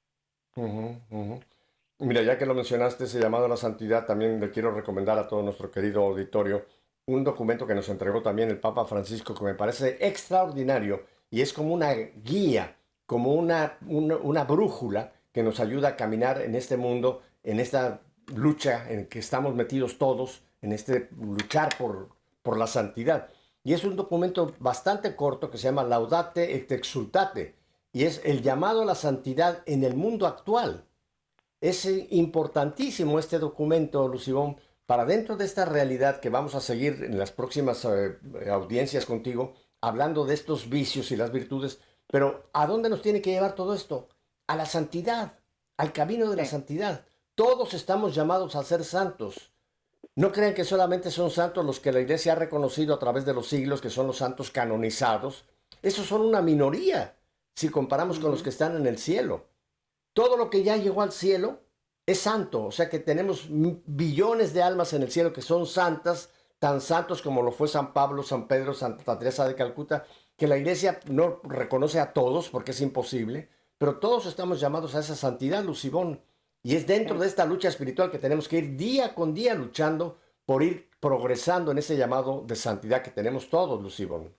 Mira, 2.00 2.22
ya 2.22 2.38
que 2.38 2.46
lo 2.46 2.54
mencionaste, 2.54 3.04
ese 3.04 3.20
llamado 3.20 3.46
a 3.46 3.50
la 3.50 3.58
santidad, 3.58 4.06
también 4.06 4.40
le 4.40 4.52
quiero 4.52 4.72
recomendar 4.72 5.18
a 5.18 5.28
todo 5.28 5.42
nuestro 5.44 5.70
querido 5.70 6.04
auditorio 6.04 6.66
un 7.06 7.24
documento 7.24 7.66
que 7.66 7.74
nos 7.76 7.90
entregó 7.90 8.22
también 8.22 8.50
el 8.50 8.60
Papa 8.60 8.86
Francisco 8.86 9.34
que 9.34 9.44
me 9.44 9.56
parece 9.56 9.98
extraordinario 10.00 11.06
y 11.32 11.42
es 11.42 11.54
como 11.54 11.74
una 11.74 11.92
guía, 11.94 12.76
como 13.06 13.34
una, 13.34 13.78
una, 13.88 14.18
una 14.18 14.44
brújula 14.44 15.12
que 15.32 15.42
nos 15.42 15.60
ayuda 15.60 15.90
a 15.90 15.96
caminar 15.96 16.42
en 16.42 16.56
este 16.56 16.78
mundo, 16.78 17.24
en 17.44 17.60
esta 17.60 18.02
lucha 18.36 18.92
en 18.92 19.08
que 19.08 19.20
estamos 19.20 19.56
metidos 19.56 19.98
todos, 19.98 20.44
en 20.62 20.72
este 20.72 21.10
luchar 21.20 21.70
por, 21.78 22.10
por 22.50 22.58
la 22.58 22.66
santidad. 22.66 23.28
Y 23.64 23.74
es 23.74 23.84
un 23.84 23.96
documento 23.96 24.56
bastante 24.58 25.16
corto 25.16 25.52
que 25.52 25.60
se 25.60 25.66
llama 25.66 25.84
Laudate 25.84 26.56
et 26.56 26.72
Exultate 26.72 27.56
y 27.94 28.06
es 28.06 28.22
el 28.26 28.42
llamado 28.42 28.82
a 28.82 28.86
la 28.86 28.96
santidad 28.96 29.62
en 29.68 29.84
el 29.84 29.96
mundo 29.96 30.26
actual. 30.26 30.84
Es 31.62 31.86
importantísimo 31.86 33.20
este 33.20 33.38
documento, 33.38 34.08
Lucibón, 34.08 34.58
para 34.88 35.06
dentro 35.06 35.38
de 35.38 35.46
esta 35.46 35.66
realidad 35.66 36.22
que 36.22 36.32
vamos 36.32 36.56
a 36.56 36.60
seguir 36.60 37.04
en 37.04 37.20
las 37.20 37.32
próximas 37.32 37.86
eh, 37.86 38.18
audiencias 38.50 39.06
contigo, 39.06 39.54
hablando 39.80 40.26
de 40.26 40.34
estos 40.34 40.70
vicios 40.70 41.12
y 41.12 41.18
las 41.18 41.32
virtudes, 41.32 41.80
pero 42.08 42.50
¿a 42.52 42.66
dónde 42.66 42.90
nos 42.90 43.04
tiene 43.04 43.22
que 43.22 43.30
llevar 43.30 43.54
todo 43.54 43.76
esto? 43.76 44.08
A 44.48 44.56
la 44.56 44.66
santidad, 44.66 45.34
al 45.78 45.94
camino 45.94 46.32
de 46.32 46.36
la 46.38 46.46
Sí. 46.46 46.50
santidad. 46.50 47.06
Todos 47.36 47.76
estamos 47.76 48.16
llamados 48.16 48.56
a 48.56 48.64
ser 48.64 48.84
santos. 48.84 49.52
No 50.20 50.34
crean 50.34 50.54
que 50.54 50.66
solamente 50.66 51.12
son 51.12 51.32
santos 51.32 51.66
los 51.66 51.80
que 51.80 51.94
la 51.94 52.02
iglesia 52.02 52.34
ha 52.34 52.36
reconocido 52.36 52.94
a 52.94 53.00
través 53.00 53.24
de 53.24 53.34
los 53.34 53.48
siglos, 53.48 53.80
que 53.80 53.90
son 53.90 54.06
los 54.06 54.18
santos 54.18 54.52
canonizados. 54.52 55.46
Esos 55.82 56.08
son 56.08 56.20
una 56.20 56.42
minoría 56.42 57.16
si 57.56 57.70
comparamos 57.70 58.20
con 58.20 58.30
los 58.30 58.44
que 58.44 58.50
están 58.50 58.76
en 58.76 58.86
el 58.86 58.98
cielo. 58.98 59.46
Todo 60.12 60.36
lo 60.36 60.50
que 60.50 60.62
ya 60.62 60.76
llegó 60.76 61.04
al 61.04 61.14
cielo 61.14 61.62
es 62.06 62.20
santo, 62.20 62.66
o 62.66 62.72
sea 62.72 62.90
que 62.90 63.00
tenemos 63.00 63.48
billones 63.50 64.54
de 64.54 64.62
almas 64.62 64.92
en 64.92 65.04
el 65.04 65.10
cielo 65.10 65.32
que 65.32 65.42
son 65.42 65.66
santas, 65.66 66.32
tan 66.60 66.82
santos 66.82 67.22
como 67.22 67.42
lo 67.42 67.54
fue 67.54 67.70
San 67.70 67.94
Pablo, 67.94 68.22
San 68.22 68.50
Pedro, 68.50 68.74
Santa 68.74 69.18
Teresa 69.18 69.48
de 69.48 69.56
Calcuta, 69.56 70.06
que 70.36 70.50
la 70.50 70.58
iglesia 70.58 71.00
no 71.06 71.40
reconoce 71.44 72.02
a 72.02 72.12
todos 72.12 72.50
porque 72.50 72.72
es 72.72 72.82
imposible, 72.82 73.48
pero 73.78 74.00
todos 74.00 74.26
estamos 74.26 74.60
llamados 74.60 74.96
a 74.96 75.00
esa 75.00 75.16
santidad, 75.16 75.64
Lucibón. 75.64 76.20
Y 76.62 76.76
es 76.76 76.86
dentro 76.86 77.18
de 77.18 77.28
esta 77.28 77.46
lucha 77.46 77.70
espiritual 77.70 78.12
que 78.12 78.20
tenemos 78.20 78.48
que 78.48 78.58
ir 78.58 78.76
día 78.76 79.16
con 79.16 79.34
día 79.34 79.56
luchando 79.56 80.20
por 80.46 80.64
ir 80.64 80.90
progresando 81.00 81.72
en 81.72 81.78
ese 81.78 81.96
llamado 81.96 82.44
de 82.46 82.56
santidad 82.56 83.02
que 83.02 83.12
tenemos 83.12 83.50
todos, 83.50 83.82
Lucibón. 83.82 84.34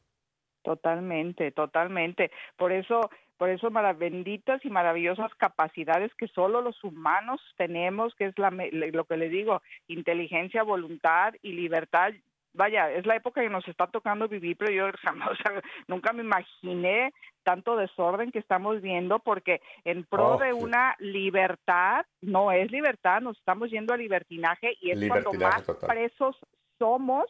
Totalmente, 0.62 1.52
totalmente. 1.52 2.30
Por 2.56 2.72
eso, 2.72 3.10
por 3.38 3.48
eso 3.48 3.70
benditas 3.70 4.62
y 4.64 4.70
maravillosas 4.70 5.34
capacidades 5.36 6.12
que 6.16 6.28
solo 6.28 6.60
los 6.60 6.82
humanos 6.84 7.40
tenemos, 7.56 8.14
que 8.14 8.26
es 8.26 8.38
la, 8.38 8.50
lo 8.50 9.04
que 9.04 9.16
le 9.16 9.28
digo, 9.30 9.62
inteligencia, 9.88 10.62
voluntad 10.62 11.32
y 11.42 11.52
libertad. 11.52 12.12
Vaya, 12.52 12.90
es 12.90 13.06
la 13.06 13.16
época 13.16 13.40
que 13.42 13.48
nos 13.50 13.66
está 13.68 13.86
tocando 13.86 14.28
vivir, 14.28 14.56
pero 14.56 14.72
yo 14.72 14.90
jamás, 15.02 15.30
o 15.32 15.36
sea, 15.36 15.62
nunca 15.88 16.12
me 16.12 16.22
imaginé 16.22 17.12
tanto 17.44 17.76
desorden 17.76 18.30
que 18.32 18.38
estamos 18.40 18.80
viendo, 18.82 19.18
porque 19.20 19.60
en 19.84 20.04
pro 20.04 20.34
Oh, 20.34 20.38
de 20.38 20.52
una 20.52 20.94
libertad, 20.98 22.04
no 22.20 22.52
es 22.52 22.70
libertad, 22.70 23.20
nos 23.20 23.38
estamos 23.38 23.70
yendo 23.70 23.94
a 23.94 23.96
libertinaje 23.96 24.76
y 24.80 24.90
es 24.90 24.98
cuando 25.08 25.30
Libertinaje 25.32 25.56
más 25.58 25.66
total. 25.66 25.88
presos 25.88 26.36
somos 26.78 27.26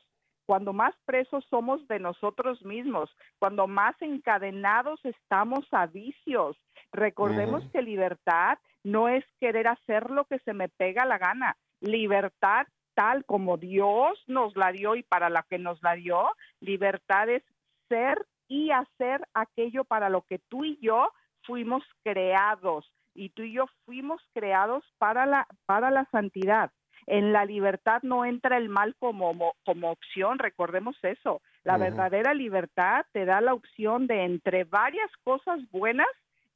cuando 0.46 0.72
más 0.72 0.96
presos 1.04 1.44
somos 1.48 1.86
de 1.86 2.00
nosotros 2.00 2.60
mismos, 2.64 3.08
cuando 3.38 3.68
más 3.68 3.94
encadenados 4.02 4.98
estamos 5.04 5.60
a 5.70 5.86
vicios. 5.86 6.56
Recordemos 6.90 7.62
Ujú. 7.62 7.70
que 7.70 7.82
libertad 7.82 8.58
no 8.82 9.08
es 9.08 9.24
querer 9.38 9.68
hacer 9.68 10.10
lo 10.10 10.24
que 10.24 10.40
se 10.40 10.52
me 10.52 10.68
pega 10.68 11.04
la 11.04 11.18
gana. 11.18 11.56
Libertad 11.80 12.66
tal 13.00 13.24
como 13.24 13.56
Dios 13.56 14.22
nos 14.26 14.54
la 14.56 14.72
dio 14.72 14.94
y 14.94 15.02
para 15.02 15.30
la 15.30 15.42
que 15.48 15.58
nos 15.58 15.82
la 15.82 15.94
dio, 15.94 16.28
libertad 16.60 17.30
es 17.30 17.42
ser 17.88 18.26
y 18.46 18.72
hacer 18.72 19.22
aquello 19.32 19.84
para 19.84 20.10
lo 20.10 20.20
que 20.28 20.38
tú 20.50 20.66
y 20.66 20.78
yo 20.82 21.10
fuimos 21.46 21.82
creados 22.04 22.92
y 23.14 23.30
tú 23.30 23.42
y 23.42 23.52
yo 23.54 23.64
fuimos 23.86 24.20
creados 24.34 24.84
para 24.98 25.24
la 25.24 25.46
para 25.64 25.90
la 25.90 26.04
santidad. 26.12 26.70
En 27.06 27.32
la 27.32 27.46
libertad 27.46 28.02
no 28.02 28.26
entra 28.26 28.58
el 28.58 28.68
mal 28.68 28.94
como, 28.98 29.32
mo- 29.32 29.54
como 29.64 29.90
opción, 29.90 30.38
recordemos 30.38 30.96
eso. 31.02 31.40
La 31.64 31.76
verdadera 31.78 32.34
libertad 32.34 33.06
te 33.12 33.24
da 33.24 33.40
la 33.40 33.54
opción 33.54 34.06
de 34.08 34.24
entre 34.24 34.64
varias 34.64 35.10
cosas 35.24 35.58
buenas 35.70 36.06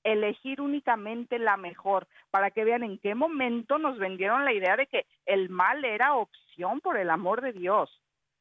elegir 0.04 0.60
únicamente 0.60 1.38
la 1.38 1.56
mejor, 1.56 2.06
para 2.30 2.50
que 2.50 2.64
vean 2.64 2.82
en 2.84 2.98
qué 2.98 3.14
momento 3.14 3.78
nos 3.78 3.98
vendieron 3.98 4.44
la 4.44 4.52
idea 4.52 4.76
de 4.76 4.86
que 4.86 5.06
el 5.26 5.48
mal 5.48 5.84
era 5.84 6.14
opción 6.14 6.80
por 6.80 6.96
el 6.98 7.10
amor 7.10 7.40
de 7.40 7.52
Dios. 7.52 7.90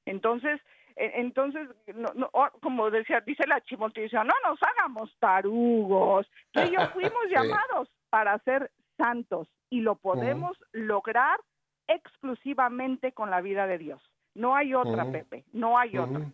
Entonces, 0.05 0.61
e- 0.95 1.13
entonces, 1.21 1.67
no, 1.95 2.11
no, 2.15 2.29
oh, 2.33 2.49
como 2.61 2.91
decía, 2.91 3.21
dice 3.21 3.47
la 3.47 3.61
chimotización, 3.61 4.27
no 4.27 4.33
nos 4.47 4.59
hagamos 4.61 5.15
tarugos. 5.19 6.27
Tú 6.51 6.61
y 6.61 6.71
yo 6.71 6.79
fuimos 6.93 7.23
Sí. 7.27 7.33
llamados 7.33 7.89
para 8.09 8.37
ser 8.39 8.69
santos 8.97 9.47
y 9.69 9.81
lo 9.81 9.95
podemos 9.95 10.55
lograr 10.73 11.39
exclusivamente 11.87 13.11
con 13.13 13.29
la 13.29 13.41
vida 13.41 13.67
de 13.67 13.77
Dios. 13.77 14.01
No 14.35 14.55
hay 14.55 14.73
otra. 14.73 15.11
Pepe, 15.11 15.45
no 15.53 15.77
hay 15.77 15.97
otra. 15.97 16.31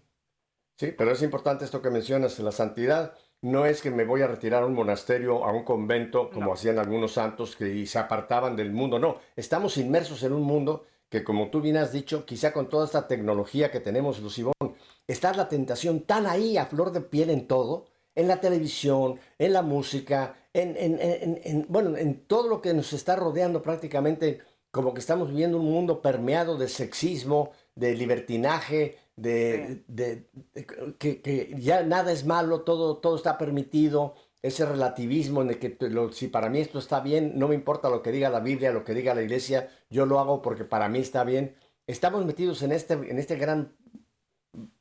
Sí, 0.77 0.93
pero 0.97 1.11
es 1.11 1.21
importante 1.23 1.65
esto 1.65 1.81
que 1.81 1.89
mencionas, 1.89 2.39
la 2.39 2.51
santidad 2.51 3.13
no 3.41 3.65
es 3.65 3.81
que 3.81 3.91
me 3.91 4.03
voy 4.05 4.21
a 4.21 4.27
retirar 4.27 4.63
a 4.63 4.65
un 4.65 4.73
monasterio, 4.73 5.45
a 5.45 5.51
un 5.51 5.63
convento, 5.63 6.29
como 6.29 6.47
No. 6.47 6.53
hacían 6.53 6.77
algunos 6.79 7.13
santos 7.13 7.55
que 7.55 7.85
se 7.85 7.97
apartaban 7.99 8.55
del 8.55 8.71
mundo, 8.71 8.99
no, 8.99 9.17
estamos 9.35 9.77
inmersos 9.77 10.23
en 10.23 10.33
un 10.33 10.43
mundo 10.43 10.85
que 11.09 11.23
como 11.23 11.49
tú 11.49 11.59
bien 11.61 11.77
has 11.77 11.91
dicho, 11.91 12.25
quizá 12.25 12.53
con 12.53 12.69
toda 12.69 12.85
esta 12.85 13.07
tecnología 13.07 13.71
que 13.71 13.79
tenemos, 13.79 14.19
Lucibón, 14.19 14.53
está 15.07 15.33
la 15.33 15.47
tentación 15.49 16.01
tan 16.01 16.27
ahí 16.27 16.57
a 16.57 16.65
flor 16.67 16.91
de 16.91 17.01
piel 17.01 17.29
en 17.31 17.47
todo, 17.47 17.85
en 18.13 18.27
la 18.27 18.39
televisión, 18.41 19.19
en 19.39 19.53
la 19.53 19.61
música, 19.63 20.35
en, 20.53 20.75
en- 20.77 20.99
en- 21.01 21.41
en- 21.43 21.65
bueno, 21.69 21.97
en 21.97 22.25
todo 22.25 22.47
lo 22.47 22.61
que 22.61 22.73
nos 22.73 22.93
está 22.93 23.15
rodeando 23.15 23.63
prácticamente, 23.63 24.39
como 24.69 24.93
que 24.93 24.99
estamos 24.99 25.29
viviendo 25.29 25.57
un 25.57 25.71
mundo 25.71 25.99
permeado 26.01 26.57
de 26.57 26.67
sexismo, 26.67 27.51
de 27.73 27.95
libertinaje, 27.95 28.97
de, 29.21 29.83
de- 29.87 30.29
de- 30.53 30.65
que, 30.97 31.21
que 31.21 31.55
ya 31.59 31.83
nada 31.83 32.11
es 32.11 32.25
malo, 32.25 32.61
todo, 32.61 32.97
todo 32.97 33.15
está 33.15 33.37
permitido, 33.37 34.15
ese 34.41 34.65
relativismo 34.65 35.41
en 35.41 35.49
el 35.49 35.59
que 35.59 35.75
lo- 35.89 36.11
si 36.13 36.27
para 36.27 36.49
mí 36.49 36.59
esto 36.59 36.79
está 36.79 37.01
bien, 37.01 37.33
no 37.37 37.47
me 37.49 37.55
importa 37.55 37.89
lo 37.89 38.01
que 38.01 38.11
diga 38.11 38.29
la 38.29 38.39
Biblia, 38.39 38.71
lo 38.71 38.83
que 38.85 38.93
diga 38.93 39.13
la 39.13 39.21
iglesia, 39.21 39.69
yo 39.89 40.05
lo 40.05 40.19
hago 40.19 40.41
porque 40.41 40.63
para 40.63 40.87
mí 40.89 40.99
está 40.99 41.23
bien. 41.23 41.55
Estamos 41.87 42.25
metidos 42.25 42.61
en 42.61 42.71
este, 42.71 42.93
en 42.93 43.17
este 43.19 43.35
gran 43.35 43.75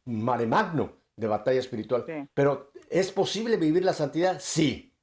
mare 0.05 0.47
magno 0.47 0.93
de 1.16 1.26
batalla 1.26 1.59
espiritual. 1.59 2.05
Sí. 2.07 2.28
Pero 2.34 2.70
¿es 2.91 3.11
posible 3.12 3.57
vivir 3.57 3.84
la 3.84 3.93
santidad? 3.93 4.39
Sí. 4.41 4.95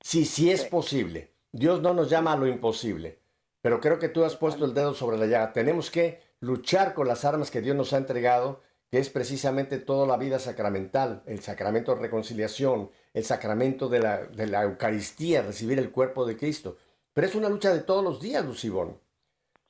Sí, 0.00 0.24
sí 0.24 0.50
es 0.50 0.62
Sí. 0.62 0.68
posible. 0.70 1.34
Dios 1.52 1.82
no 1.82 1.92
nos 1.94 2.08
llama 2.08 2.32
a 2.32 2.36
lo 2.36 2.46
imposible. 2.46 3.20
Pero 3.60 3.80
creo 3.80 3.98
que 3.98 4.08
tú 4.08 4.24
has 4.24 4.36
puesto 4.36 4.64
el 4.64 4.72
dedo 4.74 4.94
sobre 4.94 5.18
la 5.18 5.26
llaga. 5.26 5.52
Tenemos 5.52 5.90
que 5.90 6.20
luchar 6.40 6.94
con 6.94 7.08
las 7.08 7.24
armas 7.24 7.50
que 7.50 7.60
Dios 7.60 7.76
nos 7.76 7.92
ha 7.92 7.98
entregado, 7.98 8.62
que 8.90 8.98
es 8.98 9.10
precisamente 9.10 9.78
toda 9.78 10.06
la 10.06 10.16
vida 10.16 10.38
sacramental, 10.38 11.22
el 11.26 11.40
sacramento 11.40 11.94
de 11.94 12.00
reconciliación, 12.02 12.90
el 13.12 13.24
sacramento 13.24 13.88
de 13.88 14.00
la, 14.00 14.24
de 14.26 14.46
la 14.46 14.62
Eucaristía, 14.62 15.42
recibir 15.42 15.78
el 15.78 15.90
cuerpo 15.90 16.24
de 16.24 16.36
Cristo. 16.36 16.76
Pero 17.12 17.26
es 17.26 17.34
una 17.34 17.48
lucha 17.48 17.72
de 17.72 17.80
todos 17.80 18.02
los 18.04 18.20
días, 18.20 18.44
Lucibón. 18.44 18.98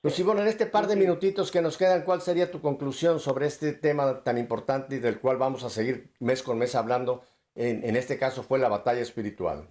Lucibón, 0.03 0.39
en 0.39 0.47
este 0.47 0.66
par 0.66 0.87
de 0.87 0.95
minutitos 0.95 1.51
que 1.51 1.61
nos 1.61 1.77
quedan, 1.77 2.03
¿cuál 2.03 2.21
sería 2.21 2.51
tu 2.51 2.61
conclusión 2.61 3.19
sobre 3.19 3.47
este 3.47 3.73
tema 3.73 4.23
tan 4.23 4.39
importante 4.39 4.97
y 4.97 4.99
del 5.01 5.19
cual 5.19 5.37
vamos 5.39 5.64
a 5.64 5.71
seguir 5.71 6.11
mes 6.21 6.43
con 6.43 6.57
mes 6.59 6.75
hablando? 6.77 7.23
En, 7.57 7.85
en 7.85 7.97
este 7.97 8.16
caso 8.19 8.45
fue 8.45 8.61
la 8.61 8.69
batalla 8.69 9.01
espiritual. 9.01 9.66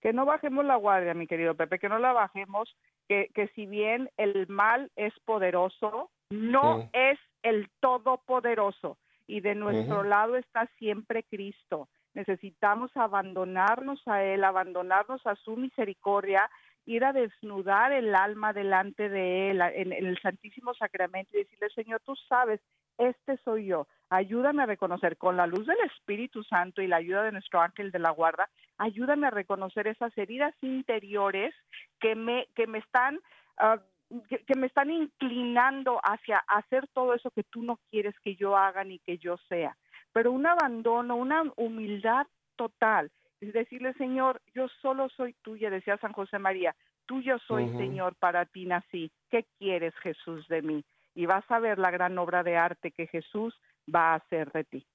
que 0.00 0.12
no 0.12 0.24
bajemos 0.24 0.64
la 0.64 0.76
guardia, 0.76 1.12
mi 1.14 1.26
querido 1.26 1.56
Pepe, 1.56 1.78
que 1.80 1.88
no 1.88 1.98
la 1.98 2.12
bajemos, 2.12 2.74
que, 3.08 3.28
que 3.34 3.48
si 3.48 3.66
bien 3.66 4.08
el 4.16 4.46
mal 4.48 4.90
es 4.96 5.12
poderoso, 5.24 6.10
no 6.30 6.78
Mm. 6.78 6.90
es 6.92 7.18
el 7.42 7.68
todopoderoso. 7.80 8.98
Y 9.26 9.40
de 9.40 9.54
nuestro 9.54 10.02
lado 10.02 10.36
está 10.36 10.66
siempre 10.78 11.22
Cristo. 11.22 11.88
Necesitamos 12.14 12.90
abandonarnos 12.96 14.00
a 14.08 14.24
Él, 14.24 14.42
abandonarnos 14.42 15.24
a 15.26 15.36
su 15.36 15.56
misericordia, 15.56 16.50
ir 16.84 17.04
a 17.04 17.12
desnudar 17.12 17.92
el 17.92 18.14
alma 18.16 18.52
delante 18.52 19.08
de 19.08 19.50
Él 19.50 19.60
en, 19.60 19.92
en 19.92 20.06
el 20.06 20.18
Santísimo 20.20 20.74
Sacramento 20.74 21.36
y 21.36 21.44
decirle, 21.44 21.70
Señor, 21.70 22.00
tú 22.04 22.16
sabes, 22.28 22.60
este 22.98 23.36
soy 23.44 23.66
yo. 23.66 23.86
Ayúdame 24.10 24.64
a 24.64 24.66
reconocer 24.66 25.16
con 25.16 25.36
la 25.36 25.46
luz 25.46 25.66
del 25.66 25.78
Espíritu 25.86 26.42
Santo 26.42 26.82
y 26.82 26.88
la 26.88 26.96
ayuda 26.96 27.22
de 27.22 27.32
nuestro 27.32 27.60
ángel 27.60 27.92
de 27.92 27.98
la 27.98 28.10
guarda, 28.10 28.48
ayúdame 28.76 29.26
a 29.26 29.30
reconocer 29.30 29.86
esas 29.86 30.16
heridas 30.18 30.54
interiores 30.62 31.54
que 32.00 32.14
me, 32.14 32.48
que 32.54 32.66
me 32.66 32.78
están, 32.78 33.20
ah, 33.56 33.80
que, 34.28 34.44
que 34.44 34.58
me 34.58 34.66
están 34.66 34.90
inclinando 34.90 36.00
hacia 36.02 36.38
hacer 36.48 36.86
todo 36.92 37.14
eso 37.14 37.30
que 37.30 37.44
tú 37.44 37.62
no 37.62 37.78
quieres 37.90 38.14
que 38.22 38.36
yo 38.36 38.56
haga 38.56 38.84
ni 38.84 38.98
que 39.00 39.18
yo 39.18 39.36
sea. 39.48 39.76
Pero 40.12 40.32
un 40.32 40.46
abandono, 40.46 41.16
una 41.16 41.44
humildad 41.56 42.26
total, 42.56 43.10
es 43.40 43.54
decirle, 43.54 43.94
Señor, 43.94 44.42
yo 44.54 44.68
solo 44.82 45.08
soy 45.08 45.34
tuya, 45.42 45.70
decía 45.70 45.96
San 45.98 46.12
José 46.12 46.38
María, 46.38 46.76
tuyo 47.06 47.38
soy. 47.48 47.68
Señor, 47.70 48.14
para 48.16 48.44
ti 48.44 48.66
nací. 48.66 49.10
¿Qué 49.30 49.46
quieres, 49.58 49.94
Jesús, 50.02 50.46
de 50.48 50.62
mí? 50.62 50.84
Y 51.14 51.26
vas 51.26 51.44
a 51.50 51.58
ver 51.58 51.78
la 51.78 51.90
gran 51.90 52.16
obra 52.18 52.42
de 52.42 52.56
arte 52.56 52.92
que 52.92 53.06
Jesús 53.06 53.58
va 53.92 54.12
a 54.12 54.16
hacer 54.16 54.52
de 54.52 54.64
ti. 54.64 54.86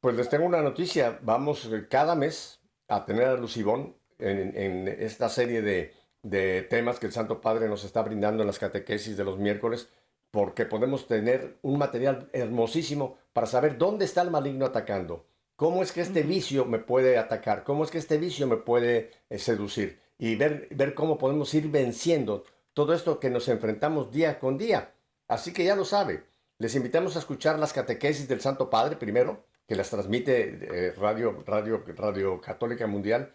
Pues 0.00 0.16
les 0.16 0.28
tengo 0.28 0.44
una 0.44 0.60
noticia. 0.60 1.18
Vamos 1.22 1.72
eh, 1.72 1.86
cada 1.88 2.14
mes 2.14 2.60
a 2.88 3.04
tener 3.04 3.28
a 3.28 3.36
Lucibón 3.36 3.94
en, 4.18 4.56
en 4.56 4.88
esta 4.88 5.28
serie 5.28 5.62
de, 5.62 5.94
de 6.28 6.62
temas 6.62 6.98
que 6.98 7.06
el 7.06 7.12
Santo 7.12 7.40
Padre 7.40 7.68
nos 7.68 7.84
está 7.84 8.02
brindando 8.02 8.42
en 8.42 8.48
las 8.48 8.58
catequesis 8.58 9.16
de 9.16 9.24
los 9.24 9.38
miércoles, 9.38 9.88
porque 10.32 10.66
podemos 10.66 11.06
tener 11.06 11.56
un 11.62 11.78
material 11.78 12.28
hermosísimo 12.32 13.16
para 13.32 13.46
saber 13.46 13.78
dónde 13.78 14.04
está 14.04 14.22
el 14.22 14.32
maligno 14.32 14.66
atacando, 14.66 15.24
cómo 15.54 15.84
es 15.84 15.92
que 15.92 16.00
este 16.00 16.24
vicio 16.24 16.64
me 16.64 16.80
puede 16.80 17.16
atacar, 17.16 17.62
cómo 17.62 17.84
es 17.84 17.92
que 17.92 17.98
este 17.98 18.18
vicio 18.18 18.48
me 18.48 18.56
puede 18.56 19.12
eh, 19.30 19.38
seducir 19.38 20.00
y 20.18 20.34
ver, 20.34 20.66
ver 20.72 20.94
cómo 20.94 21.16
podemos 21.16 21.54
ir 21.54 21.70
venciendo 21.70 22.44
todo 22.74 22.92
esto 22.92 23.20
que 23.20 23.30
nos 23.30 23.48
enfrentamos 23.48 24.10
día 24.10 24.40
con 24.40 24.58
día. 24.58 24.92
Así 25.28 25.52
que 25.52 25.64
ya 25.64 25.76
lo 25.76 25.84
sabe. 25.84 26.24
Les 26.58 26.74
invitamos 26.74 27.14
a 27.14 27.20
escuchar 27.20 27.58
las 27.58 27.72
catequesis 27.72 28.26
del 28.26 28.40
Santo 28.40 28.68
Padre 28.68 28.96
primero, 28.96 29.44
que 29.68 29.76
las 29.76 29.90
transmite 29.90 30.88
eh, 30.88 30.92
Radio, 30.96 31.44
Radio, 31.46 31.84
Radio 31.96 32.40
Católica 32.40 32.86
Mundial. 32.88 33.32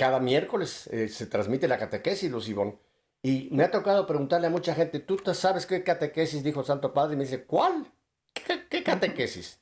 Cada 0.00 0.18
miércoles 0.18 0.86
eh, 0.86 1.08
se 1.08 1.26
transmite 1.26 1.68
la 1.68 1.76
catequesis, 1.76 2.30
Lucibón. 2.30 2.78
Y 3.22 3.50
me 3.52 3.64
ha 3.64 3.70
tocado 3.70 4.06
preguntarle 4.06 4.46
a 4.46 4.50
mucha 4.50 4.74
gente, 4.74 4.98
¿tú 4.98 5.20
sabes 5.34 5.66
qué 5.66 5.84
catequesis 5.84 6.42
dijo 6.42 6.60
el 6.60 6.66
Santo 6.66 6.94
Padre? 6.94 7.12
Y 7.12 7.16
me 7.18 7.24
dice, 7.24 7.44
¿cuál? 7.44 7.86
¿Qué, 8.32 8.66
qué 8.70 8.82
catequesis? 8.82 9.60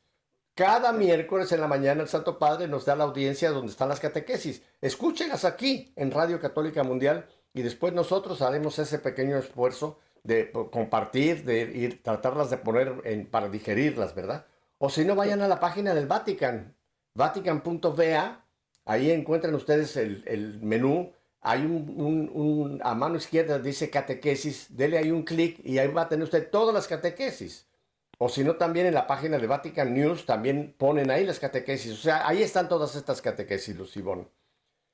Cada 0.55 0.93
miércoles 0.93 1.51
en 1.51 1.61
la 1.61 1.67
mañana 1.67 2.03
el 2.03 2.09
Santo 2.09 2.39
Padre 2.39 2.69
nos 2.69 2.85
da 2.85 2.95
la 2.95 3.03
audiencia 3.03 3.51
donde 3.51 3.73
están 3.73 3.89
las 3.89 3.99
catequesis. 3.99 4.63
Escúchenlas 4.81 5.45
aquí 5.45 5.93
en 5.97 6.13
Radio 6.13 6.41
Católica 6.41 6.85
Mundial 6.85 7.27
y 7.53 7.63
después 7.63 7.93
nosotros 7.93 8.41
haremos 8.41 8.79
ese 8.79 9.01
pequeño 9.01 9.37
esfuerzo 9.39 9.99
de 10.23 10.45
po- 10.45 10.71
compartir, 10.71 11.45
de 11.45 11.63
ir, 11.63 12.01
tratarlas 12.05 12.49
de 12.51 12.59
poner 12.59 13.01
en, 13.03 13.27
para 13.27 13.49
digerirlas, 13.49 14.15
¿verdad? 14.15 14.47
O 14.79 14.89
si 14.89 15.05
no, 15.05 15.17
vayan 15.17 15.43
a 15.43 15.49
la 15.49 15.59
página 15.59 15.95
del 15.95 16.07
Vatican, 16.07 16.77
vatican.va, 17.15 18.45
ahí 18.89 19.11
encuentran 19.13 19.55
ustedes 19.55 19.97
el, 19.97 20.25
el 20.27 20.59
menú, 20.61 21.13
hay 21.41 21.61
un, 21.61 21.95
un- 21.97 22.31
un- 22.33 22.81
a 22.83 22.95
mano 22.95 23.17
izquierda 23.17 23.59
dice 23.59 23.91
catequesis, 23.91 24.77
dele 24.77 24.99
ahí 24.99 25.11
un 25.11 25.23
clic 25.23 25.61
y 25.65 25.79
ahí 25.79 25.89
va 25.89 26.03
a 26.03 26.09
tener 26.09 26.25
usted 26.25 26.51
todas 26.51 26.75
las 26.75 26.89
catequesis. 26.89 27.67
O 28.21 28.29
si 28.29 28.43
no, 28.43 28.57
también 28.57 28.87
en 28.87 28.95
la 28.95 29.07
página 29.07 29.39
de 29.39 29.47
Vatican 29.47 29.95
News 29.95 30.27
también 30.27 30.75
ponen 30.77 31.11
ahí 31.11 31.25
las 31.25 31.39
catequesis. 31.39 31.93
O 31.93 31.97
sea, 32.03 32.27
ahí 32.27 32.43
están 32.43 32.69
todas 32.69 32.97
estas 32.97 33.23
catequesis, 33.23 33.77
Lucibón. 33.77 34.29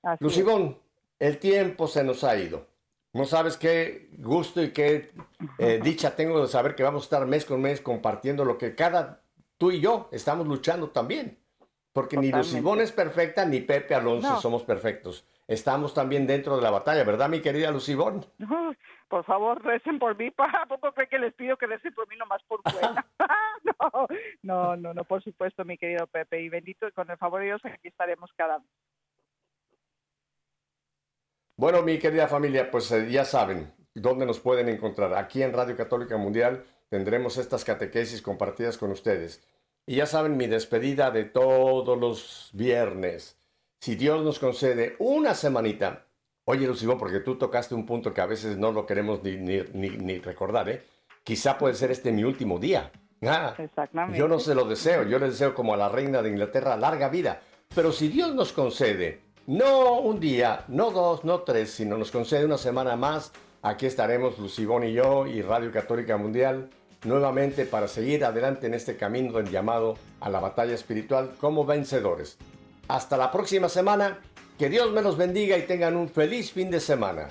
Así 0.03 0.16
es. 0.16 0.20
Lucibón, 0.20 0.78
el 1.18 1.38
tiempo 1.38 1.88
se 1.88 2.05
nos 2.05 2.22
ha 2.24 2.36
ido. 2.36 2.66
No 3.14 3.24
sabes 3.24 3.57
qué 3.57 4.11
gusto 4.18 4.61
y 4.62 4.72
qué 4.72 5.12
eh, 5.59 5.80
dicha 5.82 6.14
tengo 6.16 6.42
de 6.42 6.49
saber 6.49 6.74
que 6.74 6.82
vamos 6.82 7.05
a 7.05 7.07
estar 7.07 7.26
mes 7.26 7.45
con 7.45 7.62
mes 7.62 7.80
compartiendo 7.80 8.45
lo 8.45 8.59
que 8.59 8.74
cada 8.74 9.22
tú 9.57 9.70
y 9.70 9.80
yo 9.80 10.09
estamos 10.12 10.47
luchando 10.47 10.90
también. 10.90 11.38
Porque 11.95 12.16
ni. 12.16 12.32
Lucibón 12.32 12.80
es 12.80 12.90
perfecta, 12.90 13.47
ni 13.47 13.61
Pepe 13.61 13.95
Alonso 13.95 14.28
No. 14.28 14.40
somos 14.40 14.64
perfectos. 14.64 15.24
Estamos 15.47 15.95
también 15.95 16.26
dentro 16.26 16.57
de 16.57 16.62
la 16.62 16.70
batalla, 16.70 17.05
¿verdad, 17.05 17.28
mi 17.28 17.40
querida 17.40 17.70
Lucibón? 17.70 18.26
Uy, 18.40 18.76
Por 19.09 19.24
favor, 19.24 19.62
recen 19.62 20.01
por 20.01 20.18
mí. 20.18 20.32
¿A 20.38 20.66
poco 20.66 20.92
cree 20.92 21.09
que 21.09 21.18
les 21.20 21.32
pido 21.34 21.57
que 21.57 21.66
recen 21.66 21.95
por 21.95 22.09
mí 22.09 22.16
nomás 22.16 22.42
por 22.49 22.61
buena? 22.64 23.07
no, 23.80 24.09
no, 24.42 24.76
no, 24.76 24.95
no, 24.95 25.05
por 25.05 25.22
supuesto, 25.22 25.64
mi 25.64 25.78
querido 25.78 26.09
Pepe. 26.09 26.42
Y 26.42 26.49
bendito, 26.49 26.90
con 26.95 27.09
el 27.09 27.16
favor 27.16 27.40
de 27.40 27.47
Dios, 27.47 27.64
aquí 27.64 27.88
estaremos 27.88 28.30
cada 28.36 28.59
vez. 28.59 28.66
Bueno, 31.57 31.82
mi 31.82 32.01
querida 32.01 32.26
familia, 32.26 32.72
pues 32.72 32.90
eh, 32.90 33.09
ya 33.09 33.24
saben 33.24 33.72
dónde 33.95 34.26
nos 34.26 34.40
pueden 34.40 34.68
encontrar. 34.68 35.14
Aquí 35.14 35.45
en 35.45 35.53
Radio 35.53 35.76
Católica 35.76 36.16
Mundial 36.16 36.64
tendremos 36.88 37.36
estas 37.36 37.64
catequesis 37.64 38.20
compartidas 38.20 38.78
con 38.78 38.90
ustedes. 38.90 39.47
Y 39.87 39.97
ya 39.97 40.07
saben 40.07 40.37
mi 40.37 40.47
despedida 40.47 41.11
de 41.11 41.24
todos 41.24 41.99
los 41.99 42.51
viernes. 42.53 43.39
Si 43.80 43.97
Dios 43.97 44.24
nos 44.24 44.39
concede 44.39 44.97
una 44.99 45.35
semanita, 45.35 46.07
oye 46.47 46.66
Lucibón, 46.66 46.99
porque 46.99 47.20
tú 47.20 47.37
tocaste 47.37 47.74
un 47.74 47.85
punto 47.85 48.14
que 48.14 48.22
a 48.22 48.26
veces 48.26 48.57
no 48.57 48.72
lo 48.72 48.87
queremos 48.87 49.22
ni, 49.22 49.37
ni, 49.37 49.61
ni, 49.74 49.91
ni 49.91 50.18
recordar, 50.18 50.68
¿eh? 50.70 50.82
Quizá 51.22 51.59
puede 51.59 51.74
ser 51.74 51.91
este 51.91 52.12
mi 52.12 52.24
último 52.24 52.59
día. 52.59 52.91
Ah, 53.22 53.55
Exactamente. 53.59 54.18
yo 54.18 54.28
no 54.28 54.39
se 54.39 54.55
lo 54.55 54.64
deseo, 54.64 55.05
yo 55.05 55.18
le 55.18 55.28
deseo 55.28 55.55
como 55.55 55.72
a 55.74 55.76
la 55.76 55.89
reina 55.89 56.22
de 56.22 56.30
Inglaterra 56.30 56.76
larga 56.76 57.09
vida. 57.09 57.41
Pero 57.74 57.93
si 57.93 58.09
Dios 58.09 58.35
nos 58.35 58.53
concede, 58.53 59.20
no 59.47 60.01
un 60.01 60.20
día, 60.20 60.64
no 60.68 60.91
dos, 60.91 61.24
no 61.24 61.41
tres, 61.41 61.70
sino 61.70 61.97
nos 61.99 62.11
concede 62.11 62.45
una 62.45 62.59
semana 62.59 62.97
más, 62.97 63.32
aquí 63.62 63.87
estaremos 63.87 64.39
Lucibón 64.39 64.85
y 64.85 64.93
yo 64.93 65.26
y 65.26 65.43
Radio 65.43 65.70
Católica 65.72 66.16
Mundial 66.16 66.70
nuevamente 67.05 67.67
para 67.67 67.89
seguir 67.89 68.25
adelante 68.25 68.67
en 68.67 68.75
este 68.75 68.97
camino 68.97 69.33
del 69.33 69.51
llamado 69.51 69.97
a 70.21 70.29
la 70.29 70.41
batalla 70.41 70.75
espiritual 70.75 71.33
como 71.41 71.65
vencedores. 71.65 72.37
Hasta 72.89 73.17
la 73.17 73.31
próxima 73.31 73.69
semana, 73.69 74.19
que 74.59 74.69
Dios 74.69 74.93
me 74.93 75.03
los 75.03 75.17
bendiga 75.17 75.57
y 75.57 75.63
tengan 75.63 75.97
un 75.97 76.09
feliz 76.09 76.53
fin 76.53 76.71
de 76.71 76.81
semana. 76.81 77.29